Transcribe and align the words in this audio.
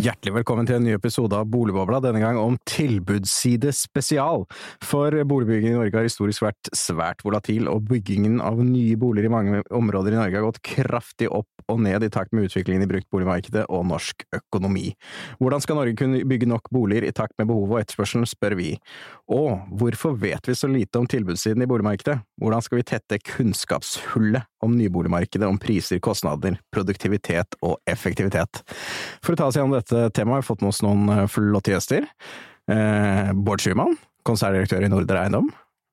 Hjertelig 0.00 0.32
velkommen 0.32 0.64
til 0.64 0.78
en 0.78 0.84
ny 0.86 0.94
episode 0.96 1.36
av 1.36 1.48
Boligbobla, 1.52 1.98
denne 2.00 2.22
gang 2.22 2.38
om 2.40 2.54
tilbudsside 2.70 3.68
spesial. 3.76 4.46
For 4.80 5.12
boligbyggingen 5.12 5.74
i 5.74 5.76
Norge 5.76 5.98
har 5.98 6.06
historisk 6.06 6.46
vært 6.46 6.70
svært 6.72 7.20
volatil, 7.26 7.66
og 7.68 7.84
byggingen 7.90 8.38
av 8.40 8.62
nye 8.64 8.96
boliger 8.96 9.28
i 9.28 9.32
mange 9.34 9.60
områder 9.76 10.14
i 10.14 10.16
Norge 10.16 10.38
har 10.38 10.46
gått 10.46 10.62
kraftig 10.64 11.28
opp 11.28 11.66
og 11.68 11.82
ned 11.84 12.06
i 12.06 12.08
takt 12.14 12.32
med 12.32 12.48
utviklingen 12.48 12.86
i 12.86 12.88
bruktboligmarkedet 12.88 13.66
og 13.68 13.84
norsk 13.90 14.24
økonomi. 14.38 14.86
Hvordan 15.42 15.66
skal 15.66 15.80
Norge 15.82 15.98
kunne 16.00 16.22
bygge 16.32 16.48
nok 16.48 16.72
boliger 16.72 17.04
i 17.04 17.12
takt 17.12 17.36
med 17.36 17.50
behovet 17.52 17.74
og 17.74 17.82
etterspørselen, 17.82 18.30
spør 18.30 18.56
vi. 18.56 18.70
Og 19.36 19.68
hvorfor 19.82 20.16
vet 20.22 20.48
vi 20.48 20.56
så 20.56 20.70
lite 20.70 21.02
om 21.02 21.10
tilbudssiden 21.12 21.66
i 21.66 21.68
boligmarkedet? 21.68 22.22
Hvordan 22.40 22.64
skal 22.64 22.80
vi 22.80 22.88
tette 22.94 23.20
kunnskapshullet 23.34 24.48
om 24.64 24.76
nyboligmarkedet, 24.76 25.48
om 25.48 25.58
priser, 25.60 26.00
kostnader, 26.04 26.58
produktivitet 26.74 27.56
og 27.64 27.78
effektivitet? 27.90 28.62
For 29.24 29.34
å 29.34 29.40
ta 29.40 29.48
oss 29.50 29.58
gjennom 29.58 29.76
dette 29.78 30.08
temaet 30.16 30.40
har 30.40 30.44
vi 30.44 30.50
fått 30.50 30.64
med 30.64 30.72
oss 30.74 30.82
noen 30.86 31.08
eh, 31.14 31.26
flotte 31.30 31.74
gjester. 31.74 32.08
Eh, 32.70 33.32
Bård 33.34 33.64
Schumann, 33.64 33.96
konserndirektør 34.28 34.86
i 34.86 34.92
Nordre 34.92 35.24
Eiendom. 35.24 35.50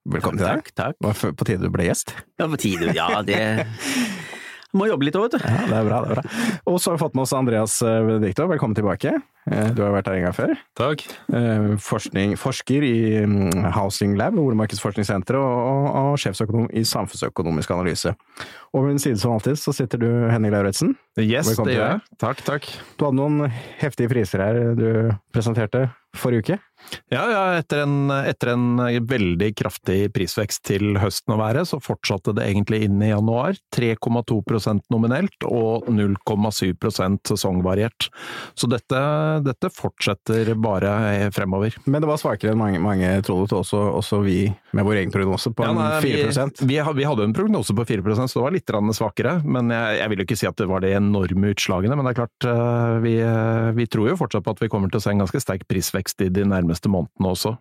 Velkommen 0.08 0.40
til 0.40 0.48
deg. 0.48 0.64
Takk, 0.64 0.76
takk. 0.78 1.00
Det 1.02 1.10
var 1.10 1.38
på 1.40 1.48
tide 1.50 1.68
du 1.68 1.74
ble 1.74 1.88
gjest. 1.90 2.16
Ja, 2.40 2.48
på 2.48 2.60
tide. 2.62 2.94
Ja, 2.96 3.10
det 3.28 3.42
Må 4.76 4.84
jobbe 4.90 5.08
litt 5.08 5.16
òg, 5.16 5.30
vet 5.30 5.38
du. 5.40 5.46
Ja, 5.48 5.64
det 5.70 5.78
er 5.80 5.86
bra, 5.88 6.00
det 6.04 6.12
er 6.12 6.18
bra. 6.18 6.24
Og 6.68 6.76
så 6.84 6.92
har 6.92 6.98
vi 6.98 7.02
fått 7.06 7.14
med 7.16 7.24
oss 7.24 7.32
Andreas 7.38 7.78
eh, 7.88 8.02
Benedicto, 8.04 8.48
velkommen 8.52 8.76
tilbake. 8.76 9.14
Eh, 9.48 9.70
Du 9.78 9.80
har 9.86 9.94
vært 9.96 10.10
her 10.12 10.18
en 10.20 10.26
gang 10.28 10.36
før. 10.36 10.52
Takk. 10.76 11.06
Eh, 11.32 11.70
Forskning, 11.80 12.34
forsker 12.38 12.84
i 12.84 12.98
mm, 13.24 13.70
Housing 13.78 14.18
Lab, 14.20 14.36
Boligmarkedsforskningssenteret, 14.36 15.40
og, 15.40 15.70
og, 15.72 16.12
og 16.12 16.20
sjefsøkonom 16.20 16.68
i 16.76 16.84
Samfunnsøkonomisk 16.84 17.72
analyse. 17.78 18.12
Og 18.76 18.84
ved 18.84 18.92
min 18.98 19.00
side 19.02 19.22
som 19.24 19.38
alltid 19.38 19.56
så 19.62 19.72
sitter 19.74 20.04
du, 20.04 20.10
Henning 20.34 20.52
Lauritzen. 20.52 20.98
Yes, 21.16 21.48
Velkommen 21.54 21.72
det 21.72 21.78
gjør 21.80 21.94
jeg. 21.96 22.04
Takk, 22.26 22.44
takk. 22.52 22.68
Du 23.00 23.08
hadde 23.08 23.22
noen 23.22 23.48
heftige 23.80 24.12
priser 24.12 24.44
her 24.44 24.60
du 24.78 24.90
presenterte 25.34 25.88
forrige 26.18 26.44
uke. 26.44 26.60
Ja, 27.12 27.24
ja, 27.32 27.42
etter 27.60 27.84
en, 27.86 28.10
etter 28.12 28.54
en 28.54 28.66
veldig 29.08 29.50
kraftig 29.60 30.12
prisvekst 30.16 30.64
til 30.68 30.98
høsten 31.02 31.36
å 31.36 31.40
være, 31.40 31.64
så 31.68 31.80
fortsatte 31.84 32.34
det 32.38 32.46
egentlig 32.50 32.84
inn 32.88 33.02
i 33.04 33.10
januar. 33.12 33.58
3,2% 33.76 34.86
nominelt 34.94 35.48
og 35.48 35.88
0,7% 35.92 37.32
sesongvariert. 37.32 38.10
Så 38.58 38.70
dette, 38.72 39.02
dette 39.46 39.72
fortsetter 39.74 40.54
bare 40.60 41.30
fremover. 41.36 41.76
Men 41.86 42.04
det 42.04 42.10
var 42.10 42.20
svakere 42.22 42.54
enn 42.54 42.62
mange, 42.62 42.82
mange 42.84 43.12
trodde, 43.26 43.56
også, 43.58 43.80
også 44.00 44.22
vi 44.26 44.40
med 44.76 44.86
vår 44.88 45.02
egen 45.02 45.14
prognose 45.14 45.52
på 45.56 45.66
Ja, 45.66 45.74
nei, 45.76 45.90
4 46.04 46.32
vi, 46.62 46.68
vi, 46.74 46.80
ha- 46.84 46.96
vi 46.96 47.08
hadde 47.08 47.28
en 47.28 47.36
prognose 47.36 47.76
på 47.78 47.86
4% 47.88 48.28
så 48.28 48.40
det 48.40 48.46
var 48.48 48.56
litt 48.56 48.74
svakere. 48.98 49.38
Men 49.48 49.72
jeg, 49.74 50.00
jeg 50.02 50.12
vil 50.12 50.22
jo 50.24 50.28
ikke 50.28 50.40
si 50.40 50.50
at 50.50 50.60
det 50.60 50.68
var 50.70 50.84
de 50.84 50.94
enorme 50.98 51.54
utslagene. 51.56 51.98
Men 51.98 52.08
det 52.08 52.14
er 52.16 52.20
klart, 52.22 52.50
eh, 52.52 52.98
vi, 53.06 53.16
eh, 53.24 53.72
vi 53.78 53.88
tror 53.92 54.12
jo 54.12 54.20
fortsatt 54.20 54.46
på 54.46 54.56
at 54.56 54.64
vi 54.64 54.72
kommer 54.72 54.92
til 54.92 55.02
å 55.02 55.06
se 55.06 55.14
en 55.16 55.24
ganske 55.24 55.42
sterk 55.44 55.68
prisvekst 55.70 56.26
i 56.28 56.32
de 56.34 56.46
nærmeste 56.48 56.77
månedene 56.86 57.32
også. 57.34 57.56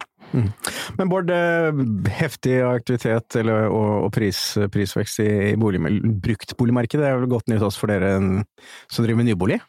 Men 0.99 1.09
Bård, 1.09 1.31
eh, 1.31 1.81
heftig 2.19 2.59
aktivitet 2.67 3.39
eller, 3.41 3.71
og, 3.71 4.07
og 4.07 4.13
pris, 4.13 4.41
prisvekst 4.73 5.23
i 5.25 5.55
bolig, 5.61 5.81
bruktboligmarkedet 6.25 7.07
er 7.07 7.21
vel 7.21 7.31
godt 7.31 7.49
nytt 7.49 7.65
også 7.65 7.85
for 7.85 7.93
dere 7.93 8.19
som 8.21 9.07
driver 9.07 9.23
med 9.23 9.31
nybolig? 9.31 9.61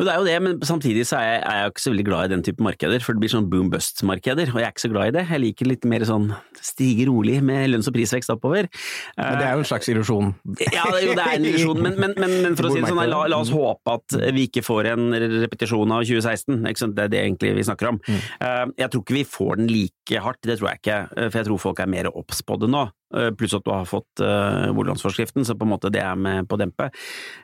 Jo, 0.00 0.04
det 0.08 0.12
er 0.14 0.16
jo 0.22 0.24
det, 0.24 0.34
men 0.40 0.54
samtidig 0.64 1.02
så 1.04 1.18
er 1.20 1.26
jeg, 1.26 1.40
er 1.44 1.56
jeg 1.60 1.70
ikke 1.74 1.82
så 1.84 1.90
veldig 1.92 2.04
glad 2.06 2.24
i 2.24 2.32
den 2.32 2.42
type 2.46 2.64
markeder, 2.64 3.02
for 3.04 3.12
det 3.12 3.20
blir 3.20 3.32
sånn 3.34 3.48
boom 3.52 3.66
bust-markeder, 3.68 4.48
og 4.54 4.56
jeg 4.62 4.64
er 4.64 4.72
ikke 4.72 4.84
så 4.86 4.90
glad 4.94 5.10
i 5.10 5.14
det. 5.18 5.24
Jeg 5.28 5.42
liker 5.44 5.68
litt 5.68 5.84
mer 5.92 6.04
sånn 6.08 6.30
stige 6.64 7.04
rolig 7.10 7.34
med 7.44 7.66
lønns- 7.68 7.90
og 7.90 7.96
prisvekst 7.98 8.32
oppover. 8.32 8.70
Men 9.18 9.36
det 9.36 9.44
er 9.50 9.58
jo 9.58 9.64
en 9.66 9.68
slags 9.68 9.90
illusjon. 9.92 10.32
Ja, 10.72 10.86
det, 10.88 11.02
jo, 11.04 11.16
det 11.18 11.26
er 11.26 11.34
en 11.36 11.48
illusjon, 11.50 11.82
men, 11.84 11.98
men, 12.00 12.14
men, 12.16 12.36
men 12.46 12.56
for 12.56 12.70
å 12.70 12.72
si 12.72 12.80
det 12.80 12.88
sånn, 12.94 13.02
la, 13.12 13.20
la 13.28 13.42
oss 13.44 13.52
håpe 13.52 13.98
at 13.98 14.16
vi 14.38 14.46
ikke 14.48 14.64
får 14.64 14.88
en 14.94 15.10
repetisjon 15.44 15.92
av 15.92 16.06
2016. 16.08 16.62
Ikke 16.72 16.84
sant? 16.86 16.96
Det 16.96 17.04
er 17.04 17.12
det 17.12 17.20
egentlig 17.26 17.52
vi 17.60 17.66
snakker 17.68 17.92
om. 17.92 18.00
Eh, 18.08 18.64
Jeg 18.80 18.88
tror 18.94 19.04
ikke 19.04 19.18
vi 19.20 19.26
får 19.36 19.60
den 19.60 19.68
like 19.68 20.24
hardt, 20.24 20.40
det 20.48 20.56
tror 20.62 20.72
jeg 20.72 20.80
ikke, 20.82 20.98
eh, 21.12 21.28
for 21.28 21.42
jeg 21.42 21.50
tror 21.50 21.60
folk 21.68 21.84
er 21.84 21.92
mer 21.92 22.08
obs 22.14 22.40
på 22.48 22.56
det 22.64 22.72
nå. 22.72 22.86
Eh, 23.10 23.30
Pluss 23.34 23.54
at 23.56 23.64
du 23.66 23.70
har 23.72 23.86
fått 23.88 24.22
uh, 24.22 24.70
boliglånsforskriften, 24.74 25.44
så 25.46 25.56
på 25.58 25.66
en 25.66 25.72
måte 25.72 25.90
det 25.90 26.02
er 26.02 26.18
med 26.18 26.46
på 26.48 26.54
å 26.54 26.60
dempe. 26.60 26.90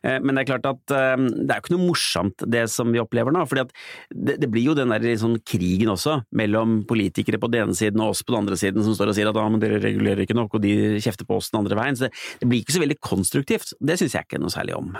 Uh, 0.04 0.19
men 0.22 0.37
det 0.37 0.44
er 0.44 0.50
klart 0.53 0.69
at 0.71 0.94
uh, 0.94 1.16
det 1.19 1.50
er 1.50 1.59
jo 1.59 1.65
ikke 1.65 1.75
noe 1.75 1.88
morsomt 1.88 2.44
det 2.47 2.66
som 2.71 2.93
vi 2.94 3.03
opplever 3.03 3.34
nå. 3.34 3.43
for 3.50 3.59
det, 3.59 4.37
det 4.38 4.50
blir 4.53 4.69
jo 4.71 4.77
den 4.78 4.93
der 4.94 5.06
sånn 5.19 5.38
krigen 5.47 5.91
også, 5.91 6.21
mellom 6.37 6.78
politikere 6.88 7.41
på 7.43 7.50
den 7.50 7.66
ene 7.66 7.78
siden 7.78 8.03
og 8.04 8.15
oss 8.15 8.22
på 8.22 8.34
den 8.34 8.44
andre 8.44 8.59
siden, 8.60 8.84
som 8.87 8.94
står 8.94 9.10
og 9.10 9.19
sier 9.19 9.31
at 9.31 9.41
ah, 9.41 9.49
men 9.50 9.62
dere 9.62 9.81
regulerer 9.82 10.22
ikke 10.25 10.38
nok, 10.38 10.54
og 10.59 10.62
de 10.62 11.00
kjefter 11.03 11.27
på 11.27 11.41
oss 11.41 11.50
den 11.50 11.60
andre 11.62 11.78
veien. 11.78 11.98
Så 11.98 12.06
det, 12.06 12.15
det 12.43 12.50
blir 12.50 12.62
ikke 12.62 12.77
så 12.77 12.84
veldig 12.84 12.98
konstruktivt. 13.03 13.75
Det 13.83 13.98
syns 13.98 14.15
jeg 14.15 14.28
ikke 14.28 14.41
noe 14.43 14.54
særlig 14.54 14.77
om. 14.78 14.94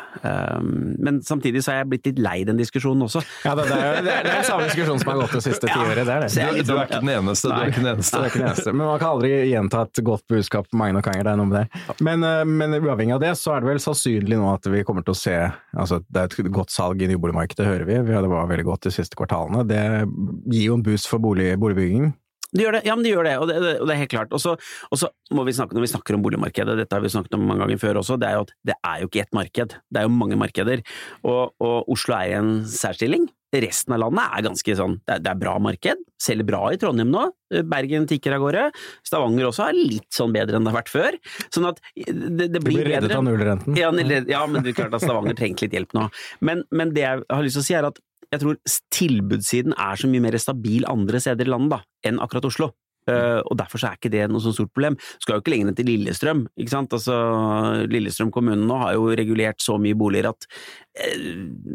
Men 0.99 1.23
samtidig 1.27 1.63
så 1.65 1.75
er 1.75 1.81
jeg 1.83 1.91
blitt 1.93 2.11
litt 2.11 2.21
lei 2.23 2.37
den 2.49 2.59
diskusjonen 2.59 3.07
også. 3.07 3.23
Ja, 3.47 3.55
det, 3.59 3.69
det, 3.71 3.79
er, 3.79 4.01
det, 4.03 4.15
er, 4.17 4.27
det 4.27 4.35
er 4.41 4.49
samme 4.49 4.67
diskusjon 4.67 5.03
som 5.03 5.13
har 5.13 5.23
gått 5.23 5.37
det 5.39 5.45
siste 5.47 5.69
Ja, 5.71 5.79
tiåret, 5.79 6.03
det 6.09 6.15
er 6.17 6.27
det. 6.27 6.31
er 6.43 6.57
Du, 6.57 6.59
du 6.59 6.61
er 6.61 6.67
sånn- 6.67 6.83
ikke 6.87 7.03
den 7.03 7.13
eneste. 7.15 7.51
Du 7.51 7.57
er 7.57 7.71
ikke 7.71 7.83
den 7.83 7.91
er 7.91 8.51
eneste. 8.51 8.75
Men 8.77 8.83
man 8.83 9.01
kan 9.03 9.15
aldri 9.15 9.33
gjenta 9.53 9.85
et 9.87 10.03
godt 10.07 10.27
budskap 10.33 10.56
mange 10.73 10.93
nok 10.97 11.05
det 11.13 11.27
er 11.27 11.37
noe 11.37 11.47
med 11.47 11.59
det. 11.61 11.83
Men, 12.01 12.25
eh, 12.25 12.45
men 12.45 12.71
uavhengig 12.81 13.15
av 13.15 13.21
det, 13.21 13.33
så 13.37 13.57
er 13.57 13.61
det 13.61 13.69
vel 13.71 13.79
sannsynlig 13.83 14.37
nå 14.39 14.53
at 14.55 14.65
vi 14.73 14.83
kommer 14.85 15.05
til 15.05 15.15
å 15.15 15.17
se 15.17 15.37
altså 15.77 16.03
Det 16.11 16.23
er 16.23 16.25
et 16.47 16.53
godt 16.53 16.71
salg 16.71 17.03
i 17.03 17.07
nyboligmarkedet, 17.07 17.67
hører. 17.67 17.87
Vi- 17.87 17.95
Det 17.97 18.29
var 18.29 18.47
veldig 18.47 18.65
godt 18.65 18.81
de 18.83 18.91
siste 18.91 19.15
kvartalene. 19.17 19.67
Det 19.67 20.09
gir 20.53 20.67
jo 20.67 20.75
en 20.75 20.83
boost 20.83 21.09
for 21.09 21.19
bolig, 21.19 21.57
boligbygging. 21.59 22.15
Det 22.57 22.65
gjør 22.65 22.79
det, 22.79 22.83
ja, 22.89 22.97
men 22.97 23.07
de 23.07 23.13
gjør 23.13 23.29
det, 23.29 23.37
og 23.39 23.49
det, 23.51 23.57
det, 23.63 23.73
og 23.83 23.89
det 23.89 23.97
er 23.97 24.03
helt 24.05 24.15
klart. 24.15 24.35
Og 24.37 24.43
så 24.43 25.11
må 25.37 25.47
vi 25.47 25.55
snakke, 25.57 25.77
når 25.77 25.87
vi 25.87 25.93
snakker 25.93 26.17
om 26.17 26.27
boligmarkedet, 26.27 26.79
dette 26.81 26.97
har 26.97 27.05
vi 27.05 27.13
snakket 27.13 27.39
om 27.39 27.47
mange 27.47 27.65
ganger 27.65 27.83
før 27.83 28.03
også, 28.03 28.19
det 28.21 28.31
er 28.31 28.39
jo 28.39 28.45
at 28.47 28.53
det 28.71 28.77
er 28.81 29.01
jo 29.03 29.11
ikke 29.11 29.25
ett 29.27 29.35
marked, 29.37 29.81
det 29.93 30.01
er 30.01 30.07
jo 30.07 30.15
mange 30.15 30.39
markeder. 30.41 30.85
Og, 31.27 31.57
og 31.63 31.91
Oslo 31.93 32.17
er 32.19 32.33
i 32.33 32.39
en 32.39 32.55
særstilling. 32.71 33.29
Resten 33.57 33.95
av 33.95 34.03
landet 34.03 34.35
er 34.37 34.43
ganske 34.45 34.75
sånn, 34.77 34.97
det 35.07 35.15
er, 35.15 35.21
det 35.25 35.31
er 35.31 35.39
bra 35.41 35.55
marked, 35.63 36.01
selger 36.21 36.49
bra 36.49 36.61
i 36.75 36.79
Trondheim 36.81 37.13
nå, 37.15 37.23
Bergen 37.71 38.09
tikker 38.11 38.35
av 38.37 38.43
gårde, 38.43 38.65
Stavanger 39.07 39.49
også 39.49 39.69
er 39.69 39.79
litt 39.79 40.09
sånn 40.13 40.35
bedre 40.35 40.59
enn 40.59 40.67
det 40.67 40.73
har 40.75 40.81
vært 40.81 40.91
før. 40.93 41.17
Sånn 41.55 41.69
at 41.71 41.79
det, 41.95 42.51
det 42.51 42.61
blir 42.61 42.81
blir 42.83 42.91
reddet 42.91 43.07
bedre. 43.07 43.21
av 43.21 43.25
nullrenten. 43.29 43.79
Ja, 43.79 43.93
ja, 43.95 44.43
men 44.51 44.67
det 44.67 44.75
er 44.75 44.81
klart 44.83 44.99
at 44.99 45.07
Stavanger 45.07 45.39
trengte 45.39 45.65
litt 45.65 45.79
hjelp 45.79 45.95
nå. 45.97 46.09
Men, 46.45 46.67
men 46.75 46.93
det 46.97 47.07
jeg 47.07 47.23
har 47.31 47.47
lyst 47.47 47.61
til 47.61 47.65
å 47.65 47.69
si 47.71 47.79
er 47.79 47.89
at 47.89 48.03
jeg 48.33 48.43
tror 48.43 48.59
tilbudssiden 48.95 49.77
er 49.77 50.01
så 50.01 50.11
mye 50.11 50.25
mer 50.25 50.39
stabil 50.43 50.87
andre 50.91 51.23
steder 51.23 51.49
i 51.49 51.55
landet 51.55 51.79
da, 51.79 51.81
enn 52.09 52.21
akkurat 52.23 52.51
Oslo. 52.51 52.73
Uh, 53.07 53.39
og 53.47 53.55
derfor 53.61 53.79
så 53.79 53.87
er 53.87 53.99
ikke 54.01 54.11
det 54.11 54.25
noe 54.27 54.43
så 54.43 54.51
stort 54.55 54.73
problem. 54.75 54.97
Skal 55.23 55.37
jo 55.37 55.43
ikke 55.45 55.53
lenger 55.53 55.71
enn 55.71 55.77
til 55.79 55.87
Lillestrøm. 55.87 56.41
ikke 56.59 56.73
sant? 56.73 56.95
Altså, 56.97 57.15
Lillestrøm 57.87 58.33
kommune 58.35 58.67
nå 58.67 58.79
har 58.81 58.97
jo 58.97 59.13
regulert 59.15 59.63
så 59.63 59.77
mye 59.79 59.95
boliger 59.99 60.33
at 60.33 60.49
uh, 60.49 61.29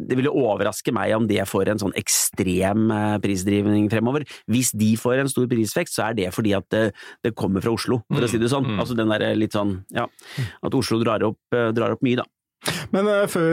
det 0.10 0.18
ville 0.20 0.34
overraske 0.34 0.92
meg 0.96 1.16
om 1.16 1.30
det 1.30 1.40
får 1.48 1.72
en 1.72 1.84
sånn 1.86 1.96
ekstrem 2.00 2.92
uh, 2.92 3.16
prisdrivning 3.24 3.88
fremover. 3.94 4.28
Hvis 4.52 4.74
de 4.76 4.92
får 5.00 5.24
en 5.24 5.32
stor 5.32 5.48
prisvekst, 5.52 5.96
så 5.96 6.10
er 6.10 6.20
det 6.20 6.28
fordi 6.36 6.52
at 6.58 6.68
det, 6.76 6.84
det 7.24 7.32
kommer 7.40 7.64
fra 7.64 7.78
Oslo, 7.78 8.02
for 8.12 8.28
å 8.28 8.32
si 8.32 8.42
det 8.42 8.52
sånn. 8.52 8.68
Mm, 8.68 8.76
mm. 8.76 8.84
Altså 8.84 9.00
den 9.00 9.16
der 9.16 9.28
litt 9.40 9.56
sånn, 9.56 9.78
ja, 9.96 10.10
at 10.68 10.76
Oslo 10.76 11.00
drar 11.00 11.24
opp, 11.32 11.40
drar 11.52 11.96
opp 11.96 12.04
mye, 12.04 12.20
da. 12.20 12.28
Men 12.94 13.08
uh, 13.10 13.24
før, 13.30 13.48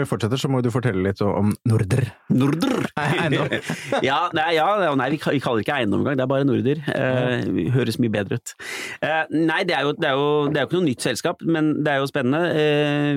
vi 0.00 0.06
fortsetter, 0.08 0.40
så 0.40 0.50
må 0.50 0.60
du 0.64 0.70
fortelle 0.74 1.02
litt 1.04 1.20
om 1.24 1.52
Norder. 1.68 2.08
Norder! 2.34 2.88
Eiendom. 2.98 3.52
ja, 4.08 4.18
nei, 4.34 4.48
ja, 4.56 4.66
nei 4.98 5.08
vi, 5.14 5.20
kaller 5.20 5.60
det 5.60 5.66
ikke 5.66 5.76
eiendom 5.76 6.02
engang, 6.02 6.18
det 6.18 6.24
er 6.24 6.30
bare 6.30 6.46
Norder. 6.48 6.80
Eh, 6.90 7.70
høres 7.74 7.98
mye 8.02 8.12
bedre 8.12 8.38
ut. 8.40 8.54
Uh, 9.02 9.24
nei, 9.34 9.60
det 9.68 9.76
er, 9.76 9.86
jo, 9.86 9.94
det, 9.94 10.08
er 10.10 10.18
jo, 10.18 10.30
det 10.50 10.60
er 10.60 10.64
jo 10.64 10.70
ikke 10.70 10.78
noe 10.78 10.88
nytt 10.88 11.06
selskap, 11.06 11.44
men 11.46 11.70
det 11.86 11.94
er 11.94 12.02
jo 12.02 12.10
spennende. 12.10 12.42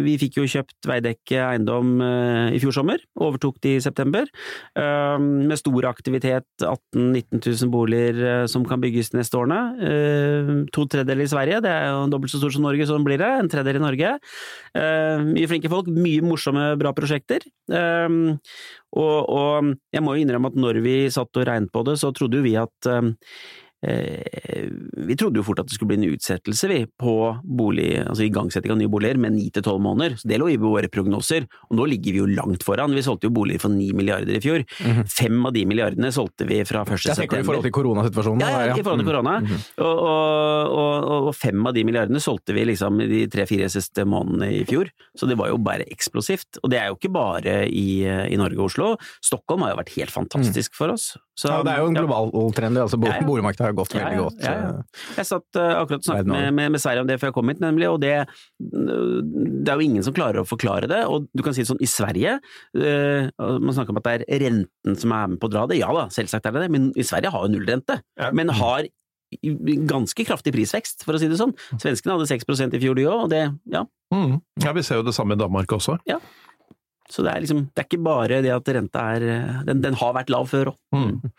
Vi 0.05 0.17
fikk 0.21 0.41
jo 0.41 0.47
kjøpt 0.49 0.89
Veidekke 0.89 1.41
eiendom 1.47 1.97
i 2.01 2.59
fjor 2.61 2.75
sommer, 2.75 3.01
overtok 3.21 3.57
det 3.63 3.75
i 3.77 3.83
september. 3.83 4.29
Med 4.77 5.57
stor 5.59 5.87
aktivitet, 5.89 6.47
18 6.59 7.11
000-19 7.11 7.41
000 7.41 7.71
boliger 7.73 8.21
som 8.51 8.65
kan 8.67 8.81
bygges 8.83 9.11
de 9.13 9.21
neste 9.21 9.39
årene. 9.39 10.67
To 10.75 10.85
tredjedeler 10.85 11.25
i 11.25 11.31
Sverige, 11.31 11.61
det 11.65 11.71
er 11.71 11.89
jo 11.89 12.05
dobbelt 12.11 12.33
så 12.33 12.41
stort 12.41 12.55
som 12.55 12.65
Norge, 12.65 12.87
sånn 12.89 13.05
blir 13.07 13.21
det. 13.21 13.29
En 13.41 13.51
tredjedel 13.51 13.81
i 13.81 13.85
Norge. 13.85 14.13
Mye 15.31 15.49
flinke 15.49 15.71
folk, 15.71 15.89
mye 15.91 16.23
morsomme, 16.25 16.71
bra 16.79 16.93
prosjekter. 16.97 17.45
Um, 17.71 18.37
og, 18.91 19.17
og 19.31 19.71
jeg 19.93 20.03
må 20.03 20.15
jo 20.15 20.25
innrømme 20.25 20.51
at 20.51 20.59
når 20.59 20.81
vi 20.83 20.95
satt 21.13 21.39
og 21.39 21.47
regnet 21.47 21.71
på 21.73 21.83
det, 21.87 21.97
så 22.01 22.11
trodde 22.15 22.41
jo 22.41 22.45
vi 22.45 22.57
at 22.59 22.91
um, 22.91 23.13
vi 23.81 25.15
trodde 25.17 25.39
jo 25.41 25.45
fort 25.45 25.59
at 25.63 25.69
det 25.69 25.73
skulle 25.73 25.95
bli 25.95 25.97
en 25.97 26.13
utsettelse 26.13 26.69
vi, 26.69 26.79
på 27.01 27.15
bolig, 27.41 27.89
altså 28.03 28.25
igangsetting 28.27 28.73
av 28.75 28.77
nye 28.77 28.91
boliger 28.91 29.17
med 29.21 29.33
ni 29.33 29.47
til 29.53 29.65
tolv 29.65 29.81
måneder. 29.81 30.19
Så 30.21 30.29
Det 30.29 30.37
lå 30.37 30.51
i 30.53 30.59
våre 30.61 30.89
prognoser, 30.91 31.47
og 31.69 31.79
nå 31.79 31.87
ligger 31.89 32.13
vi 32.13 32.21
jo 32.21 32.27
langt 32.29 32.65
foran. 32.67 32.93
Vi 32.93 33.03
solgte 33.05 33.29
jo 33.29 33.33
boliger 33.33 33.63
for 33.65 33.73
ni 33.73 33.89
milliarder 33.97 34.37
i 34.37 34.41
fjor. 34.43 34.63
Mm 34.85 34.91
-hmm. 34.91 35.09
Fem 35.09 35.45
av 35.45 35.53
de 35.53 35.65
milliardene 35.65 36.11
solgte 36.11 36.45
vi 36.45 36.63
fra 36.65 36.81
1. 36.81 36.87
september. 36.87 37.09
Jeg 37.09 37.17
tenker 37.17 37.39
i 37.39 37.43
forhold 37.43 37.63
til 37.63 37.71
koronasituasjonen? 37.71 38.39
Ja, 38.41 38.65
ja, 38.65 38.77
i 38.77 38.83
forhold 38.83 38.99
til 38.99 39.09
korona. 39.09 39.39
Mm 39.39 39.47
-hmm. 39.47 39.59
og, 39.77 39.97
og, 39.97 41.03
og, 41.03 41.27
og, 41.27 41.35
fem 41.35 41.67
av 41.67 41.73
de 41.73 41.83
milliardene 41.83 42.19
solgte 42.19 42.53
vi 42.53 42.65
liksom 42.65 42.97
de 42.97 43.27
tre-fire 43.27 43.69
siste 43.69 44.05
månedene 44.05 44.51
i 44.61 44.65
fjor. 44.65 44.89
Så 45.15 45.25
det 45.25 45.37
var 45.37 45.47
jo 45.47 45.57
bare 45.57 45.83
eksplosivt. 45.91 46.59
Og 46.63 46.69
det 46.69 46.79
er 46.79 46.87
jo 46.87 46.95
ikke 46.95 47.13
bare 47.13 47.67
i, 47.69 48.05
i 48.05 48.37
Norge 48.37 48.59
og 48.59 48.65
Oslo. 48.65 48.97
Stockholm 49.23 49.61
har 49.61 49.71
jo 49.71 49.77
vært 49.77 49.95
helt 49.97 50.11
fantastisk 50.11 50.71
mm. 50.71 50.77
for 50.77 50.87
oss. 50.93 51.17
Så, 51.35 51.47
ja, 51.47 51.63
det 51.63 51.71
er 51.71 51.79
jo 51.79 51.87
en 51.87 51.95
global 51.95 52.53
trend. 52.53 52.77
altså 52.77 52.97
Boligmarkedet 52.97 53.70
har 53.71 53.77
gått 53.79 53.95
veldig 53.97 54.19
godt. 54.19 54.45
Jeg 55.17 55.27
satt 55.27 55.59
uh, 55.59 55.81
akkurat 55.81 56.03
og 56.03 56.07
snakket 56.09 56.31
med, 56.31 56.47
med, 56.57 56.73
med, 56.75 56.83
Sverige 56.83 57.05
om 57.05 57.09
det 57.09 57.17
før 57.21 57.31
jeg 57.31 57.37
kom 57.37 57.51
hit, 57.51 57.63
nemlig, 57.63 57.89
og 57.89 57.99
det, 58.03 58.13
det 58.59 59.73
er 59.73 59.81
jo 59.81 59.87
ingen 59.87 60.05
som 60.05 60.15
klarer 60.15 60.43
å 60.43 60.47
forklare 60.47 60.89
det. 60.91 61.01
Og 61.09 61.27
du 61.31 61.45
kan 61.45 61.55
si 61.57 61.63
det 61.63 61.71
sånn, 61.71 61.81
i 61.83 61.89
Sverige 61.89 62.37
uh, 62.37 63.27
Man 63.61 63.75
snakker 63.75 63.95
om 63.95 64.01
at 64.01 64.07
det 64.07 64.15
er 64.25 64.45
renten 64.47 64.97
som 64.99 65.13
er 65.17 65.29
med 65.33 65.41
på 65.41 65.49
å 65.49 65.53
dra 65.53 65.67
det. 65.71 65.81
Ja 65.81 65.91
da, 65.95 66.07
selvsagt 66.13 66.47
er 66.47 66.55
det 66.55 66.65
det, 66.67 66.73
men 66.73 66.91
i 66.99 67.07
Sverige 67.07 67.33
har 67.33 67.47
jo 67.47 67.55
nullrente. 67.55 68.01
Ja. 68.19 68.33
Men 68.35 68.53
har 68.57 68.89
ganske 69.87 70.25
kraftig 70.27 70.51
prisvekst, 70.53 71.05
for 71.07 71.15
å 71.15 71.21
si 71.21 71.29
det 71.31 71.39
sånn. 71.39 71.53
Svenskene 71.79 72.17
hadde 72.17 72.27
6 72.27 72.49
i 72.75 72.81
fjor, 72.81 72.97
de 72.97 73.07
òg, 73.07 73.25
og 73.25 73.29
det, 73.31 73.45
ja. 73.71 73.85
Mm. 74.11 74.41
Ja, 74.59 74.73
vi 74.75 74.83
ser 74.83 74.99
jo 74.99 75.07
det 75.07 75.15
samme 75.15 75.37
i 75.37 75.39
Danmark 75.39 75.71
også. 75.71 75.97
Ja. 76.09 76.19
Så 77.11 77.25
det 77.25 77.33
er 77.33 77.43
liksom, 77.43 77.65
det 77.71 77.83
er 77.83 77.89
ikke 77.89 78.03
bare 78.05 78.41
det 78.43 78.53
at 78.55 78.73
renta 78.77 79.05
er 79.17 79.25
Den, 79.67 79.81
den 79.83 79.97
har 79.99 80.15
vært 80.15 80.31
lav 80.33 80.47
før 80.51 80.73
òg. 80.73 80.77
Mm. 80.95 81.31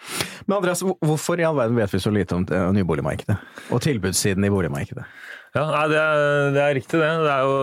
Men 0.47 0.57
Andreas, 0.59 0.85
hvorfor 0.85 1.41
i 1.41 1.47
all 1.49 1.57
verden 1.57 1.79
vet 1.81 1.93
vi 1.95 2.03
så 2.03 2.13
lite 2.13 2.37
om 2.37 2.45
nyboligmarkedet? 2.77 3.39
Og 3.73 3.83
tilbudssiden 3.85 4.45
i 4.45 4.53
boligmarkedet? 4.53 5.07
Ja, 5.53 5.67
nei, 5.69 5.83
det, 5.93 5.99
er, 6.01 6.47
det, 6.55 6.61
er, 6.63 6.75
riktig 6.79 6.97
det. 6.97 7.09
Det 7.27 7.33
er 7.33 7.43
jo, 7.45 7.57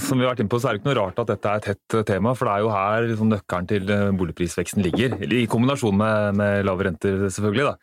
som 0.00 0.16
vi 0.16 0.24
har 0.24 0.32
vært 0.32 0.40
inne 0.40 0.52
på, 0.52 0.60
så 0.62 0.70
er 0.70 0.76
det 0.76 0.80
ikke 0.80 0.88
noe 0.88 0.96
rart 0.96 1.18
at 1.20 1.28
dette 1.28 1.50
er 1.50 1.60
et 1.60 1.66
hett 1.68 1.96
tema. 2.08 2.32
For 2.32 2.48
det 2.48 2.54
er 2.54 2.64
jo 2.64 2.70
her 2.72 3.08
liksom, 3.10 3.32
nøkkelen 3.34 3.68
til 3.68 3.92
eh, 3.92 4.12
boligprisveksten 4.16 4.84
ligger. 4.86 5.18
I 5.28 5.42
kombinasjon 5.52 5.98
med, 6.00 6.38
med 6.40 6.64
lave 6.64 6.86
renter, 6.88 7.26
selvfølgelig. 7.28 7.66
Da. 7.68 7.74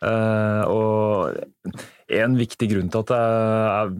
Uh, 0.00 0.62
og 0.70 2.14
en 2.20 2.38
viktig 2.38 2.70
grunn 2.70 2.92
til 2.92 3.02
at 3.02 3.10
det 3.10 3.18
er 3.18 3.90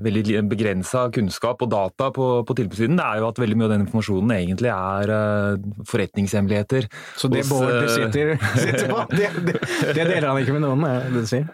veldig 0.00 0.42
begrensa 0.48 1.06
kunnskap 1.14 1.62
og 1.64 1.70
data 1.72 2.08
på, 2.14 2.28
på 2.48 2.56
tilbudssiden, 2.56 2.98
det 2.98 3.06
er 3.06 3.20
jo 3.20 3.28
at 3.28 3.40
veldig 3.42 3.58
mye 3.58 3.68
av 3.68 3.74
den 3.74 3.84
informasjonen 3.86 4.34
egentlig 4.36 4.72
er 4.72 5.12
uh, 5.12 5.82
forretningshemmeligheter. 5.90 6.88
Så 7.20 7.30
det 7.32 7.44
Bård 7.50 7.88
sitter, 7.92 8.36
sitter 8.56 8.92
på, 8.92 9.04
det, 9.12 9.28
det, 9.50 9.58
det, 9.60 9.96
deler 9.98 10.30
han 10.30 10.40
ikke 10.40 10.56
med 10.56 10.64
noen, 10.64 10.86
er 10.88 11.10
det 11.10 11.24
du 11.26 11.30
sier? 11.30 11.50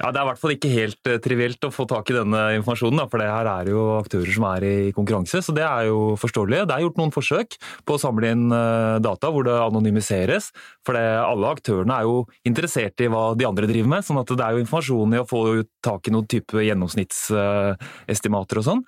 Ja, 0.00 0.10
Det 0.10 0.20
er 0.20 0.24
i 0.24 0.28
hvert 0.30 0.40
fall 0.40 0.54
ikke 0.54 0.72
helt 0.72 1.10
uh, 1.10 1.18
trivielt 1.22 1.66
å 1.66 1.72
få 1.74 1.86
tak 1.90 2.10
i 2.10 2.16
denne 2.16 2.42
informasjonen, 2.58 3.00
da, 3.02 3.06
for 3.10 3.22
det 3.22 3.28
her 3.30 3.50
er 3.50 3.70
jo 3.72 3.84
aktører 3.98 4.32
som 4.36 4.46
er 4.50 4.66
i 4.66 4.74
konkurranse. 4.96 5.42
Så 5.44 5.54
det 5.56 5.64
er 5.66 5.90
jo 5.90 6.16
forståelig. 6.20 6.64
Det 6.68 6.76
er 6.76 6.84
gjort 6.86 7.00
noen 7.00 7.14
forsøk 7.14 7.58
på 7.86 7.96
å 7.96 8.02
samle 8.02 8.32
inn 8.34 8.46
uh, 8.52 8.96
data 9.04 9.32
hvor 9.32 9.46
det 9.46 9.56
anonymiseres. 9.66 10.50
For 10.86 10.98
det, 10.98 11.04
alle 11.22 11.52
aktørene 11.56 12.00
er 12.00 12.08
jo 12.08 12.24
interessert 12.48 13.00
i 13.02 13.10
hva 13.12 13.28
de 13.38 13.48
andre 13.48 13.70
driver 13.70 13.92
med, 13.96 14.06
sånn 14.06 14.20
at 14.22 14.32
det 14.32 14.44
er 14.44 14.56
jo 14.56 14.64
informasjon 14.64 15.16
i 15.16 15.22
å 15.22 15.28
få 15.28 15.44
tak 15.84 16.08
i 16.08 16.14
noen 16.14 16.28
type 16.30 16.66
gjennomsnittsestimater 16.66 18.62
og 18.62 18.68
sånn. 18.70 18.84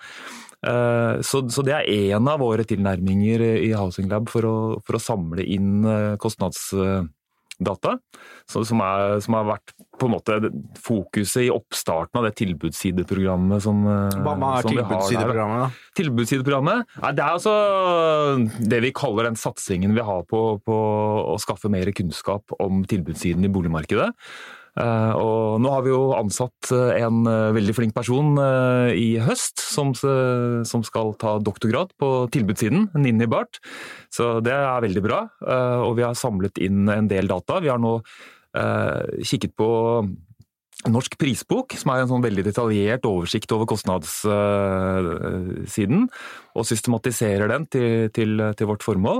Uh, 0.58 1.22
så, 1.22 1.44
så, 1.54 1.62
det 1.62 1.76
er 1.76 1.86
én 2.10 2.30
av 2.30 2.40
våre 2.42 2.64
tilnærminger 2.66 3.44
i 3.62 3.70
Housing 3.78 4.08
Lab 4.10 4.26
for 4.32 4.46
å, 4.48 4.56
for 4.82 4.98
å 4.98 5.02
samle 5.02 5.44
inn 5.46 5.86
kostnads 6.18 6.72
data, 7.58 7.96
som, 8.48 8.80
er, 8.82 9.18
som, 9.24 9.36
har 9.38 9.46
vært 9.48 9.72
på 9.98 10.06
en 10.06 10.14
måte 10.14 10.36
fokuset 10.78 11.48
i 11.48 11.50
oppstarten 11.52 12.20
av 12.20 12.28
det 12.28 12.36
tilbudssideprogrammet 12.38 13.64
som, 13.64 13.80
eh, 13.82 14.18
Hva 14.22 14.34
er 14.58 14.68
tilbudssideprogrammet, 14.68 15.64
da? 15.64 15.94
Tilbudssideprogrammet? 15.98 16.98
Det 17.18 17.24
er 17.24 17.32
altså 17.32 17.56
det 18.70 18.82
vi 18.84 18.94
kaller 18.94 19.30
den 19.30 19.40
satsingen 19.40 19.96
vi 19.96 20.06
har 20.06 20.22
på, 20.30 20.44
på 20.62 20.78
å 21.34 21.34
skaffe 21.42 21.70
mer 21.72 21.90
kunnskap 21.96 22.54
om 22.62 22.84
tilbudssiden 22.88 23.44
i 23.44 23.52
boligmarkedet. 23.52 24.12
Eh, 24.78 25.12
og 25.18 25.58
nå 25.62 25.70
har 25.72 25.82
vi 25.82 25.90
jo 25.90 26.12
ansatt 26.14 26.70
eh, 26.74 27.00
en 27.02 27.26
eh, 27.26 27.54
veldig 27.56 27.74
flink 27.74 27.94
person 27.96 28.38
i 28.94 29.18
høst, 29.22 29.58
som, 29.58 29.94
som 29.96 30.82
skal 30.86 31.14
ta 31.20 31.38
doktorgrad 31.42 31.92
på 31.98 32.28
tilbudssiden, 32.34 32.88
Ninni 32.98 33.26
Barth. 33.30 33.58
Så 34.14 34.40
det 34.44 34.52
er 34.54 34.82
veldig 34.84 35.02
bra. 35.04 35.28
Og 35.86 35.96
vi 35.98 36.04
har 36.06 36.14
samlet 36.18 36.58
inn 36.62 36.88
en 36.92 37.08
del 37.10 37.26
data. 37.30 37.60
Vi 37.62 37.70
har 37.70 37.78
nå 37.82 38.00
kikket 39.22 39.52
på 39.58 39.68
Norsk 40.88 41.18
prisbok, 41.18 41.74
som 41.78 41.90
er 41.92 41.98
en 42.02 42.10
sånn 42.10 42.24
veldig 42.24 42.44
detaljert 42.46 43.06
oversikt 43.08 43.52
over 43.54 43.66
kostnadssiden, 43.70 46.00
og 46.54 46.66
systematiserer 46.68 47.46
den 47.50 47.66
til, 47.70 48.10
til, 48.14 48.30
til 48.56 48.66
vårt 48.70 48.84
formål. 48.86 49.18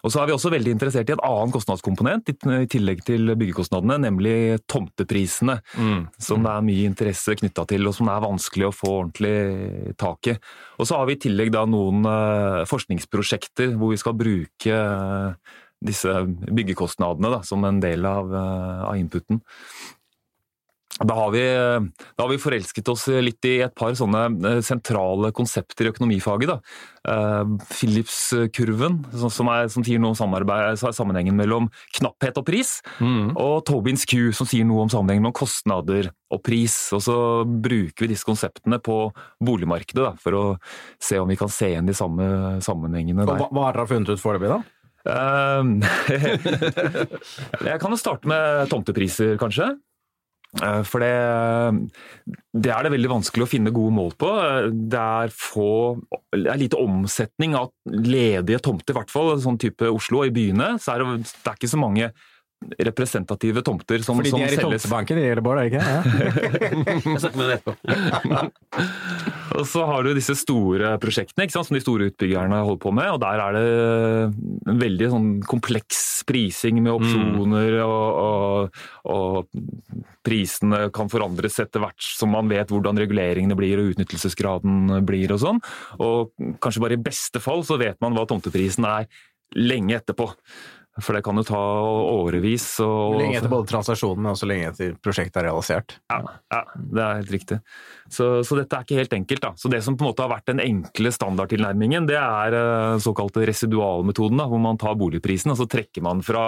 Og 0.00 0.12
så 0.12 0.22
er 0.22 0.30
vi 0.30 0.34
også 0.34 0.52
veldig 0.52 0.74
interessert 0.74 1.10
i 1.10 1.14
en 1.14 1.22
annen 1.26 1.52
kostnadskomponent 1.54 2.32
i 2.32 2.36
tillegg 2.70 3.02
til 3.06 3.34
byggekostnadene, 3.34 3.98
nemlig 4.06 4.34
tomteprisene. 4.70 5.58
Mm. 5.76 6.02
Som 6.20 6.46
det 6.46 6.54
er 6.54 6.66
mye 6.66 6.88
interesse 6.88 7.36
knytta 7.40 7.66
til, 7.70 7.88
og 7.88 7.96
som 7.96 8.08
det 8.08 8.16
er 8.16 8.26
vanskelig 8.26 8.68
å 8.70 8.74
få 8.74 8.92
ordentlig 9.02 9.94
tak 10.00 10.32
i. 10.32 10.36
Og 10.80 10.88
så 10.88 11.00
har 11.00 11.08
vi 11.08 11.18
i 11.18 11.22
tillegg 11.26 11.52
da 11.54 11.66
noen 11.68 12.06
uh, 12.08 12.66
forskningsprosjekter 12.70 13.74
hvor 13.76 13.92
vi 13.94 14.00
skal 14.00 14.16
bruke 14.18 14.76
uh, 14.76 15.56
disse 15.80 16.12
byggekostnadene 16.48 17.32
da, 17.36 17.40
som 17.46 17.64
en 17.68 17.80
del 17.82 18.04
av, 18.08 18.32
uh, 18.32 18.86
av 18.90 19.00
inputen. 19.00 19.42
Da 21.00 21.14
har, 21.16 21.30
vi, 21.32 21.42
da 22.16 22.24
har, 22.24 22.28
vi, 22.28 22.36
forelsket 22.40 22.88
oss 22.92 23.06
litt 23.24 23.46
i 23.48 23.54
et 23.64 23.72
par 23.76 23.94
sånne 23.96 24.26
eh, 24.50 24.58
sentrale 24.64 25.30
konsepter 25.32 25.88
i 25.88 25.92
økonomifaget. 25.94 26.60
Uh, 27.08 27.56
Philips-kurven, 27.70 28.98
som, 29.16 29.48
er, 29.48 29.70
som, 29.72 29.84
sier 29.86 30.02
noe 30.02 30.12
om 30.12 30.36
sammenhengen 30.92 31.38
mellom 31.38 31.70
knapphet 31.96 32.42
og 32.42 32.44
pris. 32.44 32.74
Mm. 33.00 33.32
Og 33.32 33.64
Tobins 33.68 34.04
Q, 34.04 34.28
som 34.36 34.48
sier 34.50 34.68
noe 34.68 34.84
om 34.84 34.92
sammenhengen 34.92 35.24
mellom 35.24 35.38
kostnader 35.40 36.12
og 36.28 36.44
pris. 36.44 36.76
Og 36.92 37.00
så 37.08 37.16
bruker 37.48 38.04
vi 38.04 38.12
disse 38.12 38.28
konseptene 38.28 38.76
på 38.84 39.06
boligmarkedet 39.40 40.04
da, 40.04 40.12
for 40.20 40.36
å 40.36 40.44
se 41.00 41.16
om 41.22 41.32
vi 41.32 41.40
kan 41.40 41.48
se 41.48 41.72
igjen 41.72 41.88
de 41.88 41.96
samme 41.96 42.60
sammenhengene 42.60 43.24
der. 43.24 43.40
Hva, 43.40 43.48
hva 43.48 43.70
har 43.70 43.80
dere 43.80 43.88
funnet 43.88 44.12
ut 44.12 44.20
foreløpig, 44.20 44.52
da? 44.52 44.60
Uh, 45.00 45.80
jeg 47.70 47.80
kan 47.80 47.88
jo 47.88 47.96
starte 47.96 48.28
med 48.28 48.68
tomtepriser, 48.68 49.38
kanskje. 49.40 49.78
Eh, 50.58 50.80
for 50.82 51.04
det, 51.04 51.10
det, 52.52 52.72
er 52.74 52.86
det 52.86 52.92
veldig 52.96 53.12
vanskelig 53.12 53.46
å 53.46 53.50
finne 53.50 53.74
gode 53.74 53.94
mål 53.94 54.12
på. 54.18 54.30
Det 54.90 55.04
er, 55.04 55.34
få, 55.34 55.70
det 56.34 56.50
er 56.50 56.60
lite 56.64 56.80
omsetning 56.80 57.54
av 57.58 57.70
ledige 57.86 58.62
tomter, 58.64 58.94
i 58.94 58.98
hvert 58.98 59.14
fall. 59.14 59.36
Sånn 59.42 59.60
type 59.60 59.90
Oslo 59.92 60.24
i 60.26 60.34
byene. 60.34 60.74
Så 60.82 60.94
er 60.94 61.04
det, 61.04 61.30
det 61.30 61.52
er 61.52 61.60
ikke 61.60 61.74
så 61.74 61.80
mange 61.80 62.10
representative 62.60 63.62
tomter 63.64 64.02
som, 64.04 64.18
Fordi 64.20 64.30
som 64.30 64.40
selges. 64.42 64.60
Fordi 64.60 64.60
de 64.60 64.74
er 64.74 64.76
i 64.76 64.78
tomtebanken 64.78 65.18
i 65.18 65.24
Gjelleborg, 65.24 65.60
er 65.60 65.64
det 65.64 65.70
ikke? 65.70 65.84
Ja. 65.88 66.00
Jeg 67.14 67.22
snakker 67.22 67.40
med 67.40 67.46
deg 67.48 67.54
etterpå. 67.56 67.74
og 69.60 69.68
så 69.70 69.84
har 69.88 70.04
du 70.04 70.10
disse 70.16 70.36
store 70.38 70.92
prosjektene 71.00 71.46
ikke 71.46 71.56
sant, 71.56 71.70
som 71.70 71.78
de 71.78 71.82
store 71.82 72.10
utbyggerne 72.10 72.60
holder 72.66 72.82
på 72.84 72.92
med. 72.96 73.08
og 73.14 73.20
Der 73.22 73.42
er 73.46 73.56
det 73.56 73.64
en 74.74 74.82
veldig 74.82 75.10
sånn 75.14 75.30
kompleks 75.48 76.02
prising 76.28 76.82
med 76.84 76.92
opsjoner, 76.92 77.78
mm. 77.78 77.84
og, 77.86 78.20
og, 78.20 78.82
og, 79.08 80.04
prisene 80.20 80.82
kan 80.92 81.08
forandres 81.08 81.56
etter 81.62 81.80
hvert 81.80 82.04
som 82.04 82.34
man 82.34 82.50
vet 82.50 82.68
hvordan 82.68 82.98
reguleringene 83.00 83.56
blir 83.56 83.80
og 83.80 83.94
utnyttelsesgraden 83.94 85.00
blir 85.08 85.32
og 85.32 85.40
sånn. 85.40 85.62
Og 86.04 86.34
kanskje 86.60 86.84
bare 86.84 86.98
i 86.98 87.02
beste 87.02 87.40
fall 87.40 87.64
så 87.64 87.80
vet 87.80 87.96
man 88.04 88.12
hva 88.12 88.26
tomteprisen 88.28 88.84
er 88.84 89.08
lenge 89.56 89.96
etterpå. 89.96 90.28
For 91.04 91.16
det 91.16 91.22
kan 91.26 91.38
jo 91.40 91.44
ta 91.46 91.60
årevis. 91.60 92.66
Og... 92.84 93.18
Lenge 93.20 93.38
etter 93.40 93.52
både 93.52 93.68
transaksjonen, 93.70 94.22
men 94.22 94.32
også 94.32 94.48
lenge 94.50 94.70
etter 94.72 94.94
prosjektet 95.02 95.40
er 95.42 95.48
realisert. 95.50 95.96
Ja, 96.12 96.20
ja 96.52 96.60
det 96.76 97.04
er 97.04 97.20
helt 97.22 97.34
riktig. 97.34 97.60
Så, 98.10 98.28
så, 98.46 98.58
dette 98.58 98.76
er 98.76 98.86
ikke 98.86 98.98
helt 98.98 99.16
enkelt. 99.16 99.44
Da. 99.44 99.52
Så 99.60 99.70
Det 99.72 99.82
som 99.86 99.96
på 99.96 100.06
en 100.06 100.10
måte 100.10 100.24
har 100.24 100.32
vært 100.32 100.50
den 100.50 100.62
enkle 100.64 101.12
standardtilnærmingen, 101.14 102.08
det 102.10 102.18
er 102.20 102.56
uh, 102.56 103.00
såkalte 103.02 103.46
residualmetoden, 103.48 104.40
da, 104.40 104.48
hvor 104.50 104.62
man 104.62 104.80
tar 104.80 104.98
boligprisen 105.00 105.54
og 105.54 105.60
så 105.60 105.68
trekker 105.70 106.04
man 106.04 106.24
fra 106.26 106.44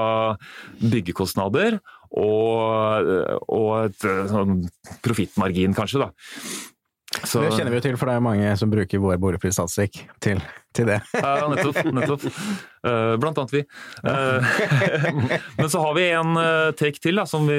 byggekostnader 0.83 1.79
og, 2.13 3.09
og 3.49 3.71
et 3.87 4.05
sånn 4.29 4.61
profittmargin, 5.05 5.77
kanskje. 5.77 6.05
da. 6.05 6.11
Så... 7.21 7.43
Det 7.43 7.53
kjenner 7.53 7.73
vi 7.73 7.79
jo 7.79 7.85
til, 7.85 7.97
for 8.01 8.09
det 8.09 8.17
er 8.17 8.25
mange 8.25 8.53
som 8.59 8.71
bruker 8.73 9.03
vår 9.03 9.19
boreprisstatistikk 9.23 9.99
til, 10.25 10.41
til, 10.75 10.89
det. 10.89 10.99
ja, 11.13 11.35
nettopp. 11.53 11.81
nettopp. 11.93 12.25
Uh, 12.83 13.15
blant 13.21 13.39
annet 13.39 13.53
vi. 13.55 13.63
Uh, 14.03 14.55
men 15.61 15.69
så 15.71 15.83
har 15.85 15.93
vi 15.99 16.07
en 16.17 16.33
uh, 16.41 16.73
take 16.79 17.03
til 17.03 17.21
da, 17.21 17.27
som 17.29 17.47
vi 17.51 17.59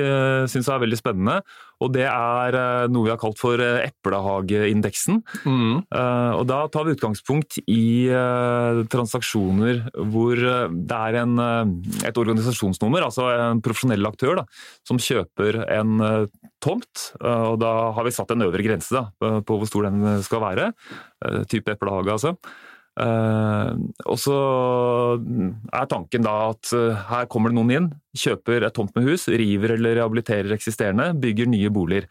syns 0.52 0.68
er 0.68 0.82
veldig 0.84 1.00
spennende. 1.00 1.40
Og 1.84 1.92
det 1.96 2.06
er 2.08 2.58
eh, 2.58 2.86
noe 2.92 3.08
vi 3.08 3.12
har 3.12 3.20
kalt 3.22 3.40
for 3.42 3.60
eh, 3.62 3.84
eplehageindeksen. 3.90 5.20
Mm. 5.44 5.84
Eh, 5.84 6.32
Og 6.40 6.46
da 6.50 6.64
tar 6.72 6.88
vi 6.88 6.96
utgangspunkt 6.96 7.60
i 7.68 7.84
transaksjoner 8.92 9.84
hvor 10.12 10.40
det 10.40 10.98
er 10.98 11.18
en, 11.22 11.38
et 12.06 12.20
organisasjonsnummer, 12.20 13.06
altså 13.06 13.28
en 13.32 13.62
profesjonell 13.64 14.10
aktør, 14.10 14.42
da, 14.42 14.46
som 14.88 15.00
kjøper 15.02 15.62
en 15.78 16.04
tomt. 16.64 17.08
Og 17.20 17.58
da 17.62 17.72
har 17.96 18.08
vi 18.08 18.14
satt 18.16 18.34
en 18.34 18.46
øvre 18.48 18.66
grense 18.66 18.94
da, 18.96 19.08
på 19.44 19.58
hvor 19.60 19.70
stor 19.70 19.88
den 19.90 20.24
skal 20.26 20.44
være. 20.44 20.70
Type 21.52 21.76
eplehage, 21.76 22.14
altså. 22.16 22.36
Eh, 22.94 23.70
og 24.06 24.20
så 24.22 24.38
er 25.18 25.90
tanken 25.90 26.26
da 26.26 26.36
at 26.52 26.70
eh, 26.78 27.02
her 27.10 27.26
kommer 27.32 27.50
det 27.50 27.58
noen 27.58 27.74
inn, 27.74 27.90
kjøper 28.18 28.68
et 28.68 28.76
tomt 28.78 28.94
med 28.98 29.08
hus, 29.10 29.26
river 29.32 29.76
eller 29.78 29.98
rehabiliterer 29.98 30.54
eksisterende, 30.54 31.10
bygger 31.18 31.50
nye 31.50 31.74
boliger. 31.74 32.08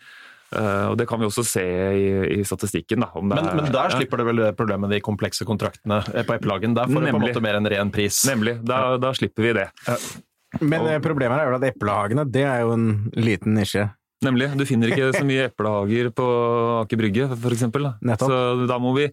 Eh, 0.53 0.87
og 0.91 0.99
Det 0.99 1.07
kan 1.09 1.23
vi 1.23 1.29
også 1.29 1.47
se 1.47 1.65
i, 1.65 2.09
i 2.41 2.43
statistikken. 2.45 3.07
Da, 3.07 3.13
om 3.15 3.31
det 3.31 3.39
Men, 3.39 3.49
er, 3.53 3.61
men 3.61 3.71
der 3.71 3.89
ja. 3.95 4.01
slipper 4.01 4.21
det 4.21 4.29
vel 4.33 4.45
problemet 4.59 4.89
med 4.89 4.97
de 4.97 5.05
komplekse 5.05 5.47
kontraktene 5.49 6.03
på 6.03 6.37
Eplehagen. 6.37 6.77
Der 6.77 6.91
får 6.91 7.07
det 7.07 7.15
på 7.15 7.23
en 7.23 7.27
måte 7.29 7.47
mer 7.47 7.61
en 7.61 7.73
ren 7.77 7.95
pris. 7.95 8.25
Nemlig. 8.29 8.59
Da, 8.67 8.99
da 9.01 9.15
slipper 9.17 9.49
vi 9.49 9.57
det. 9.63 9.71
Men 10.61 10.85
og, 10.85 10.99
problemet 11.05 11.39
her 11.39 11.47
er 11.47 11.55
jo 11.55 11.61
at 11.63 11.71
eplehagene, 11.71 12.27
det 12.29 12.45
er 12.45 12.67
jo 12.67 12.75
en 12.75 12.89
liten 13.17 13.55
nisje. 13.57 13.87
Nemlig. 14.23 14.53
Du 14.59 14.67
finner 14.69 14.93
ikke 14.93 15.11
så 15.17 15.25
mye 15.27 15.47
eplehager 15.51 16.11
på 16.15 16.27
Aker 16.83 17.01
Brygge, 17.01 17.31
f.eks. 17.39 17.65
Så 18.23 18.43
da 18.71 18.79
må 18.83 18.93
vi 18.99 19.09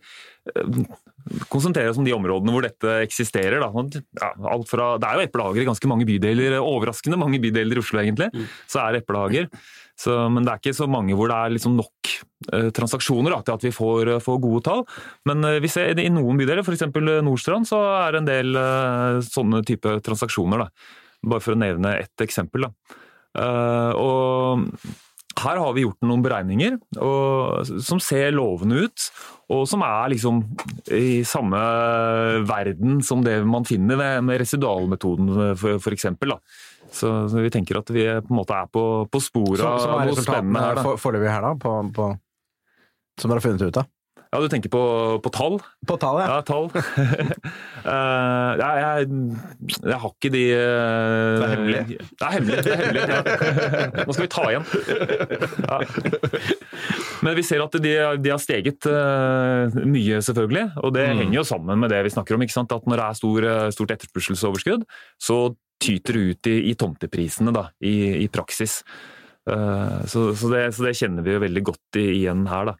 konsentrere 1.51 1.91
oss 1.91 1.99
om 2.01 2.07
de 2.07 2.15
områdene 2.15 2.53
hvor 2.53 2.65
dette 2.65 2.95
eksisterer. 3.05 3.61
Ja, 3.61 4.31
fra, 4.69 4.93
det 5.01 5.09
er 5.09 5.19
jo 5.19 5.27
eplehager 5.27 5.63
i 5.63 5.67
ganske 5.69 5.91
mange 5.91 6.07
bydeler, 6.09 6.59
overraskende 6.61 7.19
mange 7.19 7.41
bydeler 7.43 7.79
i 7.79 7.83
Oslo 7.83 8.01
egentlig. 8.01 8.29
Så 8.69 8.81
er 8.83 8.95
det 8.95 9.03
eplehager. 9.03 9.49
Så, 9.99 10.13
men 10.31 10.45
det 10.45 10.53
er 10.53 10.61
ikke 10.61 10.77
så 10.77 10.87
mange 10.87 11.15
hvor 11.17 11.27
det 11.27 11.35
er 11.35 11.51
liksom 11.51 11.75
nok 11.75 12.11
eh, 12.55 12.69
transaksjoner 12.75 13.33
da, 13.35 13.41
til 13.43 13.57
at 13.57 13.65
vi 13.67 13.73
får, 13.75 14.13
får 14.23 14.39
gode 14.45 14.63
tall. 14.67 14.85
Men 15.27 15.43
eh, 15.43 15.59
vi 15.63 15.71
ser 15.71 15.99
i 15.99 16.07
noen 16.13 16.39
bydeler, 16.39 16.63
f.eks. 16.63 16.87
Nordstrand, 17.25 17.67
så 17.67 17.81
er 17.97 18.15
det 18.15 18.21
en 18.21 18.29
del 18.29 18.61
eh, 18.61 19.19
sånne 19.27 19.61
type 19.67 19.97
transaksjoner. 20.05 20.63
Da. 20.63 20.95
Bare 21.33 21.43
for 21.43 21.55
å 21.55 21.59
nevne 21.59 21.97
ett 21.99 22.23
eksempel. 22.23 22.69
Eh, 22.69 23.91
og 23.99 24.69
her 25.43 25.59
har 25.61 25.75
vi 25.75 25.83
gjort 25.85 26.07
noen 26.07 26.23
beregninger 26.25 26.77
og, 27.01 27.69
som 27.85 28.01
ser 28.03 28.31
lovende 28.35 28.85
ut, 28.85 29.05
og 29.49 29.65
som 29.69 29.83
er 29.85 30.11
liksom 30.13 30.41
i 30.95 31.21
samme 31.27 31.59
verden 32.49 32.99
som 33.05 33.23
det 33.25 33.39
man 33.47 33.67
finner 33.67 33.99
med, 33.99 34.25
med 34.29 34.41
residualmetoden, 34.43 35.31
for, 35.59 35.79
for 35.83 35.95
eksempel, 35.95 36.35
da. 36.35 36.39
Så, 36.89 37.11
så 37.29 37.43
vi 37.43 37.51
tenker 37.53 37.77
at 37.81 37.91
vi 37.93 38.07
på 38.17 38.33
en 38.33 38.39
måte 38.39 38.57
er 38.57 38.69
på, 38.73 38.83
på 39.11 39.21
sporet 39.21 39.61
av 39.61 40.07
noe 40.09 40.17
spennende 40.17 40.63
her. 40.65 40.81
Foreløpig 40.97 41.29
her, 41.29 41.45
da? 41.45 41.53
På, 41.61 41.75
på, 41.93 42.09
som 43.19 43.29
dere 43.29 43.41
har 43.41 43.45
funnet 43.45 43.67
ut 43.67 43.81
av? 43.83 43.89
Ja, 44.29 44.37
du 44.43 44.45
tenker 44.51 44.69
på, 44.69 44.79
på 45.25 45.29
tall? 45.33 45.55
På 45.89 45.95
tall, 45.97 46.19
ja. 46.21 46.27
Ja, 46.37 46.41
tall. 46.45 46.69
Eh, 47.79 48.49
ja, 48.59 48.67
jeg, 48.99 49.05
jeg 49.87 49.97
har 50.03 50.09
ikke 50.11 50.29
de 50.33 50.41
eh, 50.51 51.37
Det 51.39 51.45
er 51.45 51.53
hemmelig. 51.53 51.79
Det 52.19 52.25
er 52.27 52.33
hemmelig. 52.35 52.57
det 52.65 52.73
er 52.73 52.81
hemmelig, 52.81 53.03
ja. 53.07 54.03
Nå 54.03 54.15
skal 54.17 54.25
vi 54.25 54.31
ta 54.33 54.43
igjen. 54.51 54.65
Ja. 55.63 55.77
Men 57.25 57.37
vi 57.39 57.45
ser 57.47 57.63
at 57.63 57.77
de, 57.81 57.93
de 58.23 58.33
har 58.33 58.41
steget 58.43 58.85
eh, 58.91 59.77
mye, 59.87 60.19
selvfølgelig. 60.27 60.65
Og 60.83 60.93
det 60.95 61.05
Mm. 61.09 61.21
henger 61.23 61.39
jo 61.39 61.45
sammen 61.47 61.79
med 61.81 61.89
det 61.95 62.03
vi 62.05 62.11
snakker 62.13 62.35
om. 62.35 62.43
ikke 62.45 62.53
sant? 62.59 62.75
At 62.75 62.85
når 62.85 62.99
det 63.01 63.05
er 63.07 63.17
stor, 63.21 63.47
eh, 63.53 63.69
stort 63.73 63.93
etterspørselsoverskudd, 63.95 64.83
så 65.23 65.37
tyter 65.81 66.19
det 66.19 66.25
ut 66.35 66.49
i, 66.51 66.57
i 66.69 66.75
tomteprisene 66.77 67.55
da, 67.55 67.69
i, 67.81 67.95
i 68.25 68.27
praksis. 68.27 68.81
Eh, 69.49 70.01
så, 70.11 70.29
så, 70.37 70.51
det, 70.51 70.65
så 70.75 70.85
det 70.85 70.97
kjenner 70.99 71.25
vi 71.25 71.33
jo 71.37 71.41
veldig 71.47 71.63
godt 71.71 71.99
igjen 72.03 72.43
her, 72.51 72.73
da. 72.73 72.75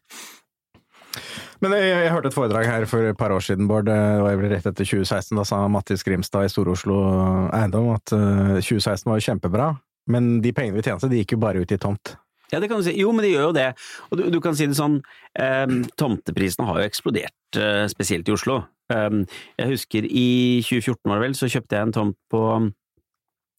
Men 1.60 1.74
jeg, 1.76 1.90
jeg 1.90 2.12
hørte 2.14 2.30
et 2.30 2.36
foredrag 2.36 2.68
her 2.68 2.86
for 2.88 3.10
et 3.10 3.18
par 3.18 3.34
år 3.34 3.44
siden, 3.44 3.68
Bård. 3.68 3.88
Det 3.90 3.98
var 4.24 4.38
vel 4.40 4.52
rett 4.52 4.66
etter 4.66 4.86
2016. 4.86 5.34
Da 5.36 5.44
sa 5.48 5.60
Mattis 5.68 6.04
Grimstad 6.06 6.48
i 6.48 6.52
Stor-Oslo 6.52 6.96
Eiendom 7.56 7.92
at 7.96 8.14
eh, 8.16 8.58
2016 8.62 9.10
var 9.10 9.20
jo 9.20 9.26
kjempebra. 9.28 9.70
Men 10.10 10.38
de 10.44 10.52
pengene 10.56 10.78
vi 10.78 10.86
tjente, 10.86 11.10
de 11.10 11.20
gikk 11.20 11.36
jo 11.36 11.42
bare 11.42 11.62
ut 11.62 11.74
i 11.74 11.80
tomt. 11.80 12.14
Ja, 12.50 12.58
det 12.58 12.70
kan 12.70 12.80
du 12.80 12.86
si. 12.86 12.96
Jo, 12.98 13.12
men 13.14 13.26
de 13.26 13.34
gjør 13.34 13.50
jo 13.50 13.56
det. 13.56 13.68
Og 14.10 14.18
du, 14.18 14.24
du 14.34 14.40
kan 14.42 14.56
si 14.58 14.66
det 14.66 14.78
sånn, 14.78 14.98
eh, 15.38 15.66
tomteprisene 16.00 16.66
har 16.66 16.80
jo 16.80 16.90
eksplodert, 16.90 17.58
eh, 17.60 17.84
spesielt 17.92 18.28
i 18.30 18.34
Oslo. 18.34 18.62
Eh, 18.90 19.20
jeg 19.60 19.74
husker 19.74 20.08
i 20.08 20.28
2014 20.66 21.04
var 21.06 21.20
det 21.20 21.28
vel, 21.28 21.38
så 21.38 21.50
kjøpte 21.52 21.78
jeg 21.78 21.88
en 21.88 21.96
tomt 22.00 22.18
på, 22.32 22.42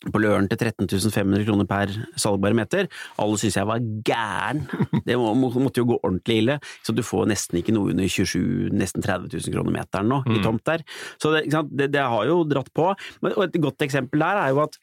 på 0.09 0.21
Løren 0.21 0.47
til 0.49 0.57
13 0.57 0.87
500 0.89 1.45
kroner 1.45 1.67
per 1.69 1.91
salgbare 2.19 2.57
meter. 2.57 2.89
Alle 3.21 3.37
syntes 3.37 3.59
jeg 3.59 3.69
var 3.69 3.83
gæren. 4.07 4.63
Det 5.05 5.17
må, 5.19 5.33
må, 5.37 5.51
måtte 5.61 5.83
jo 5.83 5.89
gå 5.91 5.99
ordentlig 6.01 6.37
ille. 6.41 6.59
Så 6.85 6.95
du 6.95 7.03
får 7.05 7.29
nesten 7.29 7.59
ikke 7.61 7.75
noe 7.75 7.93
under 7.93 8.09
27 8.09 8.71
nesten 8.73 9.05
30 9.05 9.29
000 9.33 9.55
kroner 9.55 9.75
meteren 9.75 10.09
nå, 10.09 10.21
i 10.31 10.41
tomt 10.43 10.65
der. 10.67 10.85
Så 11.21 11.35
det? 11.35 11.45
Det, 11.51 11.91
det 11.93 12.05
har 12.13 12.25
jo 12.29 12.41
dratt 12.49 12.71
på. 12.73 12.91
Og 13.21 13.43
et 13.45 13.59
godt 13.61 13.85
eksempel 13.85 14.23
der 14.23 14.41
er 14.41 14.55
jo 14.55 14.63
at 14.65 14.79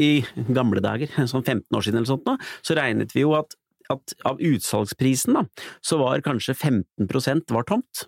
i 0.00 0.22
gamle 0.56 0.80
dager, 0.84 1.12
sånn 1.28 1.44
15 1.44 1.76
år 1.76 1.84
siden 1.84 2.00
eller 2.00 2.08
sånt 2.08 2.28
nå, 2.28 2.38
så 2.64 2.76
regnet 2.78 3.12
vi 3.12 3.26
jo 3.26 3.34
at, 3.36 3.56
at 3.92 4.14
av 4.28 4.40
utsalgsprisen 4.40 5.36
da, 5.36 5.44
så 5.84 5.98
var 6.00 6.24
kanskje 6.24 6.56
15% 6.56 7.52
var 7.52 7.68
tomt. 7.68 8.06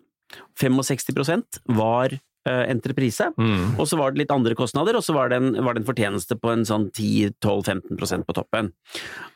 65% 0.60 1.60
var 1.76 2.16
entreprise, 2.46 3.30
Mm. 3.38 3.78
og 3.78 3.86
så 3.86 3.96
var 3.98 4.10
det 4.12 4.18
litt 4.24 4.30
andre 4.30 4.54
kostnader, 4.54 4.94
og 4.96 5.02
så 5.02 5.14
var 5.14 5.28
det 5.28 5.36
en, 5.42 5.64
var 5.64 5.74
det 5.74 5.82
en 5.82 5.88
fortjeneste 5.94 6.36
på 6.40 6.52
en 6.52 6.64
sånn 6.64 6.90
10-12-15% 6.92 8.24
på 8.26 8.34
toppen. 8.36 8.72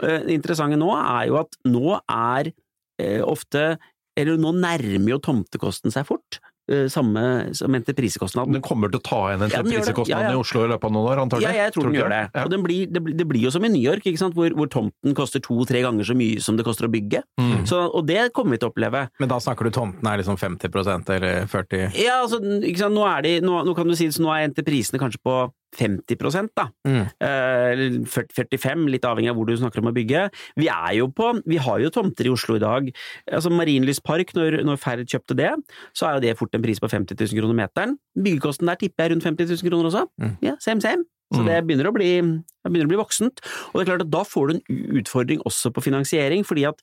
Eh, 0.02 0.18
Det 0.26 0.34
interessante 0.34 0.76
nå 0.78 0.90
er 0.96 1.26
jo 1.28 1.38
at 1.40 1.56
nå 1.64 2.00
er 2.08 2.52
eh, 3.00 3.20
ofte 3.22 3.78
Eller 4.18 4.36
nå 4.36 4.50
nærmer 4.52 5.08
jo 5.12 5.18
tomtekosten 5.22 5.92
seg 5.94 6.04
fort. 6.08 6.40
Eh, 6.68 6.86
Samme 6.92 7.22
som 7.56 7.74
entreprisekostnaden. 7.74 8.58
Den 8.58 8.64
kommer 8.64 8.92
til 8.92 9.00
å 9.00 9.04
ta 9.04 9.20
igjen 9.28 9.44
Ja, 9.44 9.48
den 9.48 9.58
entreprisekostnaden 9.58 10.28
Ja, 10.28 10.32
ja. 10.32 10.36
i 10.36 10.40
Oslo 10.40 10.64
i 10.64 10.70
løpet 10.72 10.88
av 10.88 10.94
noen 10.94 11.10
år, 11.12 11.22
antagelig? 11.24 11.48
Ja, 11.48 11.66
jeg 11.66 11.74
tror 11.74 11.88
den 11.88 11.98
gjør 11.98 12.14
det. 12.14 12.22
Ja. 12.34 12.44
Og 12.44 12.52
den 12.54 12.64
blir, 12.64 12.86
det, 12.92 13.02
blir, 13.04 13.18
det 13.18 13.28
blir 13.28 13.46
jo 13.48 13.52
som 13.54 13.66
i 13.66 13.72
New 13.72 13.82
York, 13.82 14.06
ikke 14.08 14.20
sant? 14.20 14.36
Hvor, 14.38 14.52
hvor 14.58 14.70
tomten 14.72 15.16
koster 15.18 15.42
to-tre 15.44 15.82
ganger 15.86 16.08
så 16.08 16.16
mye 16.18 16.40
som 16.44 16.58
det 16.58 16.66
koster 16.68 16.88
å 16.88 16.92
bygge. 16.92 17.22
Mm. 17.40 17.66
Så, 17.68 17.80
og 17.88 18.08
det 18.08 18.30
kommer 18.36 18.56
vi 18.56 18.62
til 18.62 18.70
å 18.70 18.74
oppleve. 18.74 19.06
Men 19.22 19.32
da 19.32 19.40
snakker 19.42 19.68
du 19.68 19.74
tomten 19.74 20.10
er 20.10 20.22
liksom 20.22 20.38
50% 20.40 21.14
eller 21.18 21.48
40 21.50 21.98
Ja, 21.98 22.20
altså, 22.24 22.40
ikke 22.40 22.84
sant? 22.84 22.96
Nå, 22.98 23.06
er 23.08 23.24
de, 23.26 23.38
nå, 23.44 23.62
nå 23.68 23.76
kan 23.78 23.88
du 23.88 23.96
si 23.98 24.08
at 24.10 24.20
nå 24.22 24.32
er 24.34 24.48
entreprisene 24.48 25.00
kanskje 25.00 25.22
på 25.24 25.38
50 25.76 26.48
da. 26.56 26.68
Mm. 26.86 27.04
Eh, 27.20 27.82
40 28.08 28.34
45, 28.34 28.86
litt 28.92 29.04
avhengig 29.04 29.32
av 29.32 29.38
hvor 29.38 29.48
du 29.48 29.56
snakker 29.58 29.82
om 29.82 29.90
å 29.90 29.94
bygge. 29.96 30.28
Vi 30.56 30.70
er 30.72 30.94
jo 30.98 31.10
på, 31.12 31.32
vi 31.48 31.60
har 31.60 31.82
jo 31.82 31.92
tomter 31.94 32.28
i 32.28 32.32
Oslo 32.32 32.56
i 32.56 32.62
dag. 32.62 32.88
Altså 33.30 33.52
Marienlyst 33.52 34.04
park, 34.06 34.32
når, 34.38 34.62
når 34.66 34.80
Ferd 34.80 35.04
kjøpte 35.08 35.36
det, 35.38 35.52
så 35.96 36.08
er 36.08 36.16
jo 36.16 36.26
det 36.28 36.38
fort 36.40 36.54
en 36.56 36.64
pris 36.64 36.80
på 36.80 36.90
50 36.90 37.18
000 37.18 37.40
kroner 37.40 37.60
meteren. 37.64 37.98
Byggekosten 38.18 38.70
der 38.70 38.80
tipper 38.80 39.06
jeg 39.06 39.16
rundt 39.16 39.28
50 39.28 39.54
000 39.54 39.70
kroner 39.70 39.92
også. 39.92 40.08
Mm. 40.22 40.36
Ja, 40.44 40.56
same 40.64 40.84
same. 40.84 41.06
Så 41.28 41.42
det 41.44 41.58
begynner 41.66 41.90
å, 41.90 41.92
bli, 41.92 42.08
det 42.64 42.70
begynner 42.72 42.88
å 42.88 42.92
bli 42.94 42.98
voksent. 43.00 43.42
Og 43.68 43.76
det 43.76 43.82
er 43.82 43.88
klart 43.90 44.04
at 44.06 44.12
da 44.14 44.22
får 44.24 44.48
du 44.48 44.52
en 44.54 44.86
utfordring 45.00 45.42
også 45.48 45.70
på 45.76 45.82
finansiering, 45.84 46.44
fordi 46.48 46.64
at 46.70 46.80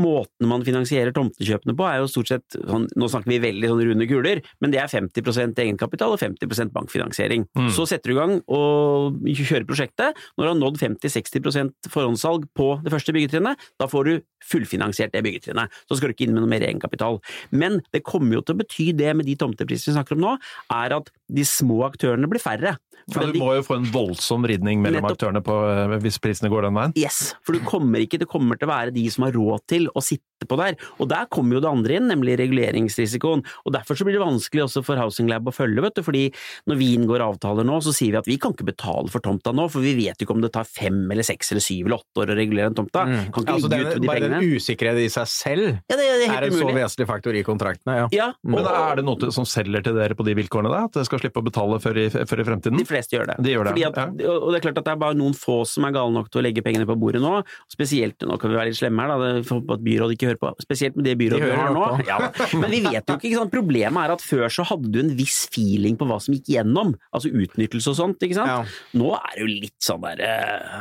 måten 0.00 0.48
man 0.50 0.64
finansierer 0.66 1.14
tomtekjøpene 1.14 1.76
på 1.78 1.86
er 1.86 2.00
jo 2.00 2.08
stort 2.10 2.32
sett 2.32 2.56
sånn, 2.58 2.88
Nå 2.98 3.08
snakker 3.10 3.30
vi 3.30 3.38
veldig 3.44 3.70
sånn 3.70 3.82
runde 3.86 4.08
kuler, 4.10 4.42
men 4.62 4.74
det 4.74 4.80
er 4.82 4.90
50% 4.90 5.62
egenkapital 5.62 6.16
og 6.16 6.20
50% 6.20 6.74
bankfinansiering. 6.74 7.46
Så 7.74 7.86
setter 7.90 8.10
du 8.10 8.16
i 8.16 8.18
gang 8.18 8.34
og 8.50 9.20
kjører 9.30 9.66
prosjektet. 9.68 10.18
Når 10.34 10.42
du 10.44 10.50
har 10.50 10.58
nådd 10.58 10.80
50-60% 10.82 11.90
forhåndssalg 11.94 12.48
på 12.58 12.68
det 12.82 12.92
første 12.94 13.14
byggetrinnet, 13.14 13.62
da 13.78 13.88
får 13.90 14.10
du 14.10 14.14
fullfinansiert 14.44 15.14
det 15.14 15.22
byggetrinnet. 15.24 15.70
Så 15.88 15.96
skal 15.98 16.10
du 16.10 16.16
ikke 16.16 16.26
inn 16.26 16.34
med 16.34 16.44
noe 16.44 16.50
mer 16.50 16.66
egenkapital. 16.66 17.20
Men 17.54 17.78
det 17.94 18.02
kommer 18.04 18.38
jo 18.38 18.42
til 18.44 18.56
å 18.58 18.60
bety 18.64 18.90
det 18.96 19.14
med 19.16 19.30
de 19.30 19.38
tomteprisene 19.40 19.94
vi 19.94 19.98
snakker 19.98 20.18
om 20.18 20.24
nå, 20.26 20.34
er 20.74 20.98
at 20.98 21.14
de 21.30 21.46
små 21.48 21.84
aktørene 21.86 22.28
blir 22.30 22.42
færre. 22.42 22.76
Ja, 23.12 23.24
du 23.28 23.38
må 23.40 23.50
jo 23.58 23.64
få 23.66 23.78
en 23.78 23.88
voldsom 23.92 24.46
ridning 24.48 24.80
mellom 24.84 25.06
aktørene 25.08 25.42
på, 25.44 25.56
eh, 25.70 25.96
hvis 26.04 26.20
prisene 26.22 26.50
går 26.52 26.68
den 26.68 26.76
veien. 26.78 26.94
Yes, 26.98 27.34
for 27.44 27.56
du 27.56 27.64
kommer 27.66 28.04
ikke, 28.04 28.20
det 28.22 28.30
kommer 28.30 28.60
til 28.60 28.68
å 28.68 28.72
være 28.72 28.94
de 28.94 29.04
som 29.12 29.26
har 29.26 29.36
råd 29.36 29.66
til 29.70 29.90
å 29.92 30.02
sitte 30.04 30.24
på 30.48 30.58
der. 30.60 30.76
Og 31.00 31.08
der 31.10 31.26
kommer 31.32 31.56
jo 31.58 31.62
det 31.64 31.70
andre 31.70 31.98
inn, 31.98 32.08
nemlig 32.10 32.36
reguleringsrisikoen. 32.40 33.44
Og 33.64 33.72
derfor 33.74 33.96
så 33.98 34.04
blir 34.06 34.16
det 34.18 34.24
vanskelig 34.24 34.64
også 34.66 34.82
for 34.86 35.00
Housing 35.00 35.28
Lab 35.30 35.46
å 35.48 35.54
følge, 35.54 35.82
vet 35.84 35.94
du. 35.98 36.02
Fordi 36.06 36.24
når 36.70 36.80
vi 36.80 36.88
inngår 36.96 37.24
avtaler 37.24 37.66
nå, 37.66 37.78
så 37.84 37.92
sier 37.94 38.14
vi 38.14 38.20
at 38.22 38.28
vi 38.30 38.36
kan 38.42 38.54
ikke 38.54 38.66
betale 38.68 39.10
for 39.12 39.24
tomta 39.24 39.52
nå, 39.54 39.68
for 39.72 39.84
vi 39.84 39.94
vet 39.98 40.18
jo 40.20 40.26
ikke 40.28 40.36
om 40.36 40.42
det 40.44 40.52
tar 40.54 40.66
fem 40.68 41.02
eller 41.10 41.26
seks 41.26 41.52
eller 41.54 41.64
syv 41.64 41.86
eller 41.88 42.00
åtte 42.02 42.24
år 42.24 42.34
å 42.34 42.38
regulere 42.38 42.70
en 42.72 42.78
tomta. 42.78 43.04
Mm. 43.08 43.30
Kan 43.34 43.44
ikke 43.46 43.54
Altså, 43.54 43.68
ligge 43.70 43.78
det 43.78 43.84
ute 43.84 43.94
med 43.94 44.02
de 44.02 44.08
bare 44.08 44.20
pengene. 44.20 44.40
den 44.40 44.56
usikkerheten 44.58 45.04
i 45.04 45.12
seg 45.14 45.28
selv 45.30 45.64
Ja, 45.64 45.96
det, 45.96 46.04
det 46.04 46.28
er 46.28 46.34
er 46.34 46.46
en 46.48 46.52
en 46.52 46.58
så 46.58 46.70
vesentlig 46.74 47.06
faktor 47.08 47.36
i 47.38 47.42
kontraktene. 47.46 47.94
Ja. 48.02 48.06
Ja, 48.14 48.28
Men 48.42 48.64
er 48.66 48.96
det 49.00 49.04
noe 49.06 49.30
som 49.34 49.44
selger 49.48 49.82
til 49.84 49.94
dere 49.94 50.14
på 50.18 50.24
de 50.26 50.34
vilkårene, 50.34 50.70
da? 50.72 50.84
At 50.88 50.92
dere 50.98 51.06
skal 51.08 51.20
slippe 51.22 51.40
å 51.40 51.44
betale 51.46 51.78
før 51.82 51.98
i, 52.04 52.08
før 52.10 52.40
i 52.42 52.46
fremtiden? 52.48 52.78
de 52.78 52.84
fleste 52.88 53.16
gjør 53.16 53.26
det. 53.32 53.36
De 53.44 53.52
gjør 53.54 53.64
det, 53.68 53.74
Fordi 53.74 53.84
at, 53.86 54.26
Og 54.42 54.48
det 54.52 54.58
er 54.58 54.64
klart 54.66 54.78
at 54.82 54.84
det 54.88 54.92
er 54.94 55.00
bare 55.04 55.14
noen 55.18 55.34
få 55.38 55.60
som 55.68 55.84
er 55.86 55.94
gale 55.94 56.12
nok 56.14 56.30
til 56.30 56.40
å 56.40 56.44
legge 56.44 56.62
pengene 56.64 56.86
på 56.88 56.96
bordet 56.98 57.22
nå. 57.22 57.42
Spesielt, 57.70 58.18
nå 58.26 58.38
kan 58.40 58.50
vi 58.50 58.56
være 58.58 58.70
litt 58.72 58.78
slemme 58.80 59.00
her, 59.04 59.08
da, 59.14 59.18
det- 59.40 59.70
at 59.74 59.80
byrådet 59.84 60.16
ikke 60.18 60.28
hører 60.30 60.33
hører 60.34 60.40
på, 60.42 60.52
spesielt 60.64 60.98
med 60.98 61.08
det 61.08 61.16
byrådet 61.20 61.42
vi 61.42 61.50
hører 61.50 61.62
har 61.62 61.74
nå. 61.74 61.86
Ja, 62.08 62.18
men 62.58 62.70
vi 62.72 62.80
vet 62.84 63.08
jo 63.08 63.16
ikke, 63.16 63.28
ikke 63.30 63.40
sant? 63.40 63.54
Problemet 63.54 64.00
er 64.04 64.14
at 64.14 64.24
før 64.24 64.46
så 64.52 64.66
hadde 64.68 64.90
du 64.92 65.00
en 65.02 65.12
viss 65.18 65.44
feeling 65.54 65.98
på 66.00 66.08
hva 66.08 66.18
som 66.22 66.36
gikk 66.36 66.50
gjennom, 66.56 66.94
altså 67.14 67.32
utnyttelse 67.32 67.92
og 67.92 67.98
sånt, 67.98 68.24
ikke 68.24 68.38
sant. 68.38 68.50
Ja. 68.50 69.00
Nå 69.00 69.12
er 69.18 69.30
det 69.34 69.44
jo 69.44 69.48
litt 69.50 69.76
sånn 69.84 70.02
der 70.04 70.22
eh, 70.24 70.78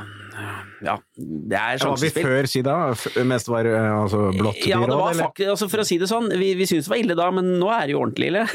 Ja, 0.83 0.97
det 1.17 1.59
er 1.59 1.81
sjansespill. 1.81 2.25
Hva 2.25 2.33
vi 2.33 2.37
før 2.37 2.49
si 2.49 2.63
da? 2.65 2.77
Mest 3.29 3.51
var 3.51 3.69
eh, 3.69 3.89
altså 3.93 4.25
blått 4.35 4.61
Ja, 4.63 4.81
det 4.81 4.89
byråd, 4.89 4.99
var 4.99 5.15
eller? 5.15 5.51
altså 5.53 5.69
for 5.71 5.83
å 5.83 5.87
si 5.87 5.99
det 6.01 6.09
sånn, 6.11 6.31
vi, 6.39 6.53
vi 6.59 6.67
syntes 6.69 6.89
det 6.89 6.93
var 6.93 7.03
ille 7.03 7.17
da, 7.19 7.29
men 7.35 7.53
nå 7.61 7.71
er 7.73 7.87
det 7.87 7.95
jo 7.95 8.03
ordentlig 8.03 8.31
ille. 8.33 8.45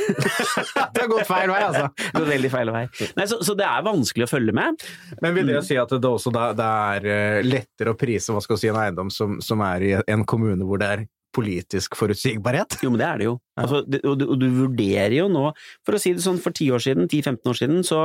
Det 0.98 1.04
har 1.04 1.10
gått 1.10 1.28
feil 1.28 1.50
vei, 1.50 1.58
altså. 1.62 1.88
Det 2.12 2.14
går 2.16 2.28
veldig 2.32 2.50
feil 2.50 2.70
vei. 2.74 2.82
Nei, 3.18 3.26
så, 3.30 3.38
så 3.44 3.54
det 3.58 3.66
er 3.66 3.84
vanskelig 3.86 4.26
å 4.26 4.30
følge 4.30 4.54
med. 4.56 4.82
Men 5.22 5.36
vil 5.36 5.50
det 5.52 5.62
si 5.66 5.76
at 5.78 5.92
det 5.92 6.08
også 6.08 6.32
da, 6.34 6.48
det 6.56 6.68
er 6.94 7.08
eh, 7.12 7.38
lettere 7.46 7.94
å 7.94 7.98
prise 7.98 8.34
hva 8.34 8.42
skal 8.44 8.58
si, 8.60 8.70
en 8.72 8.78
eiendom 8.80 9.12
som, 9.14 9.38
som 9.44 9.62
er 9.66 9.84
i 9.86 9.92
en 9.98 10.24
kommune 10.28 10.66
hvor 10.66 10.77
det 10.80 10.90
er 10.94 11.06
politisk 11.34 11.96
forutsigbarhet? 11.98 12.78
Jo, 12.82 12.90
men 12.92 13.02
det 13.02 13.06
er 13.06 13.20
det 13.20 13.28
jo. 13.28 13.36
Altså, 13.60 13.82
det, 13.86 14.00
og, 14.08 14.18
du, 14.18 14.26
og 14.32 14.40
du 14.40 14.48
vurderer 14.54 15.18
jo 15.18 15.28
nå, 15.32 15.44
for 15.86 15.96
å 15.96 16.00
si 16.02 16.14
det 16.16 16.24
sånn, 16.24 16.40
for 16.42 16.56
10 16.56 16.74
år 16.74 16.84
siden, 16.84 17.08
10-15 17.08 17.52
år 17.52 17.58
siden, 17.58 17.82
så 17.86 18.00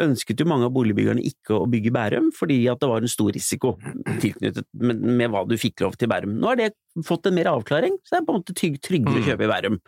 ønsket 0.00 0.40
jo 0.40 0.46
mange 0.48 0.66
av 0.66 0.72
boligbyggerne 0.74 1.22
ikke 1.28 1.58
å 1.58 1.68
bygge 1.70 1.92
Bærum, 1.94 2.30
fordi 2.34 2.62
at 2.72 2.80
det 2.82 2.88
var 2.90 3.04
en 3.04 3.12
stor 3.12 3.30
risiko 3.36 3.74
tilknyttet 4.22 4.66
med, 4.80 5.02
med 5.20 5.30
hva 5.30 5.44
du 5.46 5.54
fikk 5.60 5.84
lov 5.84 5.98
til 5.98 6.08
i 6.08 6.12
Bærum. 6.14 6.38
Nå 6.40 6.50
har 6.50 6.60
det 6.60 6.70
fått 7.06 7.28
en 7.28 7.36
mer 7.36 7.52
avklaring, 7.52 7.98
så 8.02 8.16
det 8.16 8.22
er 8.22 8.26
på 8.26 8.34
en 8.34 8.40
måte 8.40 8.56
trygg, 8.56 8.80
tryggere 8.84 9.20
å 9.20 9.26
kjøpe 9.28 9.46
i 9.46 9.52
Bærum. 9.52 9.78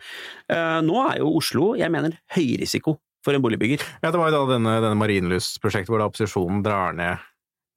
Uh, 0.53 0.79
nå 0.85 1.01
er 1.07 1.23
jo 1.23 1.33
Oslo, 1.41 1.71
jeg 1.79 1.91
mener, 1.93 2.19
høyrisiko 2.37 2.97
for 3.25 3.35
en 3.35 3.43
boligbygger. 3.43 3.83
Ja, 4.03 4.13
det 4.13 4.21
var 4.21 4.29
jo 4.31 4.37
da 4.37 4.53
denne, 4.53 4.77
denne 4.85 4.99
Marienlyst-prosjektet 5.01 5.91
hvor 5.91 6.03
da 6.03 6.07
opposisjonen 6.11 6.61
drar 6.63 6.95
ned 6.95 7.25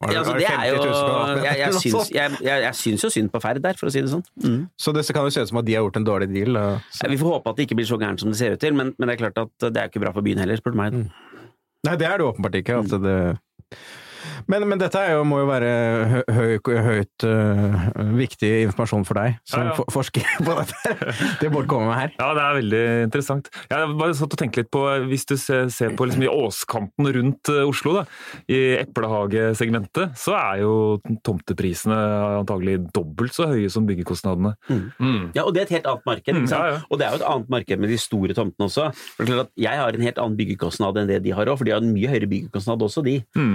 var 0.01 0.13
Ja, 0.15 0.23
altså, 0.23 0.35
det 0.41 0.49
er 0.49 0.67
jo 0.71 0.77
50 0.81 0.91
000 0.91 1.07
kvadratmeter 1.07 1.47
jeg, 1.47 1.59
jeg, 1.61 1.75
syns, 1.85 2.13
jeg, 2.49 2.75
syns 2.79 3.05
jo 3.05 3.11
synd 3.13 3.33
på 3.33 3.43
Ferd 3.45 3.63
der, 3.65 3.79
for 3.79 3.91
å 3.91 3.95
si 3.95 4.01
det 4.01 4.13
sånn. 4.13 4.25
Mm. 4.43 4.61
Så 4.81 4.95
det 4.97 5.05
kan 5.13 5.27
jo 5.29 5.35
se 5.35 5.45
ut 5.45 5.53
som 5.53 5.61
at 5.61 5.69
de 5.69 5.77
har 5.77 5.85
gjort 5.85 6.01
en 6.01 6.07
dårlig 6.09 6.31
deal. 6.33 6.61
Så. 6.89 7.11
Vi 7.13 7.21
får 7.21 7.35
håpe 7.37 7.53
at 7.53 7.61
det 7.61 7.69
ikke 7.69 7.81
blir 7.83 7.91
så 7.91 8.01
gærent 8.01 8.25
som 8.25 8.33
det 8.33 8.41
ser 8.41 8.57
ut 8.57 8.63
til, 8.63 8.77
men, 8.77 8.95
men 8.97 9.11
det 9.11 9.19
er 9.19 9.25
klart 9.27 9.43
at 9.45 9.69
det 9.69 9.77
er 9.77 9.93
ikke 9.93 10.03
bra 10.07 10.15
for 10.17 10.27
byen 10.27 10.41
heller, 10.41 10.61
spør 10.61 10.77
du 10.77 10.81
meg. 10.81 11.01
Nei, 11.87 11.97
det 12.01 12.09
er 12.09 12.21
det 12.21 12.29
åpenbart 12.29 12.57
ikke. 12.61 12.81
Altså, 12.83 13.01
det... 13.01 13.19
men, 14.51 14.65
men 14.69 14.81
dette 14.81 14.99
er 15.01 15.15
jo, 15.17 15.25
må 15.29 15.41
jo 15.43 15.49
være 15.51 15.71
hø 16.11 16.21
høy, 16.37 16.53
høyt 16.87 17.27
uh, 17.27 17.89
viktig 18.19 18.51
informasjon 18.69 19.05
for 19.09 19.21
deg, 19.21 19.39
som 19.49 19.63
Ja, 19.65 19.71
ja. 19.71 19.77
for- 19.79 19.91
forsker 19.95 20.27
på 20.47 20.57
dette. 20.59 20.95
Det 21.41 21.51
Bård 21.53 21.67
kommer 21.71 21.91
med 21.93 21.99
her. 22.01 22.13
Ja, 22.21 22.31
det 22.37 22.45
er 22.45 22.59
veldig 22.61 22.83
interessant. 23.09 23.51
Jeg 23.71 23.95
bare 24.01 24.15
satt 24.19 24.35
og 24.37 24.41
tenkte 24.41 24.63
litt 24.63 24.71
på, 24.75 24.85
Hvis 25.11 25.27
du 25.29 25.37
ser, 25.41 25.69
ser 25.75 25.95
på 25.99 26.07
liksom 26.09 26.25
i 26.27 26.31
åskanten 26.31 27.09
rundt 27.17 27.51
eh, 27.53 27.63
Oslo, 27.69 27.95
da, 28.01 28.05
i 28.51 28.61
eplehagesegmentet, 28.81 30.15
så 30.19 30.35
er 30.39 30.61
jo 30.63 30.73
tomteprisene 31.27 31.97
antagelig 32.41 32.79
dobbelt 32.95 33.35
så 33.37 33.49
høye 33.51 33.71
som 33.73 33.87
byggekostnadene. 33.89 34.55
Mm. 34.71 35.31
Ja, 35.37 35.45
og 35.47 35.55
det 35.55 35.63
er 35.65 35.69
et 35.69 35.75
helt 35.79 35.89
annet 35.91 36.07
marked. 36.09 36.35
Mm, 36.41 36.47
ja, 36.51 36.61
ja. 36.75 36.79
Og 36.91 37.01
det 37.01 37.07
er 37.07 37.15
jo 37.15 37.21
et 37.21 37.27
annet 37.31 37.53
marked 37.53 37.83
med 37.83 37.93
de 37.93 37.99
store 38.01 38.37
tomtene 38.37 38.69
også. 38.69 38.89
For 39.17 39.25
det 39.25 39.33
er 39.35 39.39
klart 39.41 39.51
at 39.53 39.65
Jeg 39.67 39.81
har 39.81 39.97
en 39.99 40.07
helt 40.07 40.21
annen 40.23 40.39
byggekostnad 40.39 41.01
enn 41.03 41.11
det 41.11 41.21
de 41.27 41.35
har 41.37 41.51
òg, 41.51 41.59
for 41.61 41.69
de 41.69 41.75
har 41.75 41.83
en 41.85 41.93
mye 41.95 42.11
høyere 42.11 42.29
byggekostnad 42.31 42.83
også, 42.87 43.05
de. 43.07 43.19
Mm. 43.37 43.53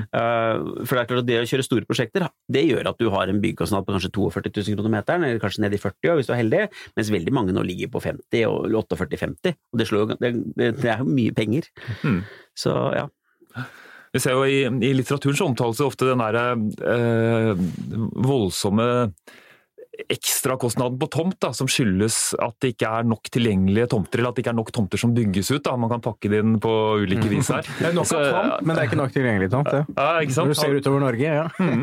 For 0.83 0.95
det 0.95 1.01
er 1.01 1.09
klart 1.09 1.21
at 1.23 1.27
det 1.29 1.39
å 1.41 1.47
kjøre 1.49 1.65
store 1.65 1.87
prosjekter, 1.87 2.27
det 2.51 2.65
gjør 2.65 2.89
at 2.91 2.99
du 3.01 3.09
har 3.13 3.31
en 3.31 3.41
byggkostnad 3.43 3.85
på 3.85 3.95
kanskje 3.95 4.11
42 4.15 4.51
000 4.55 4.79
kroner 4.79 4.95
meteren, 4.97 5.25
eller 5.27 5.41
kanskje 5.43 5.63
ned 5.65 5.77
i 5.77 5.81
40 5.81 6.11
også, 6.11 6.17
hvis 6.19 6.29
du 6.29 6.33
er 6.35 6.41
heldig, 6.41 6.61
mens 6.97 7.13
veldig 7.15 7.35
mange 7.35 7.55
nå 7.55 7.65
ligger 7.67 7.91
på 7.93 8.03
50 8.05 8.45
og 8.49 8.67
48-50. 8.91 9.55
Og 9.73 9.81
det, 9.81 9.89
slår 9.89 10.13
det, 10.15 10.33
det, 10.55 10.69
det 10.81 10.91
er 10.93 11.01
jo 11.03 11.09
mye 11.09 11.35
penger. 11.35 11.69
Mm. 12.03 12.21
Så 12.57 12.75
ja. 12.95 13.07
Vi 14.15 14.21
ser 14.23 14.37
jo 14.37 14.45
I, 14.47 14.61
i 14.87 14.93
litteraturen 14.95 15.35
så 15.35 15.49
omtales 15.49 15.79
det 15.81 15.89
ofte 15.89 16.07
den 16.07 16.21
derre 16.23 16.45
eh, 16.87 17.65
voldsomme 18.23 18.85
ekstrakostnaden 20.11 20.97
på 20.99 21.07
tomt, 21.11 21.37
da, 21.43 21.51
som 21.55 21.67
skyldes 21.69 22.35
at 22.41 22.55
det 22.63 22.73
ikke 22.73 22.89
er 22.99 23.07
nok 23.07 23.29
tilgjengelige 23.33 23.89
tomter, 23.93 24.21
eller 24.21 24.31
at 24.31 24.37
det 24.37 24.45
ikke 24.45 24.53
er 24.53 24.57
nok 24.57 24.71
tomter 24.75 25.01
som 25.01 25.13
bygges 25.15 25.51
ut. 25.53 25.63
Da. 25.65 25.75
Man 25.79 25.91
kan 25.91 26.03
pakke 26.03 26.31
det 26.31 26.41
inn 26.43 26.57
på 26.63 26.71
ulike 27.03 27.29
vis 27.31 27.51
her. 27.53 27.65
Det 27.65 27.89
er 27.89 27.95
nok 27.95 28.11
av 28.15 28.25
tomt, 28.29 28.65
men 28.65 28.71
det 28.73 28.83
er 28.83 28.89
ikke 28.89 28.99
nok 28.99 29.15
tilgjengelig 29.15 29.49
tomt. 29.53 29.71
det. 29.71 29.81
Ja, 29.95 30.07
ikke 30.21 30.37
sant? 30.37 30.51
Når 30.51 30.57
du 30.57 30.61
ser 30.61 30.79
utover 30.79 31.05
Norge, 31.07 31.35
ja. 31.41 31.47
Mm. 31.65 31.81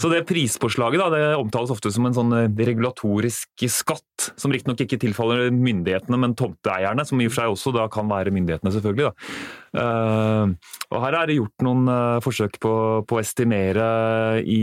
Så 0.00 0.08
det 0.10 0.22
prispåslaget 0.26 1.00
da, 1.02 1.06
det 1.12 1.20
omtales 1.36 1.70
ofte 1.70 1.90
som 1.92 2.06
en 2.08 2.14
sånn 2.16 2.32
eh, 2.34 2.46
regulatorisk 2.66 3.64
skatt, 3.70 4.30
som 4.40 4.52
riktignok 4.54 4.80
ikke 4.82 4.98
tilfaller 5.02 5.52
myndighetene, 5.52 6.18
men 6.18 6.34
tomteeierne, 6.38 7.04
som 7.06 7.20
i 7.20 7.28
og 7.28 7.34
for 7.34 7.42
seg 7.42 7.52
også 7.52 7.74
da 7.76 7.84
kan 7.92 8.08
være 8.10 8.32
myndighetene, 8.34 8.72
selvfølgelig. 8.74 9.10
Da. 9.10 9.82
Eh, 9.82 10.72
og 10.88 11.04
her 11.04 11.18
er 11.20 11.28
det 11.28 11.38
gjort 11.38 11.66
noen 11.66 11.92
eh, 11.92 12.18
forsøk 12.24 12.56
på, 12.62 12.74
på 13.04 13.18
å 13.18 13.22
estimere 13.22 13.88
i 14.48 14.62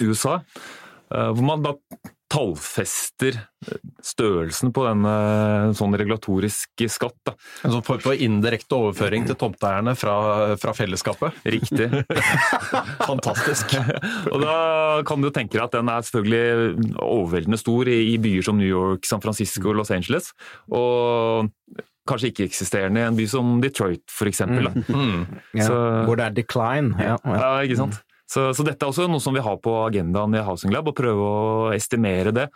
USA, 0.00 0.38
hvor 1.12 1.46
man 1.46 1.64
da 1.64 1.76
tallfester 2.32 3.36
størrelsen 4.02 4.72
på 4.74 4.84
denne 4.86 5.12
sånn 5.76 5.94
regulatorisk 5.98 6.84
skatt. 6.90 7.18
Da. 7.28 7.34
En 7.66 7.74
sånn 7.74 7.84
form 7.86 8.00
for 8.02 8.24
indirekte 8.26 8.78
overføring 8.78 9.26
til 9.28 9.36
tomteeierne 9.38 9.94
fra, 9.98 10.16
fra 10.60 10.74
fellesskapet. 10.76 11.42
Riktig. 11.44 11.90
Fantastisk. 13.10 13.76
og 14.32 14.38
da 14.44 14.56
kan 15.08 15.24
du 15.24 15.28
tenke 15.34 15.58
deg 15.58 15.66
at 15.66 15.76
den 15.76 15.92
er 15.92 16.08
selvfølgelig 16.08 16.98
overveldende 17.04 17.60
stor 17.60 17.90
i, 17.92 18.00
i 18.14 18.18
byer 18.22 18.48
som 18.48 18.60
New 18.60 18.70
York, 18.70 19.04
San 19.08 19.24
Francisco 19.24 19.72
og 19.72 19.82
Los 19.82 19.92
Angeles. 19.94 20.32
Og 20.72 21.50
kanskje 22.08 22.32
ikke-eksisterende 22.32 23.02
i 23.02 23.10
en 23.10 23.18
by 23.18 23.26
som 23.30 23.58
Detroit, 23.62 24.06
for 24.10 24.30
eksempel. 24.30 24.72
Mm. 24.88 25.26
ja. 25.60 25.68
Hvor 26.08 26.16
det 26.18 26.30
er 26.30 26.40
decline. 26.40 26.96
Ja, 26.96 27.18
ja. 27.20 27.36
Ja, 27.36 27.52
ikke 27.66 27.78
sant? 27.84 28.00
Så, 28.32 28.48
så 28.56 28.64
dette 28.64 28.80
er 28.86 28.92
også 28.92 29.08
noe 29.12 29.20
som 29.20 29.34
vi 29.36 29.42
har 29.44 29.58
på 29.60 29.74
agendaen 29.86 30.38
i 30.38 30.44
Housing 30.46 30.72
Lab, 30.72 30.88
å 30.88 30.96
prøve 30.96 31.26
å 31.26 31.72
estimere 31.76 32.32
det. 32.32 32.46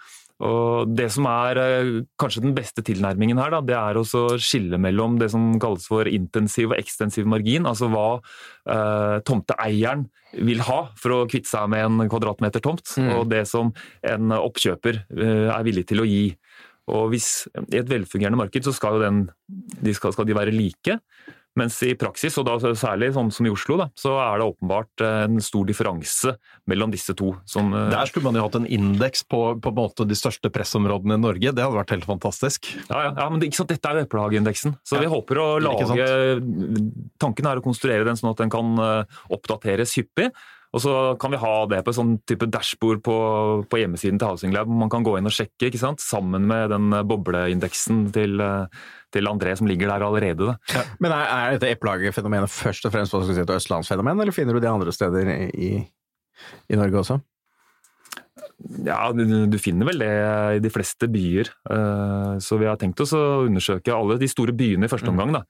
Og 0.47 0.90
Det 0.92 1.06
som 1.12 1.25
er 1.30 1.59
eh, 1.62 1.90
kanskje 2.20 2.42
den 2.44 2.55
beste 2.57 2.83
tilnærmingen 2.85 3.38
her, 3.40 3.55
da, 3.55 3.61
det 3.64 3.77
er 3.77 3.96
å 3.96 4.05
skille 4.05 4.77
mellom 4.81 5.14
det 5.20 5.31
som 5.33 5.55
kalles 5.62 5.87
for 5.88 6.09
intensiv 6.09 6.72
og 6.74 6.77
ekstensiv 6.81 7.29
margin, 7.33 7.68
altså 7.68 7.88
hva 7.92 8.07
eh, 8.18 9.16
tomteeieren 9.24 10.05
vil 10.44 10.61
ha 10.66 10.83
for 11.01 11.14
å 11.16 11.22
kvitte 11.31 11.48
seg 11.48 11.70
med 11.72 11.87
en 11.87 12.11
kvadratmeter 12.12 12.61
tomt, 12.64 12.85
Mm. 12.96 13.09
og 13.16 13.29
det 13.33 13.46
som 13.48 13.72
en 14.05 14.37
oppkjøper 14.37 15.03
eh, 15.16 15.48
er 15.53 15.64
villig 15.64 15.87
til 15.88 16.05
å 16.05 16.09
gi. 16.09 16.27
Og 16.92 17.09
hvis 17.14 17.31
I 17.72 17.81
et 17.81 17.88
velfungerende 17.90 18.38
marked 18.38 18.62
så 18.68 18.72
skal, 18.77 19.01
den, 19.03 19.24
de 19.48 19.94
skal, 19.96 20.12
skal 20.14 20.29
de 20.29 20.37
være 20.37 20.53
like. 20.55 21.01
Mens 21.57 21.79
i 21.87 21.95
praksis, 21.97 22.37
og 22.37 22.45
da 22.49 22.59
særlig 22.77 23.14
sånn 23.16 23.31
som 23.33 23.47
i 23.49 23.53
Oslo, 23.53 23.79
da, 23.81 23.87
så 23.97 24.12
er 24.21 24.40
det 24.40 24.49
åpenbart 24.51 25.05
eh, 25.05 25.23
en 25.25 25.40
stor 25.40 25.64
differanse 25.69 26.35
mellom 26.69 26.92
disse 26.92 27.14
to. 27.16 27.31
Som, 27.49 27.71
eh, 27.73 27.88
Der 27.95 28.11
skulle 28.11 28.29
man 28.29 28.37
jo 28.37 28.45
hatt 28.45 28.59
en 28.61 28.69
indeks 28.69 29.25
på, 29.25 29.40
på 29.62 29.73
en 29.73 29.79
måte 29.79 30.05
de 30.09 30.19
største 30.19 30.51
pressområdene 30.53 31.16
i 31.16 31.23
Norge. 31.23 31.55
Det 31.57 31.64
hadde 31.64 31.79
vært 31.79 31.95
helt 31.97 32.09
fantastisk. 32.09 32.69
ja, 32.90 33.07
ja, 33.09 33.14
ja, 33.16 33.29
men 33.33 33.40
det, 33.40 33.53
Dette 33.57 33.88
er 33.90 34.03
jo 34.03 34.05
eplehageindeksen, 34.07 34.77
så 34.85 35.01
vi 35.01 35.09
Ja, 35.09 35.14
håper 35.16 35.40
å 35.40 35.47
lage 35.62 36.07
Tanken 37.19 37.49
er 37.49 37.59
å 37.59 37.64
konstruere 37.64 38.05
den 38.07 38.19
sånn 38.19 38.31
at 38.35 38.42
den 38.45 38.53
kan 38.53 38.77
eh, 38.83 39.19
oppdateres 39.33 39.97
hyppig. 39.97 40.31
Og 40.77 40.83
så 40.85 40.93
kan 41.21 41.33
vi 41.33 41.41
ha 41.41 41.53
det 41.71 41.79
på 41.87 41.93
en 41.93 41.97
sånn 41.97 42.15
type 42.29 42.49
dashbord 42.53 43.01
på, 43.07 43.17
på 43.71 43.79
hjemmesiden 43.81 44.19
til 44.21 44.29
Housing 44.29 44.53
Lab. 44.53 44.69
Man 44.69 44.91
kan 44.93 45.07
gå 45.07 45.15
inn 45.17 45.29
og 45.29 45.33
sjekke 45.33 45.71
ikke 45.71 45.81
sant? 45.81 46.03
sammen 46.05 46.45
med 46.51 46.69
den 46.75 46.91
eh, 46.93 47.05
bobleindeksen 47.09 48.03
til, 48.12 48.37
eh, 48.45 48.83
til 49.17 49.31
André 49.31 49.55
som 49.57 49.71
ligger 49.71 49.89
der 49.95 50.05
allerede. 50.05 50.51
Da. 50.53 50.83
Men 51.01 51.15
er, 51.17 51.31
er 51.33 51.57
dette 51.57 51.71
eplehagefenomenet 51.73 52.53
først 52.53 52.85
og 52.85 52.93
fremst 52.93 53.17
hva 53.17 53.23
skal 53.25 53.39
si, 53.39 53.47
et 53.47 53.55
østlandsfenomen, 53.57 54.21
eller 54.21 54.37
finner 54.37 54.59
du 54.59 54.61
det 54.61 54.69
andre 54.69 54.93
steder 54.93 55.33
i, 55.49 55.71
i 56.69 56.77
Norge 56.77 57.01
også? 57.01 57.19
Ja, 58.85 59.01
du, 59.17 59.25
du 59.49 59.57
finner 59.61 59.89
vel 59.89 60.01
det 60.01 60.12
i 60.59 60.61
de 60.65 60.73
fleste 60.73 61.09
byer. 61.12 61.51
Eh, 61.73 62.37
Så 62.45 62.61
vi 62.61 62.69
har 62.69 62.77
tenkt 62.81 63.01
oss 63.05 63.17
å 63.17 63.25
undersøke 63.47 63.97
alle 63.97 64.21
de 64.21 64.29
store 64.29 64.53
byene 64.57 64.89
i 64.89 64.93
første 64.93 65.09
omgang. 65.12 65.33
da. 65.41 65.45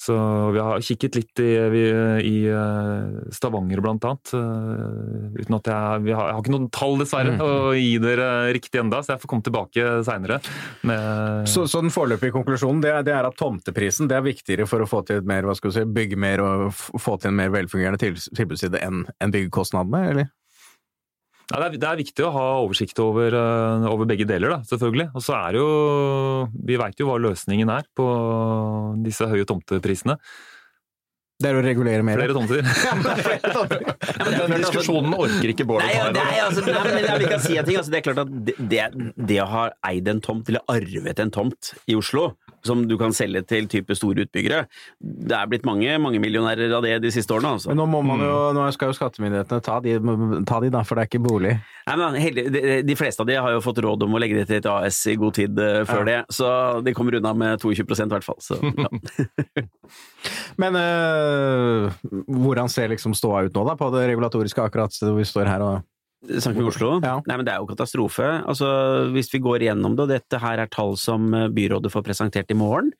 Så 0.00 0.14
vi 0.54 0.60
har 0.64 0.80
kikket 0.80 1.18
litt 1.18 1.40
i, 1.44 1.48
vi, 1.74 1.82
i 2.24 2.36
eh, 2.48 3.32
Stavanger 3.36 3.82
blant 3.84 4.06
annet. 4.08 4.32
eh, 4.32 5.42
Uten 5.42 5.58
at 5.58 5.68
jeg, 5.68 6.00
vi 6.06 6.14
har, 6.16 6.30
jeg 6.30 6.38
har 6.38 6.40
ikke 6.40 6.54
noen 6.54 6.70
tall 6.72 6.96
dessverre 7.02 7.34
å 7.44 7.74
gi 7.76 7.98
dere 8.00 8.30
riktig 8.56 8.80
enda, 8.80 9.02
så 9.04 9.12
jeg 9.14 9.22
får 9.26 9.32
komme 9.34 9.44
tilbake 9.44 9.90
seinere. 10.08 10.40
Så, 11.44 11.66
så 11.68 11.84
den 11.84 11.92
foreløpige 11.92 12.32
konklusjonen 12.38 12.80
det 12.80 12.94
er, 12.94 13.04
det 13.04 13.12
er 13.18 13.28
at 13.28 13.36
tomteprisen 13.40 14.08
det 14.08 14.16
er 14.16 14.24
viktigere 14.24 14.64
for 14.70 14.80
å 14.80 14.88
få 14.88 15.04
til 15.08 15.20
mer, 15.28 15.44
hva 15.44 15.58
skal 15.58 15.72
du 15.72 15.76
si, 15.76 15.84
bygge 16.00 16.16
mer 16.20 16.40
og 16.46 16.72
få 16.74 17.18
til 17.20 17.34
en 17.34 17.40
mer 17.42 17.52
velfungerende 17.52 18.00
til, 18.00 18.16
tilbudsside 18.40 18.80
enn 18.80 19.04
en 19.20 19.36
byggekostnadene, 19.36 20.06
eller? 20.14 20.32
Ja, 21.50 21.58
det, 21.58 21.66
er, 21.66 21.80
det 21.82 21.88
er 21.88 21.98
viktig 21.98 22.24
å 22.26 22.30
ha 22.34 22.44
oversikt 22.62 23.00
over, 23.02 23.34
eh, 23.34 23.88
over 23.90 24.06
begge 24.06 24.26
deler, 24.28 24.54
da, 24.54 24.60
selvfølgelig. 24.70 25.08
Og 25.18 25.24
så 25.24 25.34
er 25.34 25.56
det 25.56 25.62
jo 25.64 25.70
Vi 26.70 26.78
veit 26.78 27.02
jo 27.02 27.08
hva 27.10 27.18
løsningen 27.18 27.72
er 27.74 27.88
på 27.96 28.06
disse 29.02 29.26
høye 29.30 29.48
tomteprisene. 29.48 30.18
Det 31.40 31.48
er 31.48 31.56
å 31.56 31.62
regulere 31.64 32.04
mer. 32.04 32.20
Flere 32.20 32.34
tomter. 32.36 32.60
Den 34.50 34.58
diskusjonen 34.60 35.14
orker 35.16 35.52
ikke 35.54 35.64
Bård 35.68 35.80
å 35.80 35.86
ta 35.86 35.94
i 35.94 36.02
det, 36.12 36.18
dag. 36.18 36.34
altså, 36.44 36.64
nei, 36.66 36.82
men 36.84 37.06
jeg 37.06 37.14
vil 37.14 37.26
ikke 37.30 37.38
si 37.46 37.56
en 37.56 37.68
ting. 37.68 37.78
Altså, 37.80 37.92
det 37.94 38.00
er 38.00 38.04
klart 38.04 38.20
at 38.26 38.34
det, 38.50 38.56
det, 38.60 38.82
det 39.30 39.38
å 39.40 39.46
ha 39.48 39.62
eid 39.88 40.10
en 40.12 40.20
tomt, 40.24 40.50
eller 40.52 40.66
arvet 40.68 41.22
en 41.24 41.32
tomt 41.32 41.72
i 41.88 41.96
Oslo, 41.96 42.26
som 42.66 42.82
du 42.88 42.96
kan 43.00 43.14
selge 43.16 43.42
til 43.48 43.68
type 43.70 43.94
store 43.96 44.26
utbyggere, 44.26 44.64
det 45.00 45.36
er 45.36 45.50
blitt 45.50 45.66
mange 45.68 45.96
millionærer 46.20 46.72
av 46.76 46.84
det 46.84 46.98
de 47.04 47.12
siste 47.14 47.34
årene. 47.34 47.54
Altså. 47.56 47.70
Men 47.72 47.80
nå, 47.80 47.86
må 47.90 48.02
man 48.06 48.22
jo, 48.24 48.36
nå 48.56 48.66
skal 48.76 48.92
jo 48.92 48.98
skattemyndighetene 48.98 49.64
ta 49.64 49.78
de, 49.84 49.96
ta 50.48 50.60
de 50.62 50.72
da, 50.72 50.82
for 50.86 50.98
det 50.98 51.06
er 51.06 51.10
ikke 51.10 51.22
bolig. 51.24 51.54
Nei, 51.88 51.96
men, 51.98 52.18
heldig, 52.22 52.46
de, 52.54 52.64
de 52.86 52.98
fleste 52.98 53.24
av 53.24 53.30
de 53.30 53.38
har 53.40 53.56
jo 53.56 53.62
fått 53.64 53.80
råd 53.84 54.04
om 54.06 54.16
å 54.16 54.22
legge 54.22 54.38
det 54.38 54.46
til 54.50 54.60
et 54.60 54.68
AS 54.70 55.00
i 55.10 55.16
god 55.20 55.38
tid 55.40 55.58
uh, 55.58 55.82
før 55.88 56.04
ja. 56.04 56.08
det, 56.10 56.36
så 56.36 56.50
de 56.84 56.94
kommer 56.96 57.18
unna 57.18 57.34
med 57.36 57.64
22 57.64 57.86
i 58.04 58.10
hvert 58.12 58.26
fall. 58.26 58.40
Så, 58.44 58.58
ja. 58.60 59.64
men 60.62 60.76
øh, 60.78 62.00
hvordan 62.28 62.70
ser 62.70 62.92
liksom 62.92 63.16
ståa 63.16 63.46
ut 63.48 63.56
nå, 63.56 63.64
da, 63.66 63.76
på 63.78 63.90
det 63.94 64.06
regulatoriske, 64.12 64.68
akkurat 64.68 64.94
hvor 65.00 65.18
vi 65.18 65.26
står 65.28 65.50
her 65.50 65.64
og 65.64 65.89
Snakker 66.20 66.60
vi 66.60 66.68
Oslo? 66.68 66.90
Ja. 67.00 67.14
Nei, 67.24 67.36
men 67.40 67.46
det 67.48 67.54
er 67.54 67.62
jo 67.62 67.68
katastrofe. 67.70 68.26
Altså, 68.44 68.68
hvis 69.14 69.30
vi 69.32 69.40
går 69.40 69.64
gjennom 69.64 69.94
det, 69.96 70.04
og 70.04 70.12
dette 70.12 70.40
her 70.42 70.60
er 70.60 70.68
tall 70.68 70.92
som 71.00 71.30
byrådet 71.56 71.92
får 71.94 72.04
presentert 72.04 72.52
i 72.52 72.58
morgen. 72.60 72.90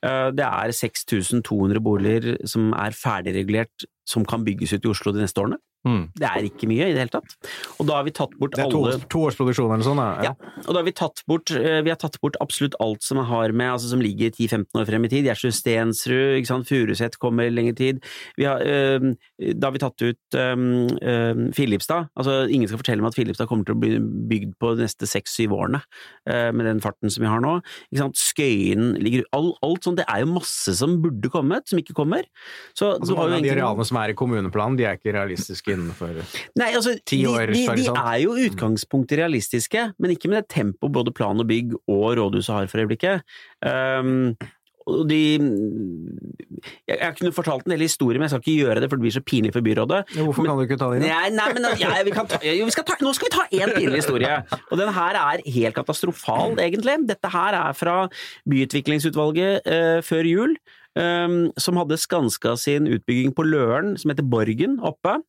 Det 0.00 0.46
er 0.46 0.72
6200 0.72 1.82
boliger 1.84 2.30
som 2.48 2.72
er 2.72 2.96
ferdigregulert 2.96 3.84
som 4.08 4.26
kan 4.28 4.44
bygges 4.46 4.74
ut 4.76 4.84
i 4.84 4.90
Oslo 4.92 5.14
de 5.14 5.24
neste 5.24 5.42
årene. 5.42 5.60
Mm. 5.82 6.02
Det 6.14 6.28
er 6.28 6.44
ikke 6.46 6.68
mye 6.70 6.86
i 6.86 6.94
det 6.94 7.00
hele 7.02 7.10
tatt. 7.10 7.32
Og 7.82 7.88
da 7.88 7.96
har 7.98 8.04
vi 8.06 8.12
tatt 8.14 8.34
bort 8.38 8.54
alle 8.54 8.70
Det 8.70 8.92
er 8.94 9.00
to, 9.02 9.08
toårsproduksjon 9.16 9.72
eller 9.74 9.86
sånn? 9.86 9.98
Ja. 9.98 10.30
ja. 10.30 10.50
Og 10.62 10.68
da 10.70 10.78
har 10.78 10.86
vi 10.86 10.94
tatt 10.94 11.22
bort 11.26 11.50
eh, 11.56 11.80
Vi 11.82 11.90
har 11.90 11.98
tatt 11.98 12.20
bort 12.22 12.38
absolutt 12.44 12.76
alt 12.82 13.02
som 13.02 13.18
har 13.26 13.50
med, 13.50 13.72
altså 13.74 13.90
som 13.90 14.02
ligger 14.02 14.30
10-15 14.30 14.78
år 14.78 14.86
frem 14.86 15.08
i 15.08 15.10
tid. 15.10 15.26
Gjersrud 15.26 15.56
Stensrud, 15.56 16.36
ikke 16.38 16.50
sant, 16.52 16.68
Furuset 16.70 17.18
kommer 17.22 17.50
lenger 17.50 17.74
tid. 17.78 18.02
Vi 18.38 18.46
har, 18.46 18.62
øh, 18.62 19.08
da 19.58 19.68
har 19.68 19.74
vi 19.74 19.82
tatt 19.82 20.06
ut 20.06 20.38
øh, 20.38 21.42
Filipstad. 21.56 22.12
Altså, 22.14 22.38
ingen 22.46 22.70
skal 22.70 22.82
fortelle 22.84 23.02
meg 23.02 23.10
at 23.10 23.18
Filipstad 23.18 23.50
kommer 23.50 23.66
til 23.66 23.74
å 23.74 23.82
bli 23.82 23.98
bygd 24.30 24.54
på 24.62 24.76
de 24.78 24.86
neste 24.86 25.08
seks-syv 25.10 25.56
årene, 25.58 25.82
øh, 26.30 26.52
med 26.54 26.68
den 26.70 26.84
farten 26.84 27.10
som 27.10 27.26
vi 27.26 27.32
har 27.32 27.42
nå. 27.42 27.56
Ikke 27.90 28.04
sant? 28.04 28.22
Skøyen 28.22 28.94
ligger 29.02 29.26
alt, 29.34 29.58
alt 29.66 29.82
sånt. 29.90 29.98
Det 29.98 30.06
er 30.06 30.22
jo 30.22 30.30
masse 30.36 30.78
som 30.78 31.00
burde 31.02 31.32
kommet, 31.32 31.66
som 31.66 31.82
ikke 31.82 31.98
kommer. 31.98 32.22
Så 32.78 32.94
altså, 32.94 33.18
mange 33.18 33.40
av 33.40 33.48
de 33.48 33.54
arealene 33.56 33.90
som 33.92 34.00
er 34.00 34.14
i 34.14 34.16
kommuneplanen, 34.18 34.78
de 34.80 34.88
er 34.88 34.98
ikke 34.98 35.14
realistiske 35.16 35.76
innenfor 35.76 36.16
Nei, 36.58 36.72
altså, 36.72 36.96
ti 37.06 37.20
år? 37.28 37.52
De, 37.52 37.60
de, 37.68 37.84
de 37.84 37.92
er 37.92 38.18
jo 38.24 38.34
i 38.36 38.48
utgangspunktet 38.48 39.20
realistiske, 39.20 39.90
men 40.00 40.16
ikke 40.16 40.32
med 40.32 40.42
det 40.42 40.56
tempoet 40.56 40.96
både 40.96 41.14
plan 41.14 41.40
og 41.40 41.48
bygg 41.48 41.76
og 41.84 42.08
rådhuset 42.18 42.56
har 42.56 42.72
for 42.72 42.82
øyeblikket. 42.82 43.22
Um, 43.62 44.34
og 44.86 45.06
de 45.10 45.20
Jeg, 46.88 47.14
kunne 47.18 47.32
fortalt 47.34 47.66
en 47.66 47.74
del 47.74 47.84
historier, 47.86 48.18
men 48.18 48.26
jeg 48.26 48.34
skal 48.34 48.42
ikke 48.42 48.64
gjøre 48.64 48.82
det, 48.82 48.88
for 48.90 48.98
det 48.98 49.04
blir 49.04 49.14
så 49.14 49.22
pinlig 49.26 49.52
for 49.54 49.64
byrådet. 49.64 50.00
Ja, 50.16 50.24
hvorfor 50.26 50.42
men, 50.42 50.50
kan 50.50 50.58
du 50.58 50.66
ikke 50.66 50.78
ta 50.80 50.90
det? 50.92 51.00
Nei, 51.02 51.30
nei, 51.34 51.48
men 51.54 51.66
ja, 51.80 51.94
vi 52.06 52.14
ta, 52.14 52.26
jo, 52.46 52.66
vi 52.66 52.74
ta, 52.74 52.98
Nå 53.02 53.14
skal 53.16 53.28
vi 53.28 53.32
ta 53.34 53.46
én 53.58 53.74
pinlig 53.76 54.02
historie! 54.02 54.36
Og 54.70 54.78
den 54.80 54.92
her 54.94 55.18
er 55.22 55.42
helt 55.54 55.78
katastrofal, 55.78 56.58
egentlig. 56.62 56.98
Dette 57.08 57.32
her 57.32 57.58
er 57.58 57.78
fra 57.78 57.96
byutviklingsutvalget 58.50 59.66
eh, 59.66 59.98
før 60.06 60.30
jul. 60.30 60.56
Um, 60.98 61.52
som 61.56 61.78
hadde 61.80 61.96
Skanska 61.96 62.56
sin 62.60 62.88
utbygging 62.90 63.32
på 63.32 63.46
Løren, 63.46 63.94
som 63.96 64.12
heter 64.12 64.26
Borgen, 64.28 64.76
oppe. 64.84 65.20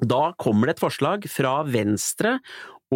Da 0.00 0.32
kommer 0.40 0.68
det 0.68 0.76
et 0.76 0.82
forslag 0.82 1.26
fra 1.30 1.58
Venstre 1.68 2.38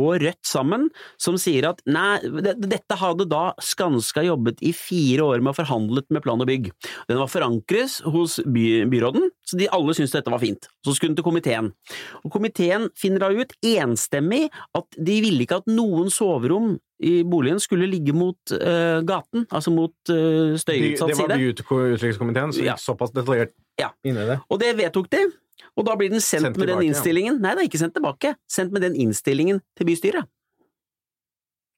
og 0.01 0.25
Rødt 0.25 0.43
sammen, 0.47 0.89
som 1.21 1.39
sier 1.41 1.69
at 1.71 1.83
nei, 1.89 2.19
dette 2.61 2.99
hadde 3.01 3.29
da 3.31 3.51
Skanska 3.63 4.25
jobbet 4.27 4.63
i 4.67 4.73
fire 4.77 5.27
år 5.27 5.45
med 5.45 5.55
å 5.55 5.59
forhandlet 5.61 6.09
med 6.11 6.25
plan 6.25 6.41
og 6.41 6.51
bygg. 6.51 6.71
Den 7.11 7.21
var 7.21 7.31
forankret 7.31 8.01
hos 8.11 8.39
by, 8.45 8.67
byråden, 8.91 9.31
så 9.47 9.59
de 9.61 9.71
alle 9.73 9.97
syntes 9.97 10.15
dette 10.15 10.33
var 10.33 10.43
fint. 10.43 10.69
Så 10.85 10.97
skulle 10.97 11.13
den 11.13 11.21
til 11.21 11.27
komiteen. 11.27 11.73
Og 12.25 12.33
komiteen 12.35 12.89
finner 12.99 13.25
da 13.25 13.33
ut 13.35 13.57
enstemmig 13.67 14.47
at 14.77 15.01
de 15.01 15.19
ville 15.25 15.47
ikke 15.47 15.61
at 15.63 15.71
noen 15.71 16.13
soverom 16.13 16.77
i 17.01 17.21
boligen 17.25 17.61
skulle 17.61 17.89
ligge 17.89 18.13
mot 18.13 18.53
uh, 18.53 19.01
gaten, 19.09 19.47
altså 19.49 19.73
mot 19.73 19.95
uh, 20.13 20.57
støyutsatt 20.61 21.15
side. 21.15 21.17
Det 21.17 21.29
var 21.33 21.41
byutviklingskomiteen, 21.41 22.53
så 22.57 22.67
ja. 22.67 22.77
såpass 22.81 23.15
detaljert 23.17 23.55
ja. 23.81 23.89
inn 24.05 24.21
i 24.21 24.27
det. 24.29 24.41
Og 24.53 24.61
det 24.61 24.75
vedtok 24.79 25.09
de. 25.13 25.25
Og 25.77 25.87
da 25.87 25.97
blir 25.99 26.13
den 26.13 26.23
sendt, 26.23 26.49
sendt 26.49 26.59
med 26.59 26.69
tilbake, 26.69 26.81
den 26.81 26.91
innstillingen. 26.91 27.39
Ja. 27.39 27.43
Nei, 27.45 27.55
det 27.57 27.65
er 27.65 27.71
ikke 27.71 27.83
sendt 27.83 27.97
tilbake. 27.99 28.35
Sendt 28.51 28.75
med 28.77 28.85
den 28.87 28.97
innstillingen 28.99 29.61
til 29.79 29.89
bystyret. 29.89 30.31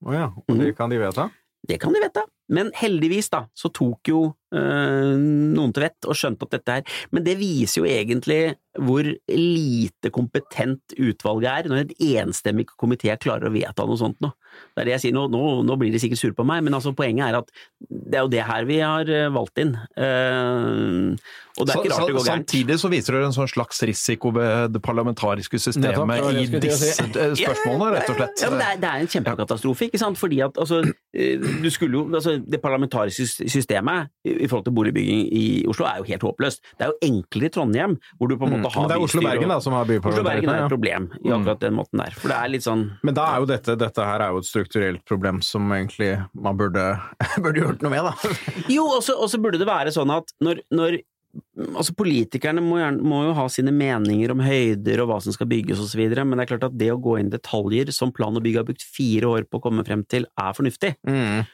Å 0.02 0.10
oh 0.10 0.16
ja. 0.16 0.28
Og 0.34 0.54
det 0.56 0.72
mhm. 0.72 0.76
kan 0.78 0.92
de 0.92 0.98
vedta? 1.02 1.28
Det 1.68 1.78
kan 1.82 1.94
de 1.94 2.02
vedta. 2.02 2.24
Men 2.52 2.72
heldigvis, 2.74 3.30
da, 3.32 3.44
så 3.54 3.70
tok 3.74 4.10
jo 4.10 4.22
noen 4.52 5.72
til 5.72 5.86
vett 5.86 6.08
og 6.08 6.18
skjønte 6.18 6.48
at 6.48 6.56
dette 6.58 6.74
er 6.80 6.98
Men 7.14 7.24
det 7.24 7.38
viser 7.40 7.82
jo 7.82 7.88
egentlig 7.88 8.42
hvor 8.80 9.04
lite 9.04 10.10
kompetent 10.12 10.94
utvalget 10.96 11.50
er, 11.50 11.68
når 11.68 11.82
en 11.82 11.96
enstemmig 12.22 12.70
komité 12.80 13.12
klarer 13.20 13.50
å 13.50 13.52
vedta 13.52 13.84
noe 13.84 14.00
sånt 14.00 14.22
nå. 14.24 14.32
Det 14.72 14.82
er 14.82 14.88
det 14.88 14.94
jeg 14.96 15.02
sier, 15.06 15.16
nå, 15.16 15.26
nå, 15.32 15.42
nå, 15.64 15.76
blir 15.80 15.92
de 15.92 16.00
sikkert 16.00 16.20
sure 16.20 16.36
på 16.36 16.44
meg, 16.48 16.62
men 16.64 16.76
altså 16.76 16.94
poenget 16.96 17.28
er 17.28 17.38
at 17.38 17.52
det 17.88 18.18
er 18.18 18.24
jo 18.24 18.32
det 18.32 18.42
her 18.48 18.66
vi 18.68 18.78
har 18.80 19.08
eh, 19.08 19.28
valgt 19.32 19.60
inn. 19.60 19.74
Uh, 19.96 21.12
og 21.58 21.68
det 21.68 21.74
er 21.74 21.82
ikke 21.82 21.92
rart 21.92 22.08
det 22.08 22.16
går 22.16 22.26
gærent. 22.26 22.48
Samtidig 22.48 22.78
så 22.80 22.90
viser 22.92 23.16
det 23.16 23.22
en 23.26 23.36
sånn 23.36 23.50
slags 23.52 23.82
risiko 23.88 24.32
ved 24.36 24.72
det 24.72 24.82
parlamentariske 24.84 25.60
systemet 25.60 26.28
i 26.40 26.46
disse 26.64 26.94
spørsmålene, 26.96 27.90
rett 27.98 28.12
og 28.12 28.20
slett. 28.20 28.44
Ja, 28.44 28.52
det, 28.54 28.68
er, 28.68 28.80
det, 28.80 28.90
er, 28.92 29.04
en 29.04 29.12
kjempekatastrofe, 29.12 29.88
ikke 29.90 30.00
sant. 30.00 30.20
Fordi 30.20 30.40
at 30.46 30.60
altså, 30.64 30.80
eh, 31.12 31.48
du 31.64 31.68
skulle 31.72 32.00
jo 32.00 32.06
altså, 32.08 32.38
Det 32.40 32.60
parlamentariske 32.62 33.48
systemet 33.52 34.12
i 34.42 34.50
forhold 34.50 34.66
til 34.66 34.74
boligbygging 34.76 35.26
i 35.38 35.44
Oslo 35.70 35.86
er 35.88 36.00
jo 36.00 36.08
helt 36.08 36.26
håpløst. 36.26 36.64
Det 36.78 36.86
er 36.86 36.92
jo 36.92 37.08
enklere 37.08 37.48
i 37.48 37.54
Trondheim, 37.54 37.96
hvor 38.18 38.30
du 38.30 38.36
på 38.36 38.48
en 38.48 38.56
måte 38.56 38.66
mm. 38.66 38.74
har 38.74 38.82
Men 38.82 38.90
det 38.92 38.96
er 38.96 39.06
Oslo-Bergen 39.06 39.54
da 39.54 39.60
som 39.64 39.76
har 39.76 39.88
byparlamentet. 39.88 40.18
Oslo-Bergen 40.18 40.52
er 40.54 40.64
et 40.64 40.74
problem 40.74 41.08
i 41.20 41.22
mm. 41.28 41.36
akkurat 41.38 41.62
den 41.62 41.78
måten 41.78 42.02
der. 42.02 42.18
For 42.18 42.32
det 42.32 42.40
er 42.40 42.52
litt 42.56 42.66
sånn 42.66 42.84
Men 43.06 43.18
da 43.18 43.28
er 43.30 43.44
jo 43.44 43.48
dette, 43.52 43.78
dette 43.80 44.08
her 44.08 44.26
er 44.26 44.34
jo 44.34 44.42
et 44.42 44.50
strukturelt 44.50 45.06
problem 45.08 45.40
som 45.46 45.70
egentlig 45.74 46.12
man 46.34 46.58
burde, 46.58 46.90
burde 47.44 47.64
gjort 47.64 47.86
noe 47.86 47.94
med, 47.94 48.10
da. 48.10 48.36
jo, 48.76 48.88
og 48.98 49.02
så 49.30 49.42
burde 49.42 49.62
det 49.62 49.70
være 49.70 49.94
sånn 49.94 50.12
at 50.14 50.36
når, 50.42 50.66
når 50.74 51.02
Altså 51.72 51.94
Politikerne 51.96 52.60
må, 52.60 52.74
gjerne, 52.76 53.00
må, 53.08 53.22
jo 53.24 53.30
ha 53.38 53.46
sine 53.48 53.72
meninger 53.72 54.34
om 54.34 54.42
høyder 54.44 55.00
og 55.00 55.06
hva 55.08 55.16
som 55.24 55.32
skal 55.32 55.48
bygges 55.48 55.80
osv., 55.80 56.02
men 56.12 56.34
det 56.36 56.44
er 56.44 56.50
klart 56.50 56.66
at 56.66 56.76
det 56.76 56.90
å 56.92 56.98
gå 57.00 57.14
inn 57.16 57.30
i 57.30 57.32
detaljer 57.32 57.88
som 57.96 58.12
plan 58.12 58.36
og 58.36 58.44
bygg 58.44 58.58
har 58.60 58.66
brukt 58.68 58.84
fire 58.84 59.30
år 59.30 59.46
på 59.48 59.56
å 59.56 59.64
komme 59.64 59.80
frem 59.86 60.02
til, 60.12 60.28
er 60.36 60.52
fornuftig. 60.58 60.92
Mm 61.08 61.48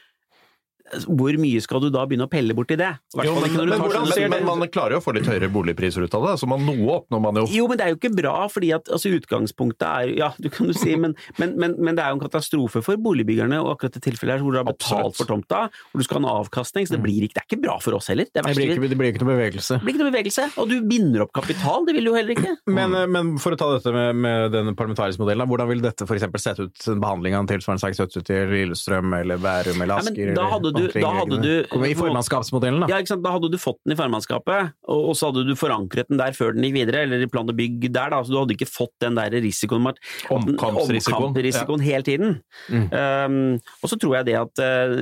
hvor 1.07 1.37
mye 1.41 1.61
skal 1.63 1.83
du 1.83 1.89
da 1.93 2.05
begynne 2.07 2.27
å 2.27 2.31
pelle 2.31 2.55
bort 2.57 2.71
i 2.73 2.77
det? 2.79 2.89
Jo, 3.25 3.35
men, 3.39 3.55
men, 3.55 3.73
men, 3.73 4.33
men, 4.33 4.45
man 4.47 4.71
klarer 4.71 4.97
jo 4.97 5.01
å 5.01 5.05
få 5.05 5.13
litt 5.17 5.27
høyere 5.29 5.49
boligpriser 5.53 6.05
ut 6.05 6.17
av 6.17 6.27
det, 6.27 6.35
så 6.41 6.49
man, 6.49 6.65
noe 6.67 6.99
oppnår 6.99 7.23
man 7.23 7.41
jo. 7.41 7.45
Jo, 7.53 7.67
men 7.69 7.79
det 7.79 7.85
er 7.85 7.93
jo 7.93 7.99
ikke 7.99 8.13
bra, 8.17 8.35
fordi 8.51 8.71
at 8.75 8.89
altså, 8.91 9.13
utgangspunktet 9.19 9.87
er 9.89 10.13
Ja, 10.19 10.31
du 10.41 10.49
kan 10.53 10.69
jo 10.69 10.75
si, 10.77 10.95
men, 10.99 11.15
det 11.39 11.49
er 11.49 12.11
jo 12.11 12.17
en 12.17 12.23
katastrofe 12.23 12.83
for 12.85 12.99
boligbyggerne, 13.01 13.61
og 13.63 13.75
akkurat 13.75 13.99
i 13.99 14.03
tilfellet 14.09 14.37
her 14.37 14.45
hvor 14.45 14.55
du 14.55 14.61
har 14.61 14.67
betalt 14.67 15.17
for 15.19 15.29
tomta, 15.29 15.65
hvor 15.91 16.01
du 16.01 16.07
skal 16.07 16.19
ha 16.19 16.23
en 16.25 16.31
avkastning, 16.43 16.87
så 16.87 16.95
det, 16.95 17.01
mm. 17.01 17.07
blir 17.07 17.27
ikke, 17.27 17.37
det 17.37 17.43
er 17.43 17.49
ikke 17.49 17.61
bra 17.67 17.77
for 17.83 17.97
oss 17.99 18.09
heller. 18.11 18.29
Det, 18.29 18.43
det, 18.43 18.55
blir, 18.57 18.73
ikke, 18.75 18.91
det 18.91 18.99
blir 18.99 19.13
ikke 19.13 19.23
noe 19.23 19.33
bevegelse. 19.33 19.79
Det 19.79 19.87
blir 19.87 19.97
ikke 19.97 20.05
noe 20.05 20.13
bevegelse, 20.13 20.47
og 20.61 20.71
du 20.71 20.77
binder 20.89 21.25
opp 21.25 21.33
kapital, 21.37 21.87
det 21.87 21.97
vil 21.97 22.09
du 22.09 22.13
jo 22.13 22.17
heller 22.17 22.35
ikke. 22.35 22.55
Men, 22.79 22.93
eh, 22.95 23.07
men 23.09 23.31
for 23.41 23.55
å 23.55 23.57
ta 23.59 23.67
dette 23.73 23.91
med, 23.91 24.17
med 24.23 24.53
den 24.53 24.75
parlamentariske 24.77 25.21
modellen, 25.21 25.47
hvordan 25.49 25.67
vil 25.71 25.81
dette 25.83 26.05
f.eks. 26.05 26.25
sette 26.39 26.67
ut 26.69 26.85
behandlinga 27.01 27.41
til 27.49 27.63
sett 27.65 28.15
ut 28.15 28.25
til 28.25 28.51
Lillestrøm 28.53 29.13
eller 29.19 29.41
Bærum 29.41 29.81
eller 29.83 30.03
Asker? 30.03 30.31
Ja, 30.31 30.35
da 30.37 30.45
hadde 30.53 30.71
du, 30.75 30.78
da 30.95 31.11
hadde 31.19 31.39
du 31.43 31.85
i 31.85 31.95
formannskapsmodellen, 31.97 32.83
da. 32.83 32.89
Ja, 32.91 32.99
ikke 33.01 33.13
sant? 33.13 33.23
Da 33.25 33.33
hadde 33.35 33.49
du 33.51 33.57
fått 33.61 33.79
den 33.83 33.95
i 33.95 33.99
formannskapet, 33.99 34.73
og 34.89 35.11
så 35.17 35.29
hadde 35.29 35.45
du 35.47 35.53
forankret 35.59 36.09
den 36.11 36.21
der 36.21 36.35
før 36.37 36.55
den 36.55 36.67
gikk 36.67 36.77
videre, 36.79 37.03
eller 37.07 37.23
i 37.25 37.29
plan 37.31 37.49
og 37.49 37.57
bygg 37.57 37.87
der, 37.89 38.13
da. 38.13 38.21
Så 38.23 38.33
du 38.33 38.39
hadde 38.41 38.55
ikke 38.55 38.69
fått 38.69 38.95
den 39.03 39.17
der 39.19 39.33
risikoen 39.35 39.87
Omkampsrisikoen. 39.89 41.29
Omkamprisikoen 41.29 41.83
ja. 41.83 41.87
hele 41.89 42.07
tiden. 42.07 42.37
Mm. 42.69 42.87
Um, 42.93 43.37
og 43.83 43.91
så 43.91 43.99
tror 43.99 44.19
jeg 44.19 44.29
det 44.29 44.37
at 44.39 44.63
uh, 44.63 44.95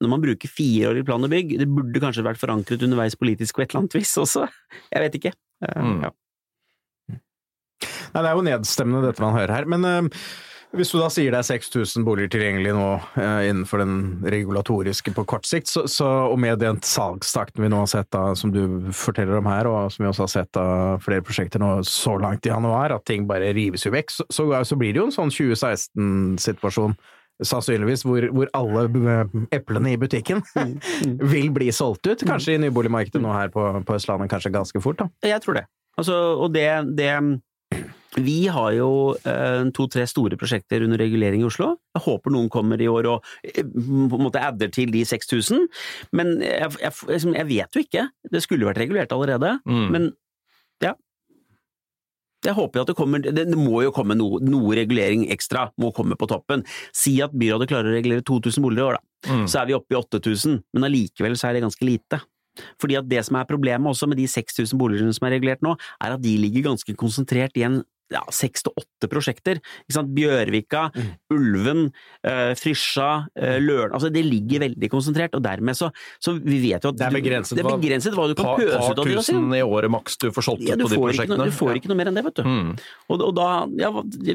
når 0.00 0.12
man 0.14 0.24
bruker 0.24 0.52
fire 0.52 0.90
år 0.90 1.00
i 1.00 1.06
plan 1.06 1.26
og 1.26 1.32
bygg, 1.32 1.56
det 1.60 1.68
burde 1.70 2.02
kanskje 2.02 2.26
vært 2.26 2.40
forankret 2.40 2.84
underveis 2.86 3.18
politisk 3.20 3.56
på 3.56 3.64
et 3.64 3.72
eller 3.72 3.84
annet 3.84 3.98
vis 4.00 4.14
også. 4.20 4.46
Jeg 4.90 5.06
vet 5.06 5.18
ikke. 5.20 5.34
Uh, 5.64 5.80
mm. 5.80 5.98
ja. 6.06 6.14
Nei, 8.10 8.22
det 8.22 8.28
er 8.28 8.34
jo 8.34 8.46
nedstemmende 8.46 9.06
dette 9.06 9.22
man 9.22 9.36
hører 9.36 9.54
her. 9.54 9.68
Men 9.70 9.86
uh, 9.86 10.24
hvis 10.76 10.92
du 10.92 11.00
da 11.00 11.08
sier 11.10 11.34
det 11.34 11.40
er 11.40 11.48
6000 11.48 12.04
boliger 12.06 12.30
tilgjengelig 12.30 12.72
nå 12.76 12.88
eh, 13.18 13.48
innenfor 13.50 13.82
den 13.82 13.94
regulatoriske 14.22 15.12
på 15.16 15.24
kort 15.28 15.48
sikt, 15.48 15.70
så, 15.70 15.82
så, 15.90 16.06
og 16.30 16.38
med 16.42 16.60
den 16.62 16.78
salgstakten 16.86 17.64
vi 17.64 17.70
nå 17.72 17.82
har 17.82 17.90
sett 17.90 18.10
da, 18.14 18.36
som 18.38 18.52
du 18.54 18.90
forteller 18.94 19.40
om 19.40 19.48
her, 19.50 19.66
og 19.66 19.90
som 19.90 20.04
vi 20.04 20.10
også 20.10 20.26
har 20.28 20.32
sett 20.34 20.60
av 20.60 21.02
flere 21.02 21.26
prosjekter 21.26 21.62
nå 21.62 21.72
så 21.86 22.14
langt 22.22 22.46
i 22.46 22.52
januar, 22.52 22.94
at 22.94 23.06
ting 23.08 23.26
bare 23.30 23.50
rives 23.56 23.86
jo 23.86 23.94
vekk, 23.94 24.14
så, 24.14 24.28
så, 24.30 24.46
så 24.66 24.78
blir 24.78 24.94
det 24.94 25.02
jo 25.02 25.08
en 25.08 25.16
sånn 25.16 25.34
2016-situasjon. 25.34 26.94
Sannsynligvis 27.40 28.02
hvor, 28.04 28.26
hvor, 28.36 28.50
alle 28.52 28.82
eplene 29.56 29.94
i 29.94 29.98
butikken 30.00 30.42
mm, 30.44 30.74
mm. 30.76 31.14
vil 31.32 31.48
bli 31.56 31.70
solgt 31.72 32.04
ut. 32.10 32.26
Kanskje 32.28 32.58
i 32.58 32.60
nyboligmarkedet 32.66 33.22
nå 33.24 33.32
her 33.32 33.50
på, 33.54 33.64
på 33.86 33.96
Østlandet, 33.96 34.28
kanskje 34.30 34.52
ganske 34.52 34.82
fort, 34.84 35.00
da. 35.00 35.08
Jeg 35.24 35.40
tror 35.42 35.56
det. 35.56 35.64
Altså, 35.96 36.18
og 36.36 36.52
det, 36.52 36.68
det 37.00 37.14
vi 38.18 38.48
har 38.50 38.72
jo 38.74 38.90
eh, 39.28 39.68
to-tre 39.76 40.06
store 40.10 40.38
prosjekter 40.40 40.82
under 40.82 40.98
regulering 40.98 41.44
i 41.44 41.46
Oslo. 41.46 41.76
Jeg 41.94 42.02
håper 42.06 42.34
noen 42.34 42.48
kommer 42.50 42.80
i 42.82 42.88
år 42.90 43.06
og 43.12 43.28
eh, 43.46 43.62
på 43.62 44.18
en 44.18 44.24
måte 44.24 44.42
adder 44.42 44.72
til 44.74 44.90
de 44.90 45.04
6000, 45.06 45.68
men 46.18 46.40
jeg, 46.42 46.72
jeg, 46.80 46.96
liksom, 47.06 47.36
jeg, 47.38 47.48
vet 47.52 47.76
jo 47.76 47.84
ikke. 47.84 48.08
Det 48.32 48.42
skulle 48.42 48.66
vært 48.66 48.82
regulert 48.82 49.14
allerede, 49.14 49.58
mm. 49.62 49.86
men 49.94 50.10
ja. 50.82 50.96
Jeg 52.40 52.56
håper 52.56 52.80
at 52.80 52.88
det 52.88 52.96
kommer 52.96 53.20
Det 53.20 53.44
må 53.52 53.82
jo 53.84 53.92
komme 53.92 54.16
noe, 54.16 54.40
noe, 54.40 54.72
regulering 54.78 55.26
ekstra, 55.30 55.68
må 55.78 55.92
komme 55.94 56.16
på 56.18 56.28
toppen. 56.30 56.64
Si 56.96 57.18
at 57.22 57.36
byrådet 57.36 57.68
klarer 57.70 57.92
å 57.92 57.96
regulere 57.98 58.24
2000 58.26 58.64
boliger 58.64 58.82
i 58.82 58.88
år, 58.88 58.98
da. 58.98 59.06
Mm. 59.30 59.46
Så 59.52 59.60
er 59.60 59.68
vi 59.68 59.76
oppe 59.76 59.94
i 59.94 60.00
8000, 60.00 60.60
men 60.72 60.86
allikevel 60.88 61.36
så 61.36 61.50
er 61.50 61.58
det 61.58 61.66
ganske 61.66 61.86
lite. 61.86 62.22
Fordi 62.80 62.96
at 62.98 63.08
det 63.08 63.22
som 63.26 63.38
er 63.38 63.48
problemet 63.48 63.92
også 63.92 64.08
med 64.10 64.18
de 64.18 64.26
6000 64.28 64.78
boligene 64.80 65.14
som 65.14 65.28
er 65.28 65.36
regulert 65.36 65.62
nå, 65.64 65.76
er 66.00 66.16
at 66.16 66.22
de 66.24 66.34
ligger 66.40 66.70
ganske 66.70 66.96
konsentrert 66.98 67.56
i 67.60 67.66
en 67.68 67.80
ja, 68.10 68.22
seks 68.34 68.64
til 68.66 68.74
åtte 68.78 69.08
prosjekter. 69.10 69.60
Bjørvika, 70.10 70.88
mm. 70.94 71.10
Ulven, 71.34 71.82
uh, 72.26 72.52
Frysja, 72.58 73.08
uh, 73.28 73.56
Løren 73.62 73.94
altså 73.96 74.10
Det 74.12 74.22
ligger 74.24 74.64
veldig 74.64 74.90
konsentrert, 74.92 75.36
og 75.36 75.44
dermed 75.44 75.78
så, 75.78 75.90
så 76.22 76.34
vi 76.38 76.58
vet 76.64 76.84
jo 76.84 76.92
at 76.92 76.98
Det 76.98 77.06
er 77.06 77.16
begrenset, 77.16 77.54
du, 77.54 77.60
det 77.60 77.66
er 77.66 77.82
begrenset 77.82 78.16
hva, 78.16 78.26
du 78.30 78.36
kan 78.38 78.56
pøse 78.58 78.70
ut 78.70 78.76
av. 78.80 79.02
Par 79.02 79.12
tusen 79.12 79.54
i 79.56 79.62
året 79.62 79.92
maks 79.92 80.18
du 80.20 80.30
får 80.34 80.48
solgt 80.48 80.64
ut 80.64 80.72
ja, 80.72 80.78
på 80.80 80.90
de 80.90 81.00
prosjektene. 81.00 81.38
Noe, 81.40 81.50
du 81.50 81.56
får 81.56 81.80
ikke 81.80 81.92
noe 81.92 82.00
mer 82.00 82.10
enn 82.10 82.20
det, 82.20 82.26
vet 82.30 82.40
du. 82.40 82.44
Mm. 82.48 82.74
Og, 83.08 83.16
og, 83.18 83.32
da, 83.38 83.48
ja, 83.80 83.92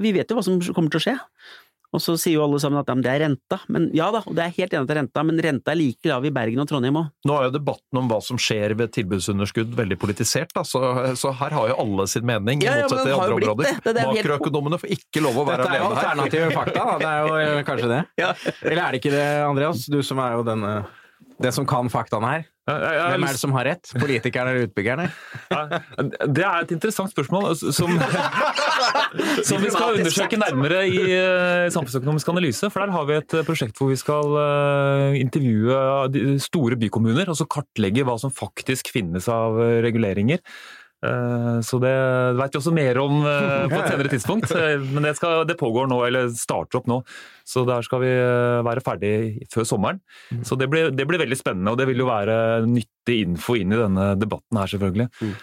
vi 0.08 0.16
vet 0.16 0.32
jo 0.32 0.40
hva 0.40 0.46
som 0.46 0.62
kommer 0.72 0.94
til 0.94 1.02
å 1.02 1.06
skje. 1.10 1.18
Og 1.96 2.02
så 2.04 2.18
sier 2.20 2.38
jo 2.38 2.44
alle 2.46 2.60
sammen 2.60 2.82
at 2.82 2.90
ja, 2.92 2.96
det 3.06 3.12
er 3.14 3.22
renta. 3.24 3.60
Men 3.72 3.88
ja 3.96 4.10
da, 4.14 4.22
og 4.28 4.36
det 4.36 4.44
er 4.46 4.56
helt 4.58 4.74
enig 4.74 4.84
at 4.84 4.90
det 4.90 4.96
er 4.96 5.00
renta, 5.02 5.24
men 5.28 5.42
renta 5.46 5.74
er 5.74 5.80
like 5.80 6.12
lav 6.12 6.28
i 6.28 6.34
Bergen 6.36 6.64
og 6.64 6.70
Trondheim 6.70 7.00
òg. 7.00 7.12
Nå 7.30 7.38
er 7.40 7.48
jo 7.48 7.54
debatten 7.56 8.02
om 8.02 8.10
hva 8.12 8.20
som 8.26 8.40
skjer 8.42 8.76
ved 8.80 8.92
tilbudsunderskudd 8.98 9.76
veldig 9.78 10.00
politisert, 10.02 10.52
da. 10.56 10.66
Så, 10.68 10.82
så 11.20 11.32
her 11.40 11.56
har 11.56 11.72
jo 11.72 11.80
alle 11.86 12.08
sin 12.12 12.28
mening, 12.28 12.64
i 12.64 12.68
ja, 12.68 12.76
ja, 12.82 12.90
motsetning 12.90 13.08
til 13.08 13.18
andre 13.20 13.40
områder. 13.40 13.80
Det. 13.86 13.96
Det 13.96 14.08
Makroøkonomene 14.12 14.82
får 14.82 14.96
ikke 14.98 15.24
lov 15.24 15.40
å 15.42 15.48
være 15.48 15.70
alene 15.70 15.80
her. 15.80 15.80
Dette 15.80 15.80
er 15.80 15.86
jo 15.86 15.96
alternative 15.96 16.52
fakta, 16.60 16.86
da. 16.86 17.00
Det 17.00 17.14
er 17.14 17.24
jo 17.24 17.40
eh, 17.40 17.64
kanskje 17.70 17.92
det. 17.94 18.02
Ja. 18.20 18.36
Eller 18.66 18.84
er 18.84 18.96
det 18.96 19.02
ikke 19.04 19.16
det, 19.16 19.26
Andreas? 19.46 19.88
Du 19.92 20.00
som 20.06 20.22
er 20.24 20.38
jo 20.38 20.46
denne 20.48 20.76
det 21.42 21.52
som 21.56 21.66
kan 21.68 21.90
faktaene 21.92 22.32
her? 22.32 22.46
Hvem 22.66 23.26
er 23.28 23.36
det 23.36 23.42
som 23.42 23.54
har 23.54 23.68
rett? 23.68 23.92
Politikerne 23.94 24.54
eller 24.54 24.66
utbyggerne? 24.66 25.06
Det 26.34 26.46
er 26.46 26.64
et 26.64 26.72
interessant 26.74 27.12
spørsmål 27.14 27.52
altså, 27.52 27.74
som, 27.76 27.92
som 29.50 29.62
vi 29.62 29.70
skal 29.74 30.00
undersøke 30.00 30.40
nærmere 30.42 30.80
i 30.90 31.02
eh, 31.14 31.68
Samfunnsøkonomisk 31.74 32.32
analyse. 32.34 32.72
For 32.74 32.82
der 32.82 32.96
har 32.96 33.06
vi 33.10 33.20
et 33.20 33.38
prosjekt 33.46 33.78
hvor 33.78 33.92
vi 33.94 34.00
skal 34.02 34.34
eh, 34.42 35.20
intervjue 35.22 36.40
store 36.42 36.80
bykommuner 36.82 37.30
og 37.30 37.38
så 37.38 37.46
kartlegge 37.46 38.08
hva 38.08 38.18
som 38.22 38.34
faktisk 38.34 38.90
finnes 38.96 39.30
av 39.30 39.62
reguleringer. 39.86 40.42
Eh, 41.04 41.58
så 41.66 41.80
det 41.84 41.94
vet 42.40 42.56
vi 42.56 42.60
også 42.60 42.74
mer 42.76 43.00
om 43.02 43.18
eh, 43.28 43.66
på 43.72 43.80
et 43.80 43.90
senere 43.92 44.12
tidspunkt. 44.12 44.54
Eh, 44.56 44.84
men 44.84 45.08
det, 45.08 45.16
skal, 45.20 45.44
det, 45.50 45.58
pågår 45.60 45.90
nå, 45.92 46.02
eller 46.08 46.30
starter 46.36 46.82
opp 46.82 46.92
nå. 46.92 47.02
Så 47.46 47.66
der 47.68 47.86
skal 47.86 48.02
vi 48.02 48.14
være 48.66 48.84
ferdig 48.86 49.16
før 49.54 49.68
sommeren. 49.70 50.00
Mm. 50.32 50.46
Så 50.48 50.58
det 50.60 50.70
blir, 50.72 50.94
det 50.96 51.08
blir 51.10 51.22
veldig 51.22 51.40
spennende, 51.40 51.74
og 51.74 51.82
det 51.82 51.90
vil 51.92 52.02
jo 52.02 52.10
være 52.10 52.38
nyttig 52.70 53.20
info 53.28 53.58
inn 53.60 53.76
i 53.76 53.82
denne 53.84 54.14
debatten 54.20 54.62
her, 54.62 54.72
selvfølgelig. 54.72 55.12
Mm. 55.22 55.36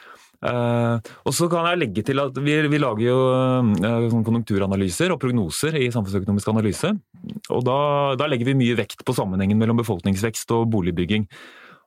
Uh, 0.43 0.99
og 1.23 1.35
så 1.39 1.47
kan 1.47 1.69
jeg 1.69 1.79
legge 1.79 2.03
til 2.03 2.19
at 2.19 2.35
Vi, 2.43 2.57
vi 2.67 2.79
lager 2.83 3.05
jo 3.05 3.19
uh, 3.31 4.17
konjunkturanalyser 4.27 5.13
og 5.15 5.21
prognoser 5.23 5.77
i 5.79 5.85
samfunnsøkonomisk 5.95 6.51
analyse. 6.51 6.91
og 7.47 7.61
da, 7.63 7.77
da, 8.19 8.27
legger 8.27 8.51
vi 8.51 8.57
mye 8.59 8.79
vekt 8.81 9.05
på 9.07 9.15
sammenhengen 9.15 9.61
mellom 9.61 9.79
befolkningsvekst 9.79 10.51
og 10.57 10.67
boligbygging. 10.75 11.29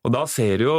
Og 0.06 0.12
da 0.14 0.22
ser 0.30 0.60
du 0.62 0.68
jo, 0.68 0.76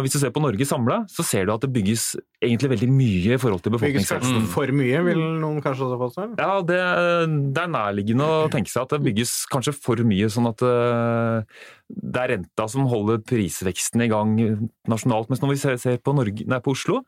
Hvis 0.00 0.14
du 0.16 0.20
ser 0.22 0.32
på 0.32 0.40
Norge 0.42 0.64
samla, 0.66 1.02
så 1.12 1.24
ser 1.26 1.46
du 1.46 1.52
at 1.52 1.64
det 1.64 1.72
bygges 1.74 2.14
egentlig 2.40 2.70
veldig 2.72 2.88
mye 2.94 3.34
i 3.36 3.40
forhold 3.40 3.60
til 3.64 3.74
befolkningsveksten. 3.74 4.38
Bygges 4.38 4.54
for 4.54 4.72
mye, 4.72 5.02
vil 5.04 5.20
noen 5.42 5.60
kanskje 5.64 5.84
også 5.86 5.98
påstå? 6.00 6.26
Ja, 6.40 6.54
det, 6.64 6.78
det, 7.52 7.60
er 7.60 7.74
nærliggende 7.74 8.24
å 8.24 8.48
tenke 8.52 8.72
seg 8.72 8.86
at 8.86 8.94
det 8.94 9.02
bygges 9.04 9.34
kanskje 9.52 9.76
for 9.76 10.00
mye, 10.08 10.30
sånn 10.32 10.48
at 10.48 10.64
eh, 10.64 11.60
det 11.90 12.24
er 12.24 12.34
renta 12.36 12.68
som 12.72 12.88
holder 12.88 13.20
prisveksten 13.28 14.06
i 14.06 14.08
gang 14.12 14.32
nasjonalt. 14.88 15.28
Mens 15.28 15.44
når 15.44 15.52
vi 15.52 15.60
ser 15.60 16.00
på, 16.00 16.16
Norge, 16.16 16.48
nei, 16.48 16.62
på 16.64 16.72
Oslo, 16.72 17.02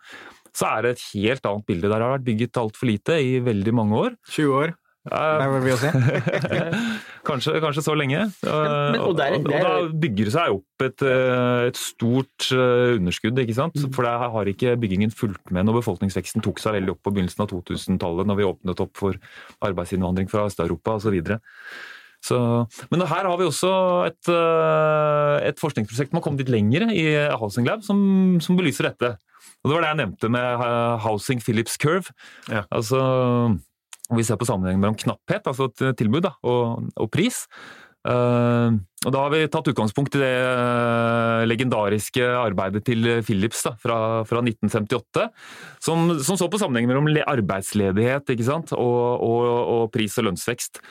så 0.53 0.69
er 0.75 0.85
det 0.85 0.95
et 0.97 1.09
helt 1.15 1.49
annet 1.49 1.69
bilde. 1.73 1.89
Der 1.89 2.05
har 2.05 2.17
vært 2.19 2.29
bygget 2.29 2.61
altfor 2.61 2.93
lite 2.93 3.17
i 3.25 3.39
veldig 3.45 3.77
mange 3.81 4.05
år. 4.05 4.17
20 4.29 4.59
år? 4.61 4.77
Det 5.03 5.47
vil 5.51 5.65
vi 5.65 5.77
si. 5.81 5.89
kanskje, 7.29 7.57
kanskje, 7.63 7.83
så 7.83 7.95
lenge. 7.99 8.21
Men, 8.45 9.01
og, 9.03 9.17
der, 9.19 9.35
der... 9.43 9.55
og, 9.57 9.65
da 9.65 10.01
bygger 10.05 10.29
det 10.29 10.35
seg 10.35 10.55
opp 10.55 10.85
et, 10.87 11.03
eh, 11.03 11.63
et, 11.71 11.81
stort 11.81 12.51
eh, 12.55 12.95
underskudd, 13.01 13.41
ikke 13.43 13.57
sant. 13.57 13.81
Mm. 13.83 13.89
For 13.97 14.07
der 14.07 14.29
har 14.37 14.51
ikke 14.53 14.77
byggingen 14.79 15.15
fulgt 15.15 15.51
med 15.55 15.67
når 15.67 15.81
befolkningsveksten 15.81 16.45
tok 16.47 16.63
seg 16.63 16.77
veldig 16.79 16.95
opp 16.95 17.03
på 17.03 17.15
begynnelsen 17.17 17.43
av 17.43 17.51
2000-tallet, 17.51 18.31
når 18.31 18.39
vi 18.39 18.47
åpnet 18.47 18.85
opp 18.85 18.95
for 19.01 19.19
arbeidsinnvandring 19.67 20.31
fra 20.31 20.47
Øst-Europa 20.47 20.95
osv. 21.01 21.19
Så, 22.23 22.39
men 22.93 23.03
her 23.03 23.27
har 23.27 23.35
vi 23.41 23.49
også 23.51 23.73
et, 24.07 24.31
eh, 24.31 25.49
et 25.51 25.59
forskningsprosjekt 25.59 26.13
som 26.13 26.21
har 26.21 26.27
kommet 26.29 26.45
litt 26.45 26.55
lenger 26.55 26.87
i 26.95 27.09
Housing 27.43 27.67
Lab, 27.67 27.83
som, 27.83 28.39
som, 28.39 28.55
belyser 28.55 28.93
dette. 28.93 29.17
Og 29.63 29.71
Det 29.71 29.75
var 29.75 29.83
det 29.83 29.93
jeg 29.97 30.03
nevnte 30.05 30.31
med 30.31 30.65
Housing 31.03 31.43
Phillips 31.43 31.75
Curve. 31.83 32.15
Ja. 32.47 32.63
Altså 32.71 33.03
og 34.13 34.21
vi 34.21 34.27
ser 34.29 34.37
på 34.41 34.49
sammenhengen 34.49 34.83
mellom 34.83 34.99
knapphet, 35.01 35.49
altså 35.49 35.71
et 35.71 35.97
tilbud, 35.97 36.27
da, 36.27 36.35
og, 36.45 36.93
og, 36.93 37.09
pris. 37.13 37.47
Uh, 38.03 38.75
og 39.07 39.13
Da 39.15 39.21
har 39.23 39.31
vi 39.31 39.47
tatt 39.47 39.69
utgangspunkt 39.71 40.17
i 40.19 40.23
det 40.23 40.35
uh, 40.43 41.47
legendariske 41.47 42.23
arbeidet 42.23 42.83
til 42.87 43.07
Philips 43.23 43.63
da, 43.63 43.77
fra, 43.79 43.99
fra 44.27 44.43
1958, 44.43 45.29
som, 45.83 46.11
som, 46.19 46.39
så 46.39 46.49
på 46.51 46.59
sammenhengen 46.59 46.91
mellom 46.91 47.11
arbeidsledighet 47.23 48.35
og, 48.75 48.77
og, 48.77 49.43
og, 49.47 49.85
pris- 49.95 50.19
og 50.19 50.27
lønnsvekst. 50.29 50.83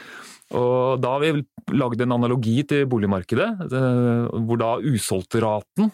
Og 0.56 1.00
Da 1.00 1.14
har 1.14 1.24
vi 1.24 1.44
lagd 1.80 2.02
en 2.04 2.16
analogi 2.16 2.58
til 2.68 2.88
boligmarkedet, 2.92 3.50
uh, 3.72 4.32
hvor 4.48 4.60
da 4.60 4.72
usolgtraten 4.80 5.92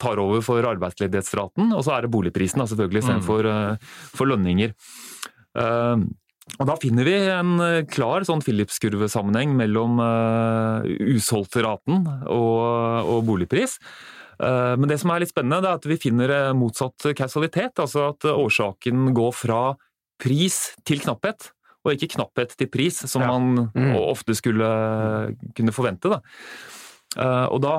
tar 0.00 0.22
over 0.24 0.40
for 0.44 0.64
arbeidsledighetsraten, 0.64 1.74
og 1.76 1.84
så 1.84 1.96
er 1.96 2.04
det 2.04 2.12
boligprisen 2.12 2.64
da, 2.64 2.68
selvfølgelig 2.68 3.04
istedenfor 3.04 3.52
mm. 3.52 3.92
for 4.16 4.32
lønninger. 4.32 4.72
Og 6.56 6.66
Da 6.68 6.76
finner 6.80 7.06
vi 7.06 7.16
en 7.30 7.58
eh, 7.62 7.86
klar 7.90 8.24
sånn 8.26 8.42
Philips-kurvesammenheng 8.42 9.52
mellom 9.58 10.00
uh, 10.02 10.86
usolgtraten 11.12 12.06
og, 12.26 12.62
og, 13.04 13.20
boligpris. 13.28 13.78
Uh, 14.38 14.74
men 14.78 14.88
det 14.90 14.98
som 15.02 15.12
er 15.12 15.22
litt 15.22 15.32
spennende, 15.32 15.60
er 15.68 15.78
at 15.78 15.86
vi 15.86 15.98
finner 16.00 16.34
motsatt 16.58 17.10
kausalitet. 17.18 17.78
Altså 17.78 18.08
at 18.10 18.26
årsaken 18.32 19.12
går 19.16 19.36
fra 19.36 19.62
pris 20.18 20.58
til 20.88 21.04
knapphet, 21.04 21.52
og 21.86 21.94
ikke 21.94 22.16
knapphet 22.16 22.56
til 22.58 22.70
pris, 22.72 23.04
som 23.06 23.22
ja. 23.22 23.30
man 23.30 23.68
mm. 23.70 23.94
ofte 24.00 24.34
skulle 24.38 24.68
kunne 25.54 25.74
forvente. 25.74 26.10
Da. 26.10 26.22
Uh, 27.14 27.46
og 27.54 27.62
da 27.62 27.74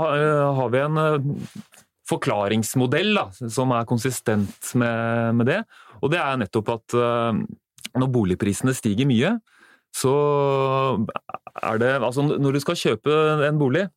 har 0.55 0.71
vi 0.71 0.83
en 0.85 1.01
forklaringsmodell 2.09 3.11
da, 3.13 3.27
som 3.51 3.75
er 3.75 3.89
konsistent 3.89 4.71
med, 4.79 5.35
med, 5.35 5.51
det. 5.51 5.59
Og 5.99 6.13
det 6.13 6.23
er 6.23 6.39
nettopp 6.39 6.71
at 6.79 6.95
når 7.97 8.11
boligprisene 8.13 8.75
stiger 8.77 9.09
mye, 9.09 9.37
så 9.95 10.13
er 11.65 11.79
det 11.81 11.95
Altså, 11.97 12.21
når 12.21 12.57
du 12.57 12.59
skal 12.61 12.77
kjøpe 12.77 13.15
en 13.47 13.61
bolig, 13.61 13.87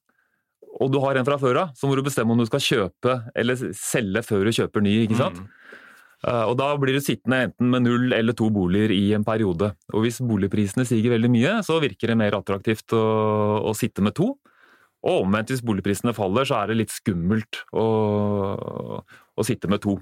og 0.81 0.93
du 0.93 0.99
har 1.03 1.19
en 1.19 1.27
fra 1.27 1.37
før 1.41 1.67
av, 1.67 1.75
så 1.77 1.89
må 1.89 1.97
du 1.97 2.05
bestemme 2.07 2.33
om 2.33 2.41
du 2.41 2.49
skal 2.49 2.63
kjøpe 2.65 3.19
eller 3.37 3.61
selge 3.77 4.23
før 4.25 4.49
du 4.49 4.57
kjøper 4.57 4.85
ny, 4.85 4.95
ikke 5.05 5.19
sant? 5.21 5.43
Mm. 5.43 5.51
Uh, 6.23 6.45
og 6.47 6.55
Da 6.59 6.69
blir 6.79 6.95
du 6.97 7.03
sittende 7.03 7.41
enten 7.49 7.71
med 7.73 7.85
null 7.85 8.15
eller 8.15 8.37
to 8.39 8.49
boliger 8.55 8.95
i 8.95 9.11
en 9.17 9.27
periode. 9.27 9.73
Og 9.93 10.07
Hvis 10.07 10.23
boligprisene 10.23 10.87
stiger 10.87 11.17
veldig 11.17 11.31
mye, 11.35 11.57
så 11.67 11.81
virker 11.83 12.13
det 12.13 12.19
mer 12.21 12.39
attraktivt 12.39 12.95
å, 12.97 13.03
å 13.69 13.75
sitte 13.77 14.05
med 14.07 14.17
to. 14.17 14.33
Og 15.03 15.25
omvendt, 15.25 15.51
hvis 15.51 15.65
boligprisene 15.67 16.15
faller, 16.15 16.47
så 16.47 16.61
er 16.61 16.71
det 16.71 16.79
litt 16.79 16.95
skummelt 16.95 17.65
å, 17.75 17.87
å 19.03 19.47
sitte 19.47 19.71
med 19.71 19.83
to. 19.83 19.97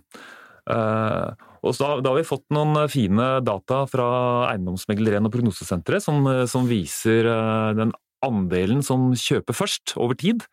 Uh, 0.68 1.32
og 1.60 1.76
da, 1.76 1.88
da, 2.00 2.12
har 2.12 2.20
vi 2.20 2.28
fått 2.28 2.46
noen 2.54 2.76
eh, 2.80 2.90
fine 2.90 3.28
data 3.44 3.82
fra 3.90 4.08
Eiendomsmegleren 4.50 5.28
og 5.28 5.34
Prognosesenteret 5.34 6.04
som, 6.04 6.22
eh, 6.30 6.46
som, 6.48 6.68
viser 6.68 7.28
eh, 7.28 7.72
den 7.76 7.92
andelen 8.24 8.84
som 8.84 9.10
kjøper 9.16 9.56
først, 9.56 9.96
over 10.00 10.16
tid. 10.18 10.46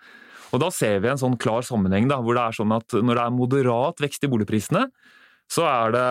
Og 0.52 0.64
Da 0.64 0.72
ser 0.72 1.00
vi 1.04 1.12
en 1.12 1.20
sånn 1.20 1.40
klar 1.40 1.64
sammenheng 1.68 2.08
da, 2.12 2.20
hvor 2.24 2.36
det 2.36 2.44
er 2.44 2.56
sånn 2.60 2.76
at 2.76 2.96
når 2.96 3.20
det 3.20 3.24
er 3.24 3.36
moderat 3.36 4.04
vekst 4.04 4.24
i 4.24 4.32
boligprisene, 4.32 4.86
så 5.48 5.64
er 5.64 5.94
det 5.96 6.08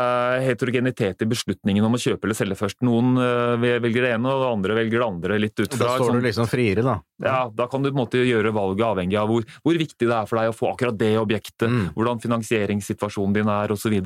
heterogenitet 0.46 1.20
i 1.22 1.28
beslutningen 1.28 1.84
om 1.84 1.96
å 1.96 2.00
kjøpe 2.00 2.24
eller 2.24 2.38
selge 2.38 2.56
først. 2.56 2.78
Noen 2.86 3.18
eh, 3.20 3.66
velger 3.84 4.06
det 4.06 4.12
ene, 4.16 4.32
og 4.32 4.46
andre 4.48 4.78
velger 4.78 5.02
det 5.02 5.06
andre. 5.06 5.36
litt 5.42 5.60
ut 5.60 5.74
fra... 5.74 5.82
Da 5.82 5.98
står 6.00 6.16
du 6.16 6.24
liksom 6.24 6.48
friere, 6.48 6.84
da? 6.86 6.94
Ja, 7.22 7.40
da 7.52 7.66
kan 7.68 7.84
du 7.84 7.90
på 7.90 7.98
en 7.98 8.00
måte 8.00 8.24
gjøre 8.24 8.54
valget 8.56 8.86
avhengig 8.88 9.18
av 9.20 9.28
hvor, 9.28 9.44
hvor 9.60 9.76
viktig 9.76 10.08
det 10.08 10.14
er 10.16 10.30
for 10.30 10.40
deg 10.40 10.52
å 10.52 10.56
få 10.56 10.70
akkurat 10.72 10.96
det 10.96 11.12
objektet, 11.20 11.68
mm. 11.68 11.92
hvordan 11.98 12.22
finansieringssituasjonen 12.24 13.36
din 13.36 13.52
er 13.52 13.76
osv. 13.76 13.98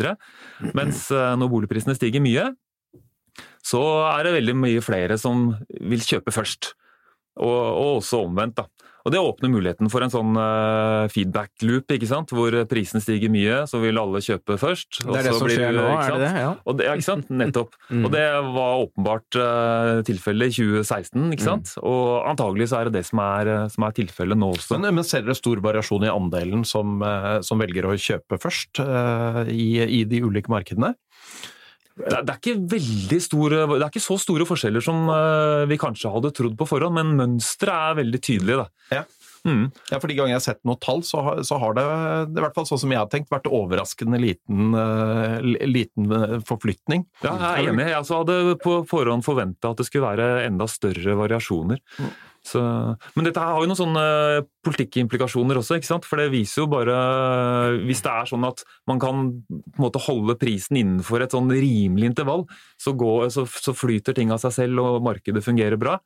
Mens 0.75 1.07
eh, 1.15 1.31
når 1.39 1.55
boligprisene 1.55 1.95
stiger 1.99 2.27
mye, 2.27 2.51
så 3.63 3.85
er 4.11 4.27
det 4.27 4.37
veldig 4.41 4.59
mye 4.59 4.83
flere 4.83 5.19
som 5.21 5.53
vil 5.79 6.03
kjøpe 6.03 6.35
først. 6.35 6.75
Og, 7.41 7.57
og 7.57 8.01
også 8.01 8.25
omvendt. 8.27 8.61
da. 8.61 8.91
Og 9.05 9.15
Det 9.15 9.21
åpner 9.21 9.53
muligheten 9.53 9.91
for 9.93 10.05
en 10.05 10.13
sånn 10.13 10.37
uh, 10.37 11.09
feedback-loop, 11.13 11.89
ikke 11.95 12.09
sant? 12.09 12.33
hvor 12.37 12.55
prisen 12.71 13.03
stiger 13.03 13.33
mye, 13.33 13.63
så 13.71 13.81
vil 13.83 14.01
alle 14.01 14.21
kjøpe 14.25 14.59
først. 14.61 15.01
Det 15.07 15.17
er 15.23 15.29
det 15.29 15.35
som 15.39 15.49
skjer 15.49 15.77
nå, 15.77 15.87
er 15.95 16.15
det 16.15 16.21
det? 16.23 16.31
Ja. 16.45 16.51
Og 16.69 16.79
det, 16.79 16.89
ja, 16.89 16.97
ikke 16.99 17.09
sant? 17.09 17.33
Nettopp. 17.33 17.77
mm. 17.93 18.05
Og 18.07 18.13
det 18.15 18.25
var 18.57 18.85
åpenbart 18.85 19.41
uh, 19.41 20.03
tilfellet 20.07 20.53
i 20.53 20.67
2016, 20.85 21.29
ikke 21.37 21.47
sant? 21.47 21.75
Mm. 21.79 21.87
Og 21.91 22.05
antagelig 22.35 22.71
så 22.73 22.81
er 22.81 22.91
det 22.91 23.01
det 23.01 23.07
som 23.09 23.23
er, 23.25 23.51
eh, 23.51 23.67
som 23.73 23.87
er 23.87 23.97
tilfellet 23.97 24.39
nå 24.39 24.53
også. 24.55 24.77
Men, 24.77 25.01
men 25.01 25.07
ser 25.07 25.25
dere 25.25 25.39
stor 25.39 25.63
variasjon 25.65 26.07
i 26.07 26.13
andelen 26.13 26.67
som, 26.69 27.01
uh, 27.01 27.39
som 27.47 27.61
velger 27.63 27.89
å 27.89 27.97
kjøpe 27.97 28.41
først 28.41 28.83
i, 29.51 29.71
i 29.81 30.05
de 30.09 30.21
ulike 30.25 30.53
markedene? 30.53 30.93
Det 32.01 32.19
er, 32.21 32.37
ikke 32.37 32.59
veldig 32.73 33.21
store, 33.23 33.65
det 33.75 33.81
er 33.81 33.89
ikke 33.91 34.03
så 34.05 34.19
store 34.21 34.47
forskjeller 34.49 34.85
som 34.85 35.09
eh, 35.13 35.65
vi 35.71 35.81
kanskje 35.81 36.13
hadde 36.13 36.33
trodd 36.37 36.57
på 36.59 36.69
forhånd, 36.69 36.97
men 36.97 37.17
mønsteret 37.19 37.91
er 37.91 37.99
veldig 38.01 38.21
tydelig. 38.25 38.61
Da. 38.63 39.01
Ja. 39.01 39.03
Mm. 39.45 39.71
Ja, 39.89 39.97
for 39.97 40.11
De 40.11 40.17
gangene 40.19 40.35
jeg 40.35 40.41
har 40.41 40.45
sett 40.45 40.61
noen 40.69 40.81
tall, 40.85 41.03
så 41.07 41.23
har, 41.25 41.43
så 41.49 41.57
har 41.63 41.77
det, 41.79 41.85
i 42.29 42.43
hvert 42.43 42.57
fall 42.57 42.67
sånn 42.69 42.83
som 42.83 42.93
jeg 42.93 43.01
har 43.01 43.11
tenkt, 43.13 43.31
vært 43.33 43.49
overraskende 43.49 44.21
liten, 44.21 44.75
uh, 44.77 45.39
liten 45.65 46.43
forflytning. 46.49 47.07
Ja, 47.25 47.33
jeg 47.33 47.71
er 47.71 47.73
enig. 47.73 47.87
Jeg 47.89 48.09
hadde 48.11 48.41
på 48.61 48.81
forhånd 48.91 49.25
forventa 49.27 49.73
at 49.73 49.81
det 49.81 49.89
skulle 49.89 50.11
være 50.11 50.45
enda 50.45 50.69
større 50.71 51.17
variasjoner. 51.23 51.81
Mm. 52.01 52.13
Så, 52.41 52.61
men 53.19 53.27
dette 53.27 53.43
har 53.43 53.61
jo 53.61 53.69
noen 53.69 53.77
sånne 53.77 54.05
politikkimplikasjoner 54.65 55.59
også, 55.61 55.77
ikke 55.77 55.91
sant? 55.91 56.07
for 56.09 56.17
det 56.21 56.31
viser 56.33 56.63
jo 56.63 56.71
bare 56.73 56.95
Hvis 57.85 58.01
det 58.07 58.15
er 58.15 58.31
sånn 58.31 58.47
at 58.49 58.63
man 58.89 59.03
kan 59.03 59.27
på 59.51 59.59
en 59.59 59.85
måte 59.85 60.01
holde 60.07 60.39
prisen 60.41 60.79
innenfor 60.81 61.21
et 61.21 61.37
sånn 61.37 61.53
rimelig 61.53 62.15
intervall, 62.15 62.47
så, 62.81 62.95
går, 62.97 63.29
så, 63.35 63.45
så 63.45 63.77
flyter 63.77 64.17
ting 64.17 64.33
av 64.33 64.41
seg 64.41 64.57
selv 64.57 64.81
og 64.81 65.05
markedet 65.05 65.45
fungerer 65.45 65.77
bra. 65.81 65.99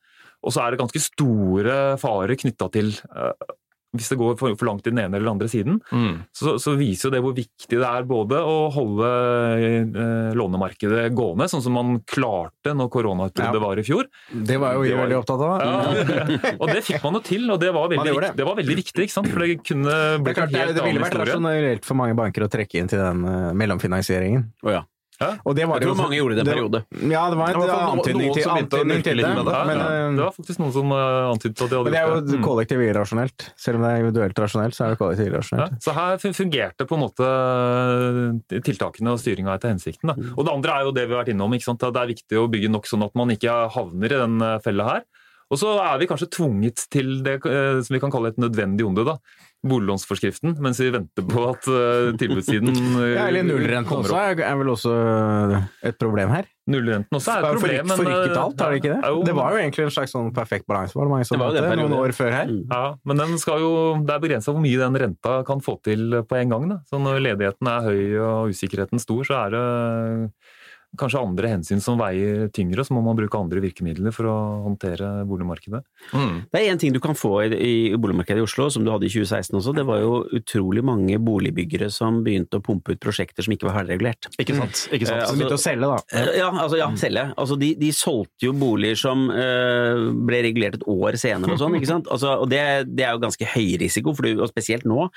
Og 0.44 0.52
så 0.52 0.64
er 0.64 0.74
det 0.74 0.82
ganske 0.82 1.00
store 1.00 1.76
farer 2.02 2.34
knytta 2.40 2.68
til 2.74 2.90
uh, 3.14 3.54
hvis 3.94 4.10
det 4.10 4.18
går 4.18 4.36
for, 4.40 4.66
langt 4.66 4.86
i 4.86 4.92
den 4.92 5.00
ene 5.04 5.16
eller 5.16 5.28
den 5.28 5.34
andre 5.36 5.48
siden, 5.50 5.78
mm. 5.90 6.14
så, 6.34 6.56
så, 6.62 6.74
viser 6.78 7.08
jo 7.08 7.12
det 7.14 7.22
hvor 7.24 7.34
viktig 7.36 7.78
det 7.78 7.86
er 7.86 8.06
både 8.08 8.40
å 8.42 8.56
holde 8.74 9.10
eh, 9.54 10.32
lånemarkedet 10.34 11.06
gående, 11.14 11.46
sånn 11.50 11.62
som 11.64 11.76
man 11.78 11.98
klarte 12.08 12.74
når 12.74 12.90
koronautbruddet 12.94 13.60
ja. 13.60 13.62
var 13.62 13.80
i 13.80 13.86
fjor. 13.86 14.08
Det 14.34 14.58
var 14.60 14.78
jo 14.78 14.84
vi 14.84 14.94
veldig 14.98 15.18
opptatt 15.20 15.44
av. 15.46 15.62
Ja. 15.62 16.54
og 16.60 16.72
det 16.72 16.82
fikk 16.86 17.04
man 17.06 17.20
jo 17.20 17.22
til, 17.26 17.46
og 17.54 17.60
det 17.62 17.70
var 17.76 17.92
veldig, 17.92 18.16
det. 18.26 18.32
Det 18.40 18.48
var 18.48 18.58
veldig 18.58 18.78
viktig. 18.82 19.06
ikke 19.06 19.16
sant? 19.16 19.30
For 19.30 19.44
det 19.44 19.60
kunne 19.62 20.00
blitt 20.24 20.42
en 20.42 20.48
helt 20.48 20.56
annen 20.56 20.64
historie. 20.64 20.80
Det 20.80 20.88
ville 20.88 21.04
vært 21.06 21.20
rasjonelt 21.22 21.88
for 21.88 22.00
mange 22.02 22.18
banker 22.18 22.46
å 22.46 22.50
trekke 22.50 22.82
inn 22.82 22.90
til 22.90 23.02
den 23.02 23.22
uh, 23.28 23.52
mellomfinansieringen. 23.56 24.48
Oh, 24.66 24.72
ja. 24.74 24.82
Og 25.22 25.54
det 25.54 25.66
var 25.70 25.78
jeg 25.78 25.86
tror 25.86 25.98
mange 25.98 26.16
gjorde 26.18 26.36
det 26.36 26.42
en 26.42 26.48
periode. 26.48 26.80
Ja, 27.12 27.22
det 27.30 27.38
var 27.38 27.54
en 27.54 27.74
antydning 27.94 28.32
til, 28.34 28.48
antydning 28.50 29.04
til 29.06 29.22
det. 29.22 29.30
det. 29.46 29.60
Men, 29.68 29.78
ja, 29.78 30.08
det 30.10 30.24
var 30.24 30.34
faktisk 30.34 30.62
noen 30.62 30.74
som 30.74 30.90
uh, 30.90 31.30
antydet 31.30 31.54
at 31.54 31.70
de 31.70 31.78
hadde 31.78 31.78
gjort 31.78 31.86
det. 31.86 31.94
Det 31.94 32.32
er 32.32 32.40
jo 32.40 32.42
kollektivt 32.42 32.86
irrasjonelt. 32.88 33.46
Selv 33.60 33.78
om 33.78 33.86
det 33.86 33.92
er 33.92 34.02
individuelt 34.02 34.42
rasjonelt, 34.44 34.76
så 34.76 34.86
er 34.86 34.94
det 34.94 35.00
kollektivt 35.00 35.30
irrasjonelt. 35.30 35.78
Ja, 35.78 35.82
så 35.86 35.96
her 35.96 36.18
fungerte 36.24 36.88
på 36.90 36.98
en 36.98 37.04
måte 37.04 37.30
eh, 37.30 38.60
tiltakene 38.66 39.14
og 39.14 39.22
styringa 39.22 39.54
etter 39.54 39.74
hensikten. 39.74 40.10
Da. 40.10 40.34
Og 40.34 40.42
det 40.48 40.56
andre 40.56 40.76
er 40.76 40.88
jo 40.88 40.96
det 40.98 41.06
vi 41.06 41.16
har 41.16 41.22
vært 41.22 41.34
innom. 41.36 41.54
ikke 41.54 41.70
sant? 41.70 41.86
Det 41.86 42.02
er 42.02 42.12
viktig 42.14 42.42
å 42.42 42.48
bygge 42.50 42.74
nok 42.74 42.90
sånn 42.90 43.06
at 43.06 43.14
man 43.18 43.30
ikke 43.34 43.56
havner 43.76 44.10
i 44.10 44.22
den 44.26 44.38
eh, 44.42 44.60
fella 44.66 44.90
her. 44.90 45.08
Og 45.52 45.60
så 45.60 45.76
er 45.78 45.98
vi 46.00 46.10
kanskje 46.10 46.32
tvunget 46.32 46.88
til 46.90 47.18
det 47.22 47.36
som 47.44 47.92
vi 47.92 48.00
kan 48.02 48.10
kalle 48.10 48.32
et 48.32 48.38
nødvendig 48.40 48.86
onde. 48.88 49.04
da 49.06 49.20
boliglånsforskriften, 49.64 50.56
mens 50.62 50.80
vi 50.82 50.90
venter 50.94 51.26
på 51.28 51.44
at 51.48 51.68
uh, 51.70 52.10
tilbudssiden 52.20 52.74
ja, 53.16 53.28
Eller 53.28 53.46
nullrenten 53.46 54.02
også 54.02 54.18
er, 54.20 54.42
vel 54.60 54.72
også 54.74 54.94
et 55.88 55.98
problem 56.00 56.32
her? 56.34 56.48
Nullrenten 56.70 57.18
også 57.18 57.34
er 57.34 57.44
et 57.44 57.58
problem. 57.58 57.88
Men, 57.90 58.00
forrykket 58.00 58.40
alt, 58.40 58.64
har 58.64 58.72
det 58.72 58.80
ikke 58.80 58.92
det? 58.92 59.12
Jo, 59.12 59.22
det 59.28 59.36
var 59.36 59.54
jo 59.54 59.62
egentlig 59.62 59.86
en 59.86 59.94
slags 59.96 60.14
sånn 60.16 60.32
perfekt 60.36 60.68
balanse, 60.70 60.96
var 60.96 61.08
det 61.08 61.14
mange 61.14 61.28
som 61.28 61.40
det 61.40 61.50
hadde 61.50 61.78
noen 61.82 61.96
år 61.98 62.16
før 62.16 62.32
her. 62.32 62.52
Ja, 62.72 62.82
men 63.04 63.22
den 63.24 63.38
skal 63.42 63.64
jo, 63.64 63.72
det 64.04 64.16
er 64.16 64.24
begrensa 64.24 64.54
hvor 64.54 64.64
mye 64.64 64.80
den 64.80 65.00
renta 65.04 65.38
kan 65.48 65.64
få 65.64 65.78
til 65.84 66.20
på 66.28 66.40
en 66.40 66.54
gang. 66.54 66.68
Da. 66.72 66.82
Så 66.90 67.00
når 67.02 67.22
ledigheten 67.24 67.72
er 67.72 67.88
høy 67.88 68.02
og 68.20 68.54
usikkerheten 68.54 69.02
stor, 69.02 69.24
så 69.28 69.40
er 69.46 69.56
det 69.56 69.64
kanskje 70.98 71.22
andre 71.22 71.50
hensyn 71.54 71.82
som 71.82 71.98
veier 72.00 72.48
tyngre, 72.54 72.84
så 72.86 72.94
må 72.96 73.02
man 73.04 73.16
bruke 73.18 73.38
andre 73.38 73.62
virkemidler 73.64 74.14
for 74.14 74.28
å 74.30 74.36
håndtere 74.66 75.10
boligmarkedet. 75.28 75.82
Mm. 76.14 76.36
Det 76.50 76.60
er 76.60 76.70
én 76.72 76.80
ting 76.80 76.94
du 76.94 77.00
kan 77.02 77.16
få 77.18 77.32
i, 77.46 77.50
i, 77.54 77.74
boligmarkedet 78.00 78.42
i 78.42 78.46
Oslo, 78.46 78.68
som 78.72 78.86
du 78.86 78.92
hadde 78.92 79.08
i 79.08 79.12
2016 79.12 79.58
også. 79.60 79.74
Det 79.76 79.86
var 79.88 80.02
jo 80.02 80.22
utrolig 80.36 80.84
mange 80.86 81.18
boligbyggere 81.22 81.90
som 81.92 82.22
begynte 82.26 82.60
å 82.60 82.64
pumpe 82.64 82.94
ut 82.94 83.02
prosjekter 83.02 83.46
som 83.46 83.54
ikke 83.56 83.68
var 83.68 83.80
halvregulert. 83.80 84.30
Ikke 84.38 84.56
sant. 84.58 84.86
Ikke 84.90 85.08
sant. 85.08 85.18
Eh, 85.18 85.24
altså, 85.26 85.38
begynte 85.38 85.58
å 85.58 85.64
selge, 85.64 85.90
da. 85.90 86.20
Eh, 86.20 86.32
ja, 86.40 86.50
altså, 86.52 86.80
ja 86.80 86.90
selge. 87.00 87.26
Altså, 87.36 87.58
de, 87.60 87.72
de, 87.80 87.90
solgte 87.94 88.48
jo 88.48 88.54
boliger 88.58 88.98
som 88.98 89.26
eh, 89.32 90.08
ble 90.26 90.42
regulert 90.48 90.78
et 90.78 90.88
år 90.90 91.18
senere 91.20 91.54
og 91.54 91.62
sånn, 91.62 91.78
ikke 91.78 91.90
sant. 91.90 92.10
Altså, 92.12 92.36
og 92.42 92.50
det, 92.52 92.62
det, 92.90 93.06
er 93.06 93.14
jo 93.16 93.24
ganske 93.24 93.50
høy 93.54 93.76
risiko, 93.82 94.14
du, 94.24 94.32
og 94.38 94.50
spesielt 94.50 94.86
nå. 94.88 95.08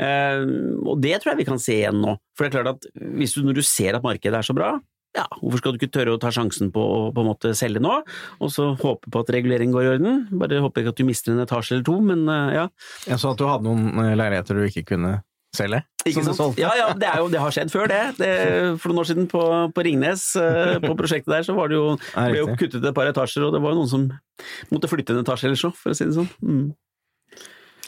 Eh, 0.00 0.42
og 0.84 0.98
det 1.02 1.18
tror 1.20 1.34
jeg 1.34 1.42
vi 1.42 1.50
kan 1.50 1.62
se 1.62 1.80
igjen 1.82 2.02
nå. 2.02 2.16
For 2.34 2.46
det 2.46 2.50
er 2.50 2.56
klart 2.58 2.74
at 2.76 2.90
hvis 3.18 3.36
du, 3.36 3.44
når 3.46 3.60
du 3.60 3.64
ser 3.66 3.98
at 3.98 4.04
markedet 4.04 4.40
er 4.40 4.46
så 4.46 4.56
bra, 4.56 4.74
ja, 5.14 5.24
hvorfor 5.38 5.60
skal 5.60 5.74
du 5.74 5.78
ikke 5.78 5.94
tørre 5.94 6.14
å 6.16 6.20
ta 6.20 6.32
sjansen 6.34 6.72
på 6.74 6.82
å 6.82 6.96
på 7.14 7.22
en 7.22 7.28
måte 7.28 7.52
selge 7.56 7.82
nå, 7.82 8.00
og 8.42 8.50
så 8.50 8.72
håpe 8.80 9.12
på 9.12 9.22
at 9.22 9.30
regulering 9.34 9.74
går 9.74 9.86
i 9.86 9.92
orden? 9.94 10.24
Bare 10.40 10.62
håper 10.64 10.82
ikke 10.82 10.94
at 10.94 11.02
du 11.02 11.06
mister 11.06 11.34
en 11.34 11.44
etasje 11.44 11.76
eller 11.76 11.86
to, 11.86 12.00
men 12.02 12.26
uh, 12.26 12.50
ja. 12.54 12.64
Jeg 13.06 13.22
så 13.22 13.34
at 13.34 13.40
du 13.40 13.46
hadde 13.46 13.68
noen 13.68 14.02
eh, 14.02 14.16
leiligheter 14.18 14.58
du 14.58 14.66
ikke 14.66 14.84
kunne 14.94 15.16
selge? 15.54 15.84
Ikke 16.04 16.24
sant? 16.26 16.58
Ja, 16.58 16.72
ja, 16.74 16.88
det, 16.98 17.12
jo, 17.20 17.28
det, 17.30 17.40
har 17.40 17.54
skjedd 17.54 17.70
før, 17.72 17.86
det. 17.90 18.02
det. 18.18 18.32
For 18.82 18.90
noen 18.90 19.04
år 19.04 19.10
siden 19.12 19.28
på, 19.30 19.42
på 19.74 19.84
Ringnes, 19.86 20.26
uh, 20.40 20.76
på 20.82 20.96
prosjektet 20.98 21.30
der, 21.30 21.46
så 21.46 21.54
var 21.56 21.70
det 21.70 21.78
jo, 21.78 21.92
ble 22.16 22.40
jo 22.42 22.48
kuttet 22.58 22.82
et 22.82 22.96
par 22.96 23.10
etasjer, 23.10 23.46
og 23.46 23.54
det 23.54 23.62
var 23.62 23.74
jo 23.74 23.84
noen 23.84 23.92
som 23.92 24.08
måtte 24.74 24.90
flytte 24.90 25.14
en 25.14 25.22
etasje 25.22 25.50
eller 25.50 25.60
så, 25.60 25.70
for 25.78 25.94
å 25.94 25.98
si 25.98 26.08
det 26.10 26.18
sånn. 26.18 26.32
Mm. 26.42 26.66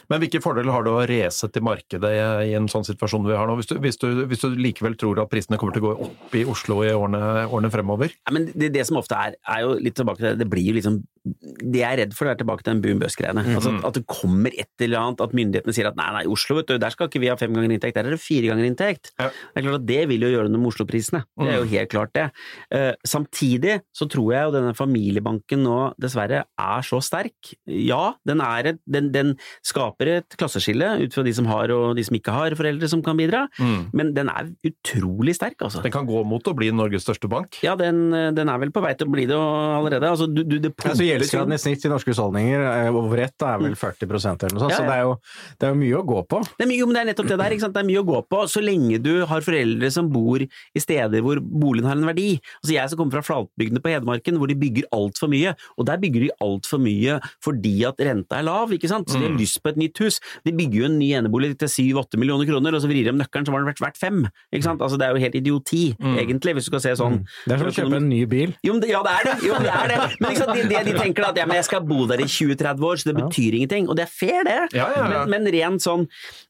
Men 0.07 0.21
hvilke 0.23 0.39
fordeler 0.43 0.71
har 0.71 0.85
du 0.85 0.91
å 0.93 1.03
race 1.09 1.49
til 1.51 1.65
markedet 1.67 2.11
i 2.47 2.53
en 2.55 2.69
sånn 2.71 2.85
situasjon 2.87 3.27
vi 3.27 3.35
har 3.35 3.49
nå, 3.49 3.57
hvis 3.59 3.67
du, 3.71 3.75
hvis, 3.83 3.99
du, 3.99 4.07
hvis 4.29 4.43
du, 4.43 4.55
likevel 4.55 4.95
tror 4.99 5.19
at 5.23 5.31
prisene 5.31 5.59
kommer 5.59 5.75
til 5.75 5.83
å 5.83 5.89
gå 5.89 6.07
opp 6.07 6.37
i 6.37 6.45
Oslo 6.47 6.79
i 6.85 6.93
årene, 6.95 7.19
årene 7.47 7.71
fremover? 7.73 8.15
Ja, 8.15 8.35
men 8.35 8.47
det, 8.53 8.71
det, 8.75 8.85
som 8.87 8.99
ofte 9.01 9.19
er, 9.19 9.35
er 9.43 9.65
jo 9.65 9.75
litt 9.83 9.97
tilbake 9.99 10.23
til 10.23 10.29
det, 10.29 10.37
det 10.45 10.49
blir 10.51 10.69
jo 10.69 10.77
liksom 10.79 11.01
Det 11.37 11.81
jeg 11.81 11.87
er 11.87 12.01
redd 12.03 12.15
for, 12.17 12.27
det 12.27 12.35
er 12.35 12.41
tilbake 12.41 12.63
til 12.63 12.73
den 12.73 12.81
boom 12.83 13.01
bust-greiene. 13.03 13.43
Mm 13.43 13.47
-hmm. 13.47 13.57
altså, 13.59 13.87
at 13.87 13.93
det 13.95 14.05
kommer 14.07 14.51
et 14.53 14.83
eller 14.83 14.99
annet, 14.99 15.21
at 15.21 15.33
myndighetene 15.33 15.73
sier 15.73 15.87
at 15.87 15.97
nei, 15.97 16.09
nei, 16.17 16.25
Oslo, 16.27 16.55
vet 16.57 16.67
du, 16.67 16.77
der 16.77 16.89
skal 16.89 17.07
ikke 17.07 17.19
vi 17.19 17.29
ha 17.31 17.35
fem 17.35 17.53
ganger 17.53 17.71
inntekt, 17.71 17.95
der 17.95 18.05
er 18.05 18.15
det 18.15 18.19
fire 18.19 18.47
ganger 18.47 18.65
inntekt. 18.65 19.11
Ja. 19.19 19.29
Det 19.29 19.55
er 19.55 19.61
klart 19.67 19.81
at 19.81 19.87
det 19.87 20.01
vil 20.09 20.21
jo 20.21 20.29
gjøre 20.29 20.49
noe 20.49 20.61
med 20.61 20.71
Oslo-prisene. 20.71 21.23
Det 21.39 21.49
er 21.49 21.57
jo 21.57 21.67
mm. 21.67 21.73
helt 21.75 21.89
klart 21.89 22.13
det. 22.15 22.27
Uh, 22.73 22.93
samtidig 23.05 23.81
så 23.93 24.07
tror 24.09 24.33
jeg 24.33 24.43
jo 24.45 24.55
denne 24.55 24.73
familiebanken 24.73 25.63
nå 25.63 25.93
dessverre 26.01 26.43
er 26.45 26.81
så 26.81 27.01
sterk. 27.01 27.53
Ja, 27.65 28.13
den, 28.27 28.41
er 28.41 28.73
et, 28.73 28.79
den, 28.85 29.11
den 29.13 29.35
skaper 29.65 30.17
et 30.17 30.37
klasseskille 30.37 30.97
ut 31.03 31.13
fra 31.13 31.23
de 31.23 31.33
som 31.33 31.45
har 31.45 31.71
og 31.71 31.95
de 31.97 32.03
som 32.03 32.15
ikke 32.15 32.31
har 32.31 32.55
foreldre 32.57 32.87
som 32.87 33.03
kan 33.03 33.17
bidra, 33.17 33.47
mm. 33.59 33.89
men 33.93 34.13
den 34.15 34.29
er 34.29 34.51
utrolig 34.67 35.35
sterk, 35.35 35.59
altså. 35.61 35.81
Den 35.83 35.93
kan 35.93 36.07
gå 36.07 36.23
mot 36.27 36.47
å 36.47 36.55
bli 36.57 36.71
Norges 36.71 37.05
største 37.07 37.29
bank? 37.31 37.59
Ja, 37.65 37.75
den, 37.79 38.11
den 38.11 38.49
er 38.49 38.61
vel 38.61 38.71
på 38.73 38.83
vei 38.83 38.93
til 38.97 39.09
å 39.09 39.13
bli 39.13 39.27
det 39.29 39.37
allerede. 39.37 40.09
Altså, 40.09 40.27
du, 40.27 40.43
du, 40.43 40.57
det 40.63 40.73
altså, 40.77 41.03
Gjeldsgraden 41.17 41.55
i 41.55 41.59
snitt 41.61 41.85
i 41.85 41.91
norske 41.91 42.13
husholdninger 42.13 42.65
eh, 42.67 42.89
over 42.95 43.21
ett 43.25 43.45
er 43.47 43.61
vel 43.61 43.75
40% 43.77 44.45
eller 44.47 44.55
noe 44.57 44.63
sånt, 44.65 44.73
ja, 44.73 44.77
ja. 44.77 44.79
så 44.79 44.87
det 44.87 44.95
er, 44.95 45.03
jo, 45.05 45.15
det 45.57 45.67
er, 45.67 45.73
jo, 45.73 45.79
mye 45.81 45.99
å 45.99 46.03
gå 46.07 46.23
på. 46.31 46.41
Det 46.53 46.65
er, 46.65 46.71
mye, 46.71 46.87
men 46.87 46.97
det 46.97 47.01
er 47.01 47.09
nettopp 47.11 47.31
det 47.31 47.39
der, 47.41 47.55
det 47.57 47.81
er 47.81 47.87
mye 47.89 48.03
å 48.03 48.07
gå 48.07 48.21
på, 48.31 48.41
så 48.51 48.63
lenge 48.63 49.01
du 49.03 49.13
har 49.29 49.45
foreldre 49.45 49.91
som 49.93 50.11
bor 50.13 50.43
i 50.43 50.83
steder 50.83 51.25
hvor 51.25 51.41
boligen 51.41 51.89
har 51.89 51.97
en 51.97 52.07
verdi. 52.09 52.29
Altså 52.61 52.75
Jeg 52.75 52.91
som 52.91 53.01
kommer 53.01 53.17
fra 53.17 53.25
flatbygdene 53.27 53.83
på 53.83 53.93
Hedmarken, 53.93 54.39
hvor 54.39 54.51
de 54.51 54.57
bygger 54.59 54.89
altfor 54.95 55.31
mye, 55.31 55.53
og 55.77 55.89
der 55.89 56.01
bygger 56.01 56.27
de 56.27 56.31
altfor 56.43 56.81
mye 56.83 57.19
fordi 57.43 57.75
at 57.87 58.01
renta 58.03 58.39
er 58.39 58.47
lav, 58.47 58.73
ikke 58.75 58.89
sant, 58.91 59.09
så 59.09 59.19
de 59.19 59.27
har 59.27 59.35
mm. 59.35 59.41
lyst 59.41 59.61
på 59.63 59.71
et 59.73 59.81
nytt 59.81 60.03
hus. 60.03 60.19
De 60.45 60.53
bygger 60.55 60.81
jo 60.81 60.89
en 60.89 60.97
ny 60.99 61.11
enebolig 61.17 61.53
til 61.61 61.71
syv-åtte 61.71 62.19
millioner 62.19 62.47
kroner, 62.49 62.75
og 62.75 62.83
så 62.83 62.89
vrir 62.89 63.07
de 63.07 63.13
om 63.13 63.19
nøkkelen, 63.19 63.47
så 63.47 63.53
var 63.53 63.63
den 63.63 63.71
vært 63.71 63.83
verdt 63.83 63.99
fem. 64.01 64.23
Ikke 64.51 64.65
sant? 64.65 64.83
Altså, 64.83 64.99
det 64.99 65.07
er 65.07 65.15
jo 65.15 65.23
helt 65.23 65.37
idioti, 65.39 65.83
mm. 65.97 66.17
egentlig, 66.23 66.57
hvis 66.57 66.67
du 66.67 66.73
skal 66.73 66.83
se 66.83 66.95
sånn. 66.99 67.19
Mm. 67.21 67.35
Det 67.45 67.55
er 67.55 67.61
som 67.61 67.71
å 67.71 67.75
kjøpe 67.77 68.01
en 68.01 68.09
ny 68.11 68.21
bil. 68.29 68.55
Jo, 68.65 68.77
det, 68.81 68.91
ja, 68.91 69.01
det 69.05 69.13
er 69.13 69.29
det. 69.29 69.35
Jo, 69.47 69.59
det 69.63 69.73
er 69.73 69.91
det. 69.93 69.99
Men 70.21 70.33
ikke 70.33 70.43
sant? 70.43 70.53
Det, 70.57 70.65
det 70.71 70.83
de 70.87 70.93
tenker 70.97 71.06
da 71.15 71.29
at 71.31 71.39
ja, 71.39 71.45
men 71.49 71.59
jeg 71.59 71.67
skal 71.67 71.83
bo 71.87 72.05
der 72.09 72.21
i 72.23 72.27
20-30 72.27 72.85
år, 72.89 72.99
så 72.99 73.09
det 73.09 73.15
betyr 73.17 73.57
ingenting. 73.59 73.87
Og 73.87 73.97
det 73.99 74.05
er 74.07 74.11
fair, 74.11 74.41
det. 74.47 74.57
Ja, 74.77 74.87
ja, 74.95 75.05
men, 75.11 75.33
men 75.33 75.51
rent 75.53 75.83
sånn 75.83 76.05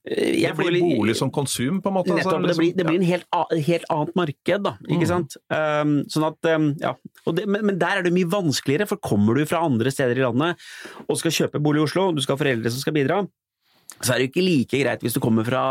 eh, 0.08 0.38
Det 0.42 0.54
blir 0.58 0.80
bolig 0.82 1.18
som 1.20 1.32
konsum, 1.34 1.82
på 1.84 1.92
en 1.92 1.98
måte? 2.00 2.14
Altså, 2.16 2.34
Nettopp. 2.34 2.48
Altså, 2.48 2.54
det, 2.54 2.58
blir, 2.62 2.76
det 2.78 2.88
blir 2.88 3.00
en 3.02 3.08
helt, 3.08 3.28
helt, 3.70 3.88
annet 3.94 4.20
marked, 4.20 4.68
da. 4.68 4.76
Ikke 4.88 5.06
mm. 5.06 5.12
sant? 5.12 5.38
Um, 5.54 5.96
sånn 6.12 6.28
at, 6.30 6.52
um, 6.54 6.70
ja. 6.82 6.94
Det, 7.28 7.48
men, 7.48 7.66
men, 7.70 7.82
der 7.82 8.02
er 8.02 8.08
det 8.08 8.16
mye 8.16 8.30
vanskeligere, 8.32 8.90
for 8.90 9.02
kommer 9.04 9.38
du 9.38 9.46
fra 9.50 9.64
andre 9.68 9.94
steder 9.94 10.20
i 10.20 10.26
landet 10.26 10.70
og 11.08 11.20
skal 11.20 11.36
kjøpe 11.44 11.62
bolig 11.64 11.84
i 11.84 11.88
Oslo, 11.88 12.10
du 12.16 12.24
skal 12.24 12.38
ha 12.38 12.44
foreldre 12.46 12.72
som 12.74 12.84
skal 12.84 12.96
bidra, 12.96 13.22
så 13.98 14.14
er 14.14 14.20
det 14.20 14.28
jo 14.28 14.32
ikke 14.32 14.46
like 14.46 14.80
greit 14.84 15.04
hvis 15.06 15.16
du 15.16 15.22
kommer 15.24 15.46
fra 15.48 15.62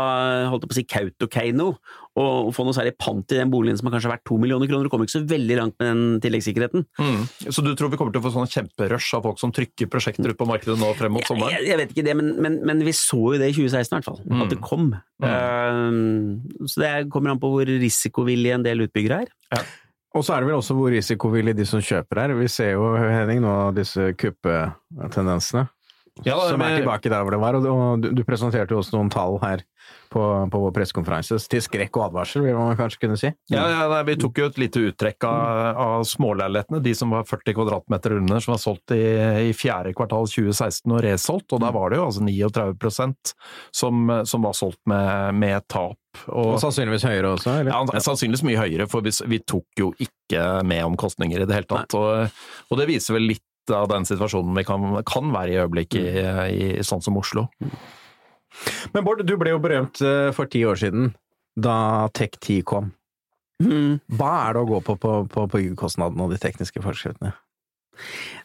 holdt 0.51 0.65
på 0.67 0.75
å 0.75 0.77
si, 0.77 0.83
Kautokeino 0.89 1.71
og 2.17 2.49
får 2.55 2.65
noe 2.65 2.73
særlig 2.73 2.95
pant 2.97 3.33
i 3.33 3.37
den 3.37 3.51
boligen 3.53 3.77
som 3.77 3.87
har 3.87 3.93
kanskje 3.93 4.09
vært 4.09 4.23
to 4.25 4.39
millioner 4.41 4.65
kroner. 4.69 4.87
Du 4.87 4.89
kommer 4.89 5.05
ikke 5.05 5.19
så 5.19 5.27
veldig 5.29 5.57
langt 5.59 5.75
med 5.77 5.89
den 5.91 6.21
tilleggssikkerheten. 6.23 6.87
Mm. 6.97 7.19
Så 7.53 7.61
du 7.61 7.69
tror 7.77 7.91
vi 7.93 7.99
kommer 7.99 8.15
til 8.15 8.23
å 8.23 8.25
få 8.25 8.31
sånn 8.33 8.49
kjemperush 8.49 9.11
av 9.19 9.27
folk 9.27 9.37
som 9.41 9.53
trykker 9.53 9.89
prosjekter 9.93 10.33
ut 10.33 10.39
på 10.39 10.47
markedet 10.49 10.79
nå 10.81 10.89
frem 10.97 11.13
mot 11.13 11.29
sommeren? 11.29 11.53
Jeg, 11.53 11.67
jeg, 11.69 11.79
vet 11.83 11.93
ikke 11.93 12.07
det, 12.09 12.15
men, 12.17 12.33
men, 12.41 12.57
men, 12.65 12.81
vi 12.87 12.95
så 12.97 13.21
jo 13.21 13.37
det 13.37 13.51
i 13.51 13.55
2016 13.59 13.93
i 13.93 13.97
hvert 13.99 14.09
fall. 14.09 14.21
Mm. 14.25 14.41
At 14.41 14.55
det 14.55 14.59
kom. 14.65 14.89
Mm. 15.21 15.29
Uh, 15.29 16.65
så 16.65 16.81
det 16.81 16.93
kommer 17.13 17.35
an 17.35 17.43
på 17.43 17.53
hvor 17.53 17.69
risikovillige 17.69 18.57
en 18.57 18.65
del 18.65 18.87
utbyggere 18.87 19.27
er. 19.27 19.35
Ja. 19.53 19.61
Og 20.17 20.25
så 20.25 20.33
er 20.33 20.41
det 20.41 20.49
vel 20.49 20.57
også 20.57 20.73
hvor 20.73 20.89
risikovillige 20.89 21.59
de 21.59 21.69
som 21.69 21.85
kjøper 21.85 22.23
er. 22.23 22.33
Vi 22.39 22.49
ser 22.49 22.73
jo, 22.73 22.89
Henning, 22.97 23.45
nå 23.45 23.53
disse 23.77 24.09
kuppetendensene. 24.17 25.67
Ja, 26.25 26.37
som 26.49 26.61
er 26.65 26.79
tilbake 26.79 27.11
der 27.11 27.25
hvor 27.25 27.35
det 27.35 27.41
var. 27.41 27.57
Og 27.59 28.01
du, 28.01 28.09
du 28.15 28.23
presenterte 28.27 28.73
jo 28.73 28.81
også 28.81 28.97
noen 28.97 29.11
tall 29.13 29.37
her 29.43 29.63
på, 30.09 30.21
på 30.51 30.61
vår 30.61 30.73
pressekonferanse. 30.75 31.37
Til 31.51 31.63
skrekk 31.63 31.99
og 31.99 32.07
advarsel, 32.09 32.43
vil 32.45 32.57
man 32.57 32.77
kanskje 32.79 33.01
kunne 33.03 33.17
si? 33.19 33.31
Ja, 33.53 33.65
ja 33.71 34.01
Vi 34.07 34.17
tok 34.19 34.41
jo 34.41 34.49
et 34.51 34.59
lite 34.61 34.83
uttrekk 34.89 35.27
av, 35.29 35.81
av 35.83 36.07
småleilighetene. 36.07 36.81
De 36.83 36.95
som 36.97 37.13
var 37.13 37.27
40 37.27 37.57
kvadratmeter 37.57 38.17
under, 38.17 38.43
som 38.43 38.55
var 38.55 38.63
solgt 38.63 38.95
i, 38.95 39.03
i 39.49 39.53
fjerde 39.57 39.93
kvartal 39.97 40.29
2016 40.31 40.95
og 40.95 41.03
resolgt. 41.05 41.53
Og 41.55 41.63
der 41.63 41.75
var 41.75 41.91
det 41.91 42.01
jo 42.01 42.09
altså 42.09 42.25
39% 42.25 43.33
som, 43.83 44.11
som 44.27 44.47
var 44.47 44.57
solgt 44.57 44.81
med, 44.89 45.37
med 45.43 45.67
tap. 45.71 45.99
Og, 46.25 46.55
og, 46.55 46.61
sannsynligvis 46.63 47.05
høyere 47.05 47.33
også? 47.35 47.59
Eller? 47.61 47.73
Ja, 47.73 48.01
sannsynligvis 48.01 48.45
mye 48.47 48.61
høyere, 48.61 48.87
for 48.89 49.05
vi, 49.05 49.13
vi, 49.29 49.41
tok 49.45 49.81
jo 49.83 49.91
ikke 50.01 50.63
med 50.67 50.85
omkostninger 50.87 51.43
i 51.43 51.49
det 51.49 51.59
hele 51.59 51.69
tatt. 51.69 51.93
Og, 51.97 52.39
og, 52.69 52.79
det 52.79 52.89
viser 52.89 53.17
vel 53.17 53.29
litt 53.35 53.43
av 53.75 53.87
den 53.91 54.05
situasjonen 54.07 54.57
vi 54.57 54.65
kan, 54.67 54.89
kan 55.07 55.31
være 55.33 55.53
i 55.53 55.59
øyeblikket 55.61 56.09
i, 56.11 56.25
i 56.79 56.85
sånn 56.85 57.03
som 57.05 57.17
Oslo. 57.19 57.47
Men 58.93 59.05
Bård, 59.05 59.23
du 59.27 59.35
ble 59.39 59.53
jo 59.53 59.61
berømt 59.63 60.01
eh, 60.05 60.29
for 60.35 60.49
ti 60.51 60.63
år 60.65 60.79
siden, 60.81 61.11
da 61.57 62.07
Tech10 62.17 62.63
kom. 62.67 62.91
Mm. 63.63 63.97
Hva 64.19 64.31
er 64.45 64.55
det 64.55 64.61
å 64.61 64.69
gå 64.69 64.79
på 64.85 64.95
på, 65.01 65.13
på 65.33 65.47
byggekostnadene 65.53 66.27
og 66.27 66.33
de 66.33 66.39
tekniske 66.41 66.81
forskriftene? 66.83 67.33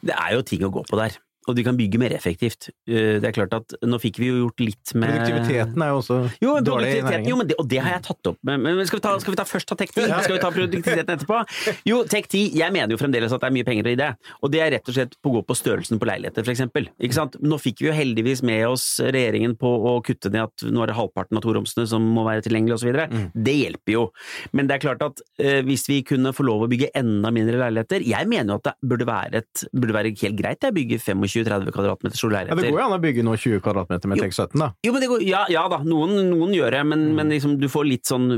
Det 0.00 0.14
er 0.16 0.36
jo 0.36 0.44
ting 0.48 0.64
å 0.64 0.72
gå 0.72 0.84
på 0.88 0.98
der. 1.00 1.18
Og 1.50 1.56
de 1.58 1.62
kan 1.66 1.74
bygge 1.76 1.98
mer 1.98 2.12
effektivt. 2.14 2.68
Eh, 2.86 3.18
Det 3.22 3.24
er 3.28 3.32
klart 3.34 3.54
at 3.56 3.74
nå 3.82 3.98
fikk 3.98 4.18
vi 4.22 4.28
jo 4.30 4.36
gjort 4.44 4.60
litt 4.62 4.92
med 4.94 5.10
Produktiviteten 5.10 5.82
er 5.82 5.88
jo 5.90 5.96
også 5.98 6.18
Jo, 6.42 6.52
dårlig 6.62 6.90
i 6.92 7.00
næringen. 7.02 7.28
jo 7.32 7.36
men 7.40 7.48
det, 7.50 7.56
og 7.58 7.66
det 7.68 7.80
har 7.82 7.96
jeg 7.96 8.02
tatt 8.06 8.30
opp 8.30 8.38
Men 8.46 8.86
skal 8.86 8.98
vi, 8.98 9.02
ta, 9.02 9.14
skal 9.18 9.32
vi 9.34 9.38
ta 9.40 9.44
først 9.48 9.66
ta 9.66 9.74
Tech10? 9.80 10.06
Skal 10.22 10.36
vi 10.36 10.42
ta 10.42 10.50
produktiviteten 10.54 11.16
etterpå? 11.16 11.40
Jo, 11.88 12.02
Tech10, 12.04 12.54
jeg 12.54 12.72
mener 12.72 12.94
jo 12.94 13.00
fremdeles 13.00 13.32
at 13.34 13.40
det 13.42 13.48
er 13.50 13.56
mye 13.56 13.66
penger 13.66 13.90
i 13.90 13.96
det. 13.98 14.10
Og 14.42 14.52
det 14.54 14.60
er 14.62 14.70
rett 14.76 14.88
og 14.88 14.94
slett 14.94 15.16
på 15.22 15.32
å 15.32 15.34
gå 15.38 15.42
på 15.50 15.56
størrelsen 15.58 15.98
på 15.98 16.06
leiligheter, 16.08 16.44
for 16.46 16.52
eksempel. 16.54 16.86
Ikke 17.02 17.16
sant? 17.18 17.36
Nå 17.42 17.58
fikk 17.58 17.82
vi 17.82 17.88
jo 17.90 17.96
heldigvis 17.96 18.42
med 18.46 18.62
oss 18.68 18.86
regjeringen 19.02 19.56
på 19.58 19.66
å 19.66 19.96
kutte 20.06 20.30
ned 20.30 20.44
at 20.46 20.64
nå 20.70 20.82
er 20.84 20.92
det 20.92 20.96
halvparten 20.98 21.38
av 21.40 21.42
toromsene 21.44 21.86
som 21.90 22.06
må 22.14 22.24
være 22.28 22.44
tilgjengelig 22.46 22.78
osv. 22.78 22.92
Mm. 23.12 23.26
Det 23.34 23.56
hjelper 23.58 23.92
jo. 23.96 24.04
Men 24.52 24.70
det 24.70 24.76
er 24.78 24.84
klart 24.86 25.02
at 25.02 25.22
eh, 25.42 25.60
hvis 25.66 25.88
vi 25.90 26.02
kunne 26.06 26.32
få 26.36 26.46
lov 26.46 26.62
å 26.66 26.70
bygge 26.70 26.92
enda 26.98 27.30
mindre 27.34 27.58
leiligheter 27.58 28.02
Jeg 28.06 28.28
mener 28.30 28.54
jo 28.54 28.60
at 28.60 28.70
det 28.70 28.74
burde 28.92 29.06
være, 29.08 29.42
et, 29.42 29.64
burde 29.74 29.96
være 29.96 30.14
helt 30.22 30.38
greit 30.38 30.64
å 30.68 30.72
bygge 30.74 31.00
25-30 31.32 31.72
kvadratmeter 31.74 32.16
solleiligheter. 32.20 32.58
Ja, 32.58 32.62
det 32.62 32.72
går 32.74 32.80
jo 32.82 32.86
an 32.86 32.96
å 32.98 33.02
bygge 33.02 33.24
nå 33.26 33.36
20 33.36 33.60
kvadratmeter 33.64 34.08
med 34.12 34.18
Jo. 34.20 34.24
Tech17, 34.28 34.58
da. 34.62 34.68
Jo, 34.86 34.92
men 34.92 35.00
det 35.04 35.08
går, 35.10 35.24
ja, 35.26 35.44
ja 35.52 35.64
da, 35.72 35.78
noen, 35.86 36.14
noen 36.30 36.52
gjør 36.56 36.70
det, 36.76 36.82
men, 36.86 37.00
Mm. 37.08 37.14
men 37.16 37.28
liksom, 37.30 37.58
du 37.58 37.68
får 37.68 37.88
sånn 38.06 38.28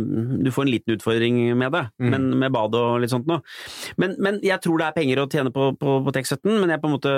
Du 0.45 0.51
får 0.51 0.63
en 0.65 0.73
liten 0.73 0.95
utfordring 0.97 1.57
med 1.57 1.73
det, 1.73 1.85
Mm. 2.01 2.11
men 2.11 2.39
med 2.39 2.53
bad 2.53 2.75
og 2.75 3.01
litt 3.01 3.11
sånt 3.11 3.27
noe. 3.27 3.41
Men, 3.99 4.17
men 4.19 4.41
jeg 4.43 4.61
tror 4.61 4.79
det 4.79 4.87
er 4.89 4.93
penger 5.01 5.17
å 5.23 5.29
tjene 5.31 5.51
på, 5.53 5.77
på, 5.79 6.05
på 6.05 6.13
Tech17, 6.13 6.61
men 6.61 6.71
jeg 6.71 6.81
på 6.81 6.89
en 6.89 6.95
måte 6.97 7.13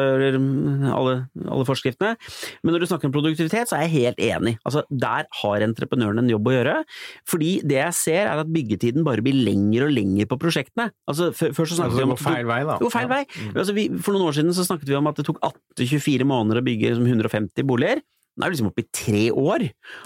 alle, 0.93 1.15
alle 1.47 1.65
forskriftene. 1.69 2.17
Men 2.65 2.75
når 2.75 2.81
du 2.85 2.87
snakker 2.91 3.09
om 3.11 3.15
produktivitet, 3.15 3.69
så 3.71 3.77
er 3.79 3.87
jeg 3.89 3.95
helt 4.15 4.21
enig. 4.23 4.57
Altså, 4.67 4.83
der 4.91 5.27
har 5.43 5.65
entreprenøren 5.67 6.19
en 6.23 6.31
jobb 6.31 6.49
å 6.51 6.55
gjøre. 6.57 6.77
Fordi 7.29 7.51
det 7.67 7.79
jeg 7.81 7.95
ser, 7.99 8.23
er 8.31 8.43
at 8.43 8.51
byggetiden 8.53 9.05
bare 9.07 9.23
blir 9.25 9.37
lengre 9.47 9.89
og 9.89 9.95
lengre 9.97 10.27
på 10.31 10.39
prosjektene. 10.41 10.91
Altså, 11.09 11.31
før, 11.37 11.53
før 11.57 11.65
så 11.67 11.77
Altså, 11.77 11.83
snakket 11.83 11.97
vi 11.99 12.05
det 12.05 12.09
om 12.09 12.17
feil 12.17 12.47
vei, 12.49 12.61
da. 12.65 12.79
jo, 12.81 12.89
feil 12.93 13.09
vei. 13.11 13.23
Mm. 13.27 13.57
Altså, 13.61 13.75
vi, 13.77 13.89
for 14.01 14.17
noen 14.17 14.29
år 14.31 14.37
siden 14.39 14.55
så 14.57 14.65
snakket 14.65 14.89
vi 14.89 14.97
om 14.97 15.11
at 15.11 15.19
det 15.21 15.27
tok 15.29 15.41
18-24 15.75 16.25
måneder 16.29 16.61
å 16.63 16.67
bygge 16.67 16.93
liksom, 16.93 17.09
150 17.11 17.67
boliger. 17.69 18.03
Nå 18.37 18.45
er 18.45 18.51
vi 18.53 18.57
liksom 18.59 18.69
oppe 18.69 18.83
i 18.85 18.91
tre 18.93 19.23
år. 19.33 19.63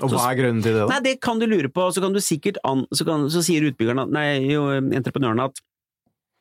Og 0.06 0.12
hva 0.14 0.28
er 0.30 0.36
grunnen 0.38 0.62
til 0.62 0.76
det, 0.76 0.84
da? 0.84 0.90
Nei, 0.92 1.00
det 1.08 1.16
kan 1.24 1.40
du 1.42 1.48
lure 1.50 1.68
på, 1.74 1.88
så 1.90 2.02
kan 2.04 2.14
du 2.14 2.20
sikkert 2.22 2.61
an, 2.66 2.84
så, 2.94 3.02
kan, 3.08 3.26
så 3.32 3.42
sier 3.42 3.66
utbyggerne, 3.66 4.06
at- 4.06 4.14
nei, 4.14 4.28
jo, 4.52 4.68
entreprenørene 4.78 5.48
at 5.50 5.58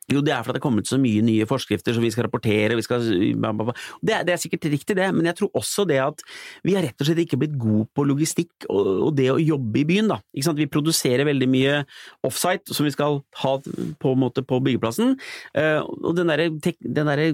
jo, 0.10 0.24
det 0.26 0.32
er 0.34 0.42
fordi 0.42 0.56
det 0.58 0.62
er 0.62 0.66
kommet 0.66 0.88
så 0.90 0.98
mye 0.98 1.22
nye 1.22 1.46
forskrifter 1.46 1.94
som 1.94 2.02
vi 2.02 2.10
skal 2.10 2.26
rapportere, 2.26 2.74
vi 2.74 2.82
skal. 2.82 3.04
Det, 3.06 4.14
er- 4.16 4.24
det 4.26 4.34
er 4.34 4.40
sikkert 4.42 4.66
riktig 4.74 4.96
det, 4.98 5.10
men 5.14 5.28
jeg 5.30 5.38
tror 5.38 5.52
også 5.60 5.86
det 5.90 6.00
at 6.02 6.24
vi 6.66 6.74
har 6.74 6.82
rett 6.82 6.98
og 6.98 7.06
slett 7.10 7.22
ikke 7.26 7.38
blitt 7.42 7.58
gode 7.62 7.86
på 7.94 8.06
logistikk 8.10 8.66
og, 8.74 8.90
og 9.06 9.12
det 9.20 9.28
å 9.34 9.38
jobbe 9.38 9.82
i 9.82 9.86
byen, 9.86 10.10
da. 10.10 10.18
Ikke 10.34 10.48
sant? 10.50 10.58
Vi 10.62 10.66
produserer 10.70 11.26
veldig 11.30 11.50
mye 11.54 11.76
offsite 12.26 12.74
som 12.74 12.86
vi 12.90 12.94
skal 12.96 13.20
ha 13.44 13.54
på, 13.62 14.16
på 14.50 14.62
byggeplassen, 14.66 15.14
eh, 15.58 15.78
og 15.86 16.18
den 16.18 16.34
der, 16.34 16.48
den 16.58 17.14
der, 17.14 17.26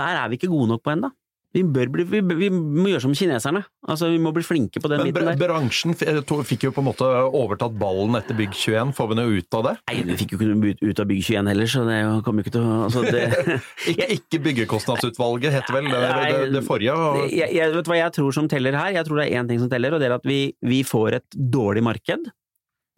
der 0.00 0.24
er 0.24 0.32
vi 0.32 0.40
ikke 0.40 0.52
gode 0.52 0.72
nok 0.72 0.84
på 0.84 0.96
ennå. 0.96 1.12
Vi, 1.54 1.62
bør 1.62 1.86
bli, 1.94 2.02
vi, 2.10 2.18
vi 2.34 2.48
må 2.50 2.88
gjøre 2.90 3.04
som 3.04 3.12
kineserne. 3.14 3.60
Altså, 3.86 4.08
vi 4.10 4.18
må 4.18 4.32
bli 4.34 4.42
flinke 4.42 4.80
på 4.82 4.88
den 4.90 5.04
Men 5.04 5.12
biten 5.12 5.28
der. 5.28 5.36
bransjen 5.38 5.94
fikk 5.94 6.64
jo 6.66 6.72
på 6.74 6.82
en 6.82 6.88
måte 6.88 7.06
overtatt 7.06 7.76
ballen 7.78 8.16
etter 8.18 8.34
Bygg 8.34 8.56
21. 8.58 8.90
Får 8.98 9.10
vi 9.12 9.18
noe 9.20 9.36
ut 9.38 9.54
av 9.60 9.62
det? 9.68 9.74
Nei, 9.92 9.96
vi 10.08 10.16
fikk 10.18 10.34
jo 10.34 10.40
ikke 10.40 10.48
noe 10.50 10.74
ut, 10.82 11.02
av 11.04 11.06
Bygg 11.12 11.22
21 11.28 11.50
heller, 11.52 11.70
så 11.70 11.84
det 11.86 11.98
kommer 12.26 12.42
jo 12.42 12.48
ikke 12.48 12.54
til 12.58 12.66
å 12.66 12.76
altså 12.88 13.04
det, 13.06 13.24
Ikke, 13.94 14.10
ikke 14.18 14.42
Byggekostnadsutvalget, 14.48 15.54
heter 15.60 15.78
vel 15.78 15.90
det, 15.94 16.02
det, 16.02 16.52
det 16.58 16.64
forrige. 16.66 16.94
og- 16.98 17.28
jeg, 17.30 17.52
jeg 17.54 17.74
vet 17.78 17.90
hva 17.92 18.00
jeg 18.02 18.16
tror 18.18 18.34
som 18.34 18.48
teller 18.50 18.74
her? 18.80 18.90
Jeg 18.98 19.06
tror 19.06 19.22
det 19.22 19.28
er 19.30 19.38
én 19.42 19.48
ting 19.54 19.62
som 19.62 19.70
teller, 19.70 19.94
og 19.94 20.02
det 20.02 20.10
er 20.10 20.16
at 20.18 20.26
vi, 20.26 20.40
vi 20.66 20.82
får 20.86 21.20
et 21.20 21.38
dårlig 21.54 21.84
marked 21.86 22.30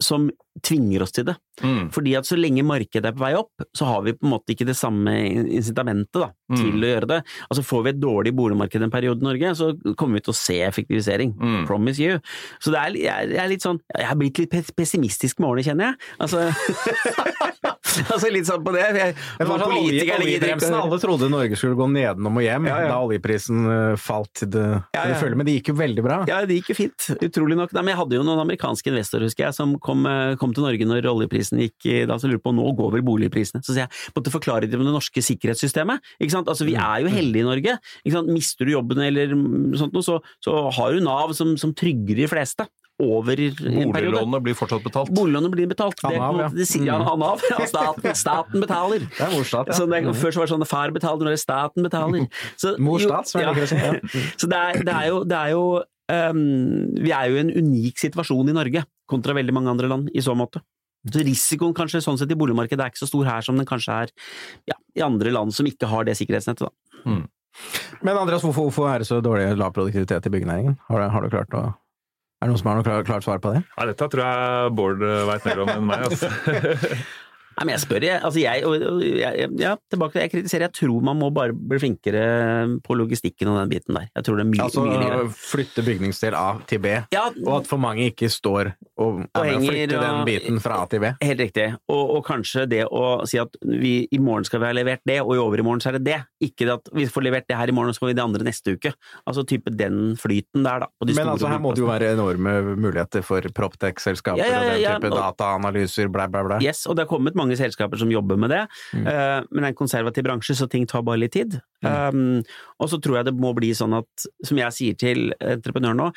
som 0.03 0.29
tvinger 0.65 1.03
oss 1.05 1.11
til 1.13 1.25
det. 1.27 1.33
Mm. 1.61 1.87
Fordi 1.93 2.11
at 2.17 2.25
så 2.25 2.35
lenge 2.37 2.63
markedet 2.65 3.05
er 3.09 3.13
på 3.17 3.21
vei 3.23 3.31
opp, 3.37 3.63
så 3.77 3.85
har 3.89 4.01
vi 4.05 4.13
på 4.17 4.25
en 4.25 4.31
måte 4.35 4.53
ikke 4.53 4.65
det 4.65 4.75
samme 4.77 5.13
incitamentet 5.57 6.19
da, 6.21 6.27
til 6.53 6.71
Mm. 6.73 6.81
å 6.81 6.89
gjøre 6.91 7.07
det. 7.11 7.17
Altså 7.49 7.63
Får 7.65 7.83
vi 7.83 7.89
et 7.93 7.99
dårlig 8.01 8.33
boligmarked 8.37 8.81
en 8.85 8.93
periode 8.93 9.21
i 9.21 9.27
Norge, 9.27 9.51
så 9.57 9.71
kommer 9.97 10.17
vi 10.17 10.25
til 10.27 10.33
å 10.33 10.37
se 10.37 10.57
effektivisering. 10.65 11.33
Mm. 11.37 11.65
Promise 11.69 11.99
you. 12.01 12.19
Så 12.61 12.73
det 12.73 12.79
er, 12.81 12.97
jeg, 13.01 13.29
jeg 13.33 13.41
er 13.43 13.49
litt 13.53 13.65
sånn 13.65 13.79
Jeg 13.97 14.07
har 14.09 14.15
blitt 14.21 14.37
litt 14.41 14.53
pessimistisk 14.77 15.39
med 15.41 15.49
årene, 15.49 15.65
kjenner 15.65 15.91
jeg. 15.91 15.95
Altså, 16.19 16.45
altså 18.13 18.29
litt 18.33 18.47
sånn 18.49 18.63
på 18.65 18.73
det. 18.75 18.83
Jeg, 18.97 19.15
Det 19.39 19.47
var 19.47 19.61
sånn 19.63 19.75
ikke- 19.89 20.17
oljebremsen. 20.21 20.75
Alle 20.77 20.99
trodde 21.01 21.29
Norge 21.31 21.57
skulle 21.59 21.77
gå 21.79 21.87
nedenom 21.91 22.37
og 22.39 22.43
hjem 22.45 22.67
Ja, 22.69 22.77
ja. 22.83 22.87
da 22.93 22.97
oljeprisen 23.05 23.63
eh, 23.71 23.95
falt 24.01 24.31
til 24.41 24.51
det, 24.53 24.65
Ja, 24.95 25.03
ja. 25.11 25.17
følge, 25.21 25.37
men 25.39 25.47
det 25.49 25.55
gikk 25.57 25.71
jo 25.73 25.77
veldig 25.79 26.03
bra. 26.05 26.19
Ja, 26.29 26.41
det 26.45 26.59
gikk 26.59 26.71
jo 26.73 26.77
fint. 26.81 27.07
Utrolig 27.27 27.57
nok. 27.59 27.73
Nei, 27.77 27.83
men 27.85 27.93
jeg 27.95 27.99
hadde 28.01 28.19
jo 28.19 28.23
noen 28.27 28.41
amerikanske 28.45 28.91
investorer, 28.93 29.27
husker 29.29 29.47
jeg, 29.47 29.57
som 29.57 29.75
kom, 29.83 30.05
eh, 30.09 30.35
kom 30.41 30.53
til 30.55 30.65
Norge 30.67 30.87
når 30.89 31.09
oljeprisen 31.11 31.61
gikk 31.65 32.07
da, 32.07 32.17
så 32.21 32.29
lurer 32.31 32.43
på 32.43 32.53
nå 32.55 32.67
går 32.77 32.91
vel 32.97 33.05
boligprisene. 33.07 33.63
Så 33.65 33.73
sier 33.75 33.85
jeg 33.87 34.13
måtte 34.15 34.33
forklare 34.33 34.69
dem 34.69 34.83
det 34.85 34.93
norske 34.95 35.21
sikkerhetssystemet. 35.23 36.01
Ikke 36.21 36.35
sant? 36.37 36.47
Altså, 36.51 36.65
vi 36.67 36.75
er 36.77 37.03
jo 37.05 37.11
heldige 37.13 37.43
i 37.45 37.47
Norge. 37.47 37.77
Ikke 38.05 38.15
sant? 38.17 38.27
Mister 38.33 38.65
du 38.67 38.73
jobben 38.75 39.01
eller 39.03 39.33
sånt 39.77 39.93
noe, 39.95 40.05
så, 40.05 40.19
så 40.43 40.69
har 40.77 40.93
du 40.93 41.01
Nav 41.03 41.33
som, 41.37 41.55
som 41.57 41.73
trygger 41.77 42.15
de 42.23 42.27
fleste 42.29 42.65
over 43.03 43.39
en 43.39 43.91
periode. 43.93 43.93
Boliglånet 43.93 44.43
blir 44.45 44.55
fortsatt 44.57 44.83
betalt. 44.85 45.11
Boliglånet 45.13 45.51
blir 45.53 45.67
betalt. 45.69 45.99
Av 46.03 46.11
Det, 46.11 46.21
Nav, 46.21 46.39
ja. 46.41 46.47
det 46.53 46.65
sier 46.69 46.91
han 46.91 47.23
av 47.23 47.43
Ja, 47.49 47.59
staten, 47.69 48.15
staten 48.17 48.63
betaler. 48.63 49.05
Det 49.05 49.25
er 49.27 49.35
morstat, 49.35 49.69
ja. 49.69 49.77
Så 49.77 49.85
det, 49.91 50.01
før 50.17 50.33
så 50.33 50.41
var 50.41 50.49
det 50.49 50.53
sånn 50.55 50.65
far 50.69 50.95
betaler, 50.95 51.27
nå 51.27 51.31
er 51.31 51.37
det 51.37 51.43
staten 51.43 51.85
betaler. 51.85 52.25
Så, 52.57 52.73
Morstat, 52.87 53.35
jo, 53.35 53.43
liker 53.43 53.67
å 53.67 53.69
si. 53.69 53.77
Ja. 53.83 53.93
så 54.41 54.49
det 54.49 54.63
er, 54.63 54.81
det 54.89 54.97
er 54.97 55.11
jo, 55.11 55.21
det 55.29 55.37
er 55.37 55.53
jo 55.53 55.61
um, 56.31 56.41
Vi 56.97 57.13
er 57.13 57.29
jo 57.29 57.37
i 57.37 57.43
en 57.45 57.53
unik 57.53 58.01
situasjon 58.07 58.49
i 58.49 58.57
Norge 58.57 58.83
kontra 59.07 59.37
veldig 59.37 59.55
mange 59.55 59.71
andre 59.71 59.93
land 59.93 60.11
i 60.11 60.23
så 60.23 60.35
måte. 60.37 60.63
Så 61.07 61.21
risikoen 61.23 61.75
kanskje 61.77 62.01
sånn 62.03 62.17
sett 62.19 62.33
i 62.33 62.39
boligmarkedet 62.39 62.83
er 62.83 62.91
ikke 62.91 63.05
så 63.05 63.13
stor 63.13 63.27
her 63.29 63.45
som 63.45 63.59
den 63.59 63.67
kanskje 63.69 64.01
er 64.03 64.11
ja, 64.67 64.75
i 64.97 65.05
andre 65.05 65.31
land 65.31 65.53
som 65.55 65.69
ikke 65.69 65.87
har 65.87 66.07
det 66.07 66.17
sikkerhetsnettet. 66.19 66.67
Da. 66.67 67.21
Men 68.03 68.17
Andreas, 68.17 68.43
hvorfor, 68.43 68.67
hvorfor 68.67 68.89
er 68.91 69.01
det 69.01 69.07
så 69.09 69.21
dårlig 69.23 69.53
lav 69.57 69.71
produktivitet 69.77 70.27
i 70.27 70.33
byggenæringen? 70.33 70.75
Har 70.89 71.01
du, 71.01 71.07
har 71.13 71.23
du 71.23 71.31
klart 71.31 71.55
å 71.55 71.63
er 72.37 72.45
det 72.45 72.51
noen 72.53 72.61
som 72.61 72.69
har 72.69 72.77
noe 72.79 72.85
klart, 72.85 73.07
klart 73.07 73.25
svar 73.25 73.39
på 73.41 73.53
det? 73.55 73.63
Ja, 73.77 73.87
dette 73.89 74.09
tror 74.13 74.23
jeg 74.23 74.75
Bård 74.77 75.01
veit 75.01 75.47
mer 75.49 75.63
om 75.63 75.71
enn 75.73 75.87
meg. 75.89 76.05
Altså. 76.09 76.29
Nei, 77.57 77.65
men 77.65 77.73
jeg 77.73 77.81
spør, 77.87 78.03
jeg. 78.05 78.21
Altså 78.21 78.41
jeg, 78.43 78.65
og, 78.69 79.01
jeg 79.01 79.47
ja, 79.57 79.71
tilbake 79.89 80.13
til 80.13 80.21
jeg 80.21 80.31
kritiserer. 80.35 80.67
Jeg 80.67 80.75
tror 80.77 81.05
man 81.07 81.17
må 81.17 81.31
bare 81.33 81.55
bli 81.57 81.79
flinkere 81.81 82.25
på 82.85 82.97
logistikken 82.99 83.49
og 83.49 83.57
den 83.63 83.71
biten 83.71 83.97
der. 83.97 84.09
Jeg 84.13 84.27
tror 84.27 84.37
det 84.37 84.43
er 84.45 84.49
mye, 84.51 84.61
Altså 84.67 84.83
mye 84.85 84.99
ligere. 85.01 85.23
flytte 85.33 85.85
bygningsdel 85.87 86.37
A 86.37 86.45
til 86.69 86.81
B, 86.83 86.91
Ja, 87.15 87.23
og 87.47 87.53
at 87.61 87.69
for 87.69 87.81
mange 87.81 88.05
ikke 88.11 88.29
står 88.29 88.73
og 88.97 89.23
og 89.25 89.45
henger, 89.45 89.71
flytte 89.71 90.01
den 90.03 90.19
biten 90.27 90.61
fra 90.61 90.83
A 90.83 90.85
til 90.91 91.01
B. 91.01 91.09
Helt 91.23 91.41
riktig. 91.41 91.67
Og, 91.89 92.03
og 92.17 92.21
kanskje 92.27 92.67
det 92.69 92.83
å 92.85 93.03
si 93.29 93.39
at 93.41 93.57
vi 93.65 93.95
i 94.13 94.19
morgen 94.21 94.45
skal 94.45 94.61
vi 94.61 94.69
ha 94.69 94.75
levert 94.77 95.01
det, 95.09 95.17
og 95.23 95.33
i 95.33 95.41
overmorgen 95.41 95.81
så 95.81 95.89
er 95.91 95.97
det 95.97 96.05
det. 96.11 96.19
Ikke 96.49 96.69
at 96.77 96.89
vi 96.93 97.07
får 97.09 97.25
levert 97.25 97.47
det 97.49 97.57
her 97.57 97.71
i 97.71 97.75
morgen, 97.75 97.89
og 97.89 97.97
så 97.97 98.05
får 98.05 98.11
vi 98.13 98.17
det 98.19 98.25
andre 98.27 98.45
neste 98.47 98.75
uke. 98.77 98.93
Altså 99.25 99.45
type 99.49 99.73
den 99.73 100.13
flyten 100.19 100.61
der, 100.65 100.85
da. 100.85 100.91
De 101.07 101.13
Men 101.17 101.33
altså, 101.33 101.49
her 101.49 101.61
må 101.63 101.73
det 101.73 101.81
jo 101.81 101.89
være 101.89 102.13
enorme 102.13 102.75
muligheter 102.77 103.25
for 103.25 103.41
Proptech-selskaper 103.57 104.43
Ja, 104.45 104.61
og 104.61 104.69
den 104.69 105.01
type 105.01 105.11
dataanalyser, 105.15 106.09
bla, 106.13 106.27
bla, 106.29 106.43
bla. 106.47 106.61
Yes, 106.63 106.85
og 106.85 106.97
det 106.97 107.05
har 107.05 107.11
kommet 107.11 107.37
mange 107.37 107.46
selskaper 107.55 107.97
som 107.97 108.09
jobber 108.11 108.35
med 108.37 108.49
det, 108.49 108.67
Mm. 108.93 109.05
uh, 109.07 109.45
men 109.51 109.61
det 109.61 109.63
er 109.63 109.71
en 109.71 109.75
konservativ 109.75 110.23
bransje, 110.23 110.55
så 110.55 110.67
ting 110.69 110.85
tar 110.85 111.01
bare 111.03 111.19
litt 111.19 111.31
tid. 111.31 111.61
Mm. 111.83 112.15
Um, 112.15 112.43
og 112.79 112.89
så 112.89 112.99
tror 112.99 113.17
jeg 113.17 113.25
det 113.25 113.37
må 113.39 113.53
bli 113.55 113.71
sånn 113.71 113.95
at, 113.97 114.27
som 114.43 114.57
jeg 114.57 114.71
sier 114.73 114.97
til 114.97 115.31
entreprenøren 115.39 115.97
nå, 115.97 116.11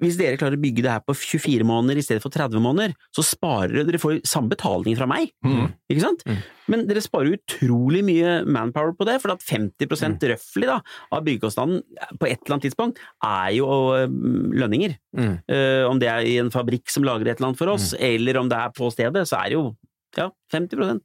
hvis 0.00 0.16
dere 0.16 0.38
klarer 0.40 0.56
å 0.56 0.60
bygge 0.62 0.80
det 0.80 0.88
her 0.94 1.02
på 1.04 1.12
24 1.12 1.60
måneder 1.62 1.98
i 1.98 2.00
stedet 2.00 2.22
for 2.22 2.30
30 2.32 2.56
måneder, 2.64 2.94
så 3.12 3.20
sparer 3.20 3.68
dere 3.74 3.84
Dere 3.84 3.98
får 4.00 4.22
samme 4.24 4.48
betaling 4.48 4.96
fra 4.96 5.04
meg, 5.06 5.28
Mm. 5.44 5.74
ikke 5.90 6.00
sant? 6.00 6.22
Mm. 6.24 6.38
Men 6.68 6.86
dere 6.86 7.02
sparer 7.02 7.36
utrolig 7.36 8.02
mye 8.02 8.46
manpower 8.46 8.94
på 8.96 9.04
det, 9.04 9.20
for 9.20 9.30
at 9.32 9.42
50 9.42 9.84
Mm. 10.00 10.16
røftlig 10.32 10.64
da, 10.64 10.80
av 11.12 11.22
byggekostnaden 11.22 11.82
på 12.18 12.26
et 12.30 12.40
eller 12.46 12.56
annet 12.56 12.64
tidspunkt 12.72 12.96
er 13.22 13.50
jo 13.52 13.92
eh, 13.92 14.06
lønninger. 14.06 14.96
Mm. 15.14 15.42
Uh, 15.50 15.90
om 15.90 15.98
det 15.98 16.08
er 16.08 16.20
i 16.24 16.38
en 16.38 16.48
fabrikk 16.48 16.88
som 16.88 17.02
lager 17.04 17.28
et 17.28 17.36
eller 17.38 17.48
annet 17.48 17.58
for 17.58 17.68
oss, 17.68 17.92
eller 18.00 18.38
om 18.38 18.48
det 18.48 18.56
er 18.56 18.70
på 18.70 18.90
stedet, 18.90 19.28
så 19.28 19.36
er 19.44 19.50
det 19.50 19.52
jo 19.58 19.76
ja, 20.18 20.30
50 20.52 21.00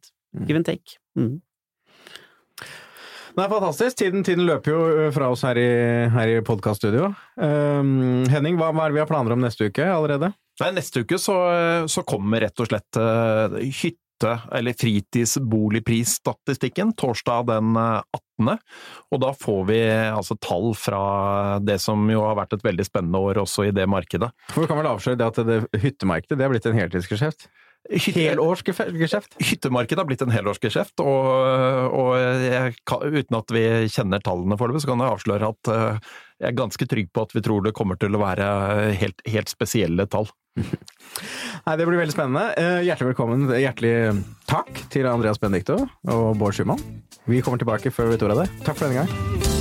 give 0.48 0.58
and 0.58 0.66
take. 0.66 0.98
Mm. 1.18 1.42
Det 3.36 3.44
er 3.44 3.52
fantastisk. 3.52 3.98
Tiden, 4.00 4.24
tiden 4.24 4.46
løper 4.48 4.72
jo 4.72 5.10
fra 5.12 5.28
oss 5.34 5.44
her 5.44 5.58
i, 5.60 5.68
her 6.14 6.28
i 6.38 6.44
podkaststudio. 6.46 7.10
Um, 7.36 8.24
Henning, 8.32 8.56
hva, 8.60 8.70
hva 8.72 8.86
er 8.86 8.90
det 8.94 8.96
vi 8.96 9.02
har 9.04 9.12
planer 9.12 9.36
om 9.36 9.42
neste 9.44 9.68
uke 9.68 9.84
allerede? 9.92 10.32
Nei, 10.62 10.70
neste 10.78 11.04
uke 11.04 11.18
så, 11.20 11.36
så 11.92 12.04
kommer 12.08 12.40
rett 12.46 12.60
og 12.64 12.68
slett 12.70 12.96
uh, 12.96 13.60
hytte- 13.60 14.00
eller 14.24 14.72
fritidsboligprisstatistikken 14.80 16.94
torsdag 16.96 17.50
den 17.50 17.76
eh, 17.76 18.00
18. 18.40 18.56
Og 19.12 19.20
da 19.20 19.34
får 19.36 19.66
vi 19.68 19.80
altså 19.92 20.38
tall 20.40 20.72
fra 20.80 21.60
det 21.60 21.76
som 21.84 22.00
jo 22.12 22.22
har 22.24 22.36
vært 22.40 22.54
et 22.56 22.64
veldig 22.64 22.86
spennende 22.88 23.20
år 23.20 23.38
også 23.44 23.66
i 23.68 23.76
det 23.76 23.84
markedet. 23.92 24.32
For 24.54 24.62
Vi 24.64 24.68
kan 24.72 24.80
vel 24.80 24.88
avsløre 24.94 25.20
det 25.20 25.28
at 25.28 25.36
det 25.48 25.68
hyttemarkedet 25.84 26.38
det 26.40 26.46
er 26.46 26.50
blitt 26.54 26.66
en 26.72 26.80
heltidsgeskjeft? 26.80 27.50
Helårsgeskjeft? 27.90 29.36
Hyttemarkedet 29.40 30.02
har 30.02 30.08
blitt 30.10 30.24
en 30.26 30.34
helårsgeskjeft, 30.34 31.04
og, 31.04 31.28
og 31.94 32.14
jeg, 32.18 32.74
uten 32.90 33.38
at 33.38 33.54
vi 33.54 33.66
kjenner 33.94 34.24
tallene 34.26 34.58
foreløpig, 34.60 34.84
så 34.86 34.92
kan 34.92 35.04
jeg 35.04 35.18
avsløre 35.18 35.52
at 35.54 35.72
eh, 35.74 36.14
jeg 36.42 36.50
er 36.52 36.58
ganske 36.58 36.90
trygg 36.92 37.12
på 37.14 37.28
at 37.28 37.36
vi 37.36 37.44
tror 37.46 37.66
det 37.66 37.76
kommer 37.78 38.00
til 38.02 38.18
å 38.18 38.24
være 38.24 38.48
helt, 39.00 39.22
helt 39.30 39.54
spesielle 39.54 40.08
tall. 40.12 40.28
Nei, 41.66 41.76
Det 41.78 41.86
blir 41.86 42.00
veldig 42.02 42.16
spennende. 42.16 42.48
Eh, 42.60 42.86
hjertelig 42.88 43.14
velkommen, 43.14 43.50
hjertelig 43.54 43.96
takk 44.50 44.86
til 44.94 45.10
Andreas 45.12 45.42
Benedicto 45.42 45.84
og 45.86 46.30
Bård 46.42 46.58
Schumann. 46.58 46.82
Vi 47.30 47.44
kommer 47.46 47.62
tilbake 47.62 47.94
før 47.94 48.14
vi 48.14 48.22
tror 48.22 48.36
av 48.36 48.46
det. 48.46 48.50
Takk 48.66 48.80
for 48.80 48.90
denne 48.90 49.06
gang. 49.06 49.55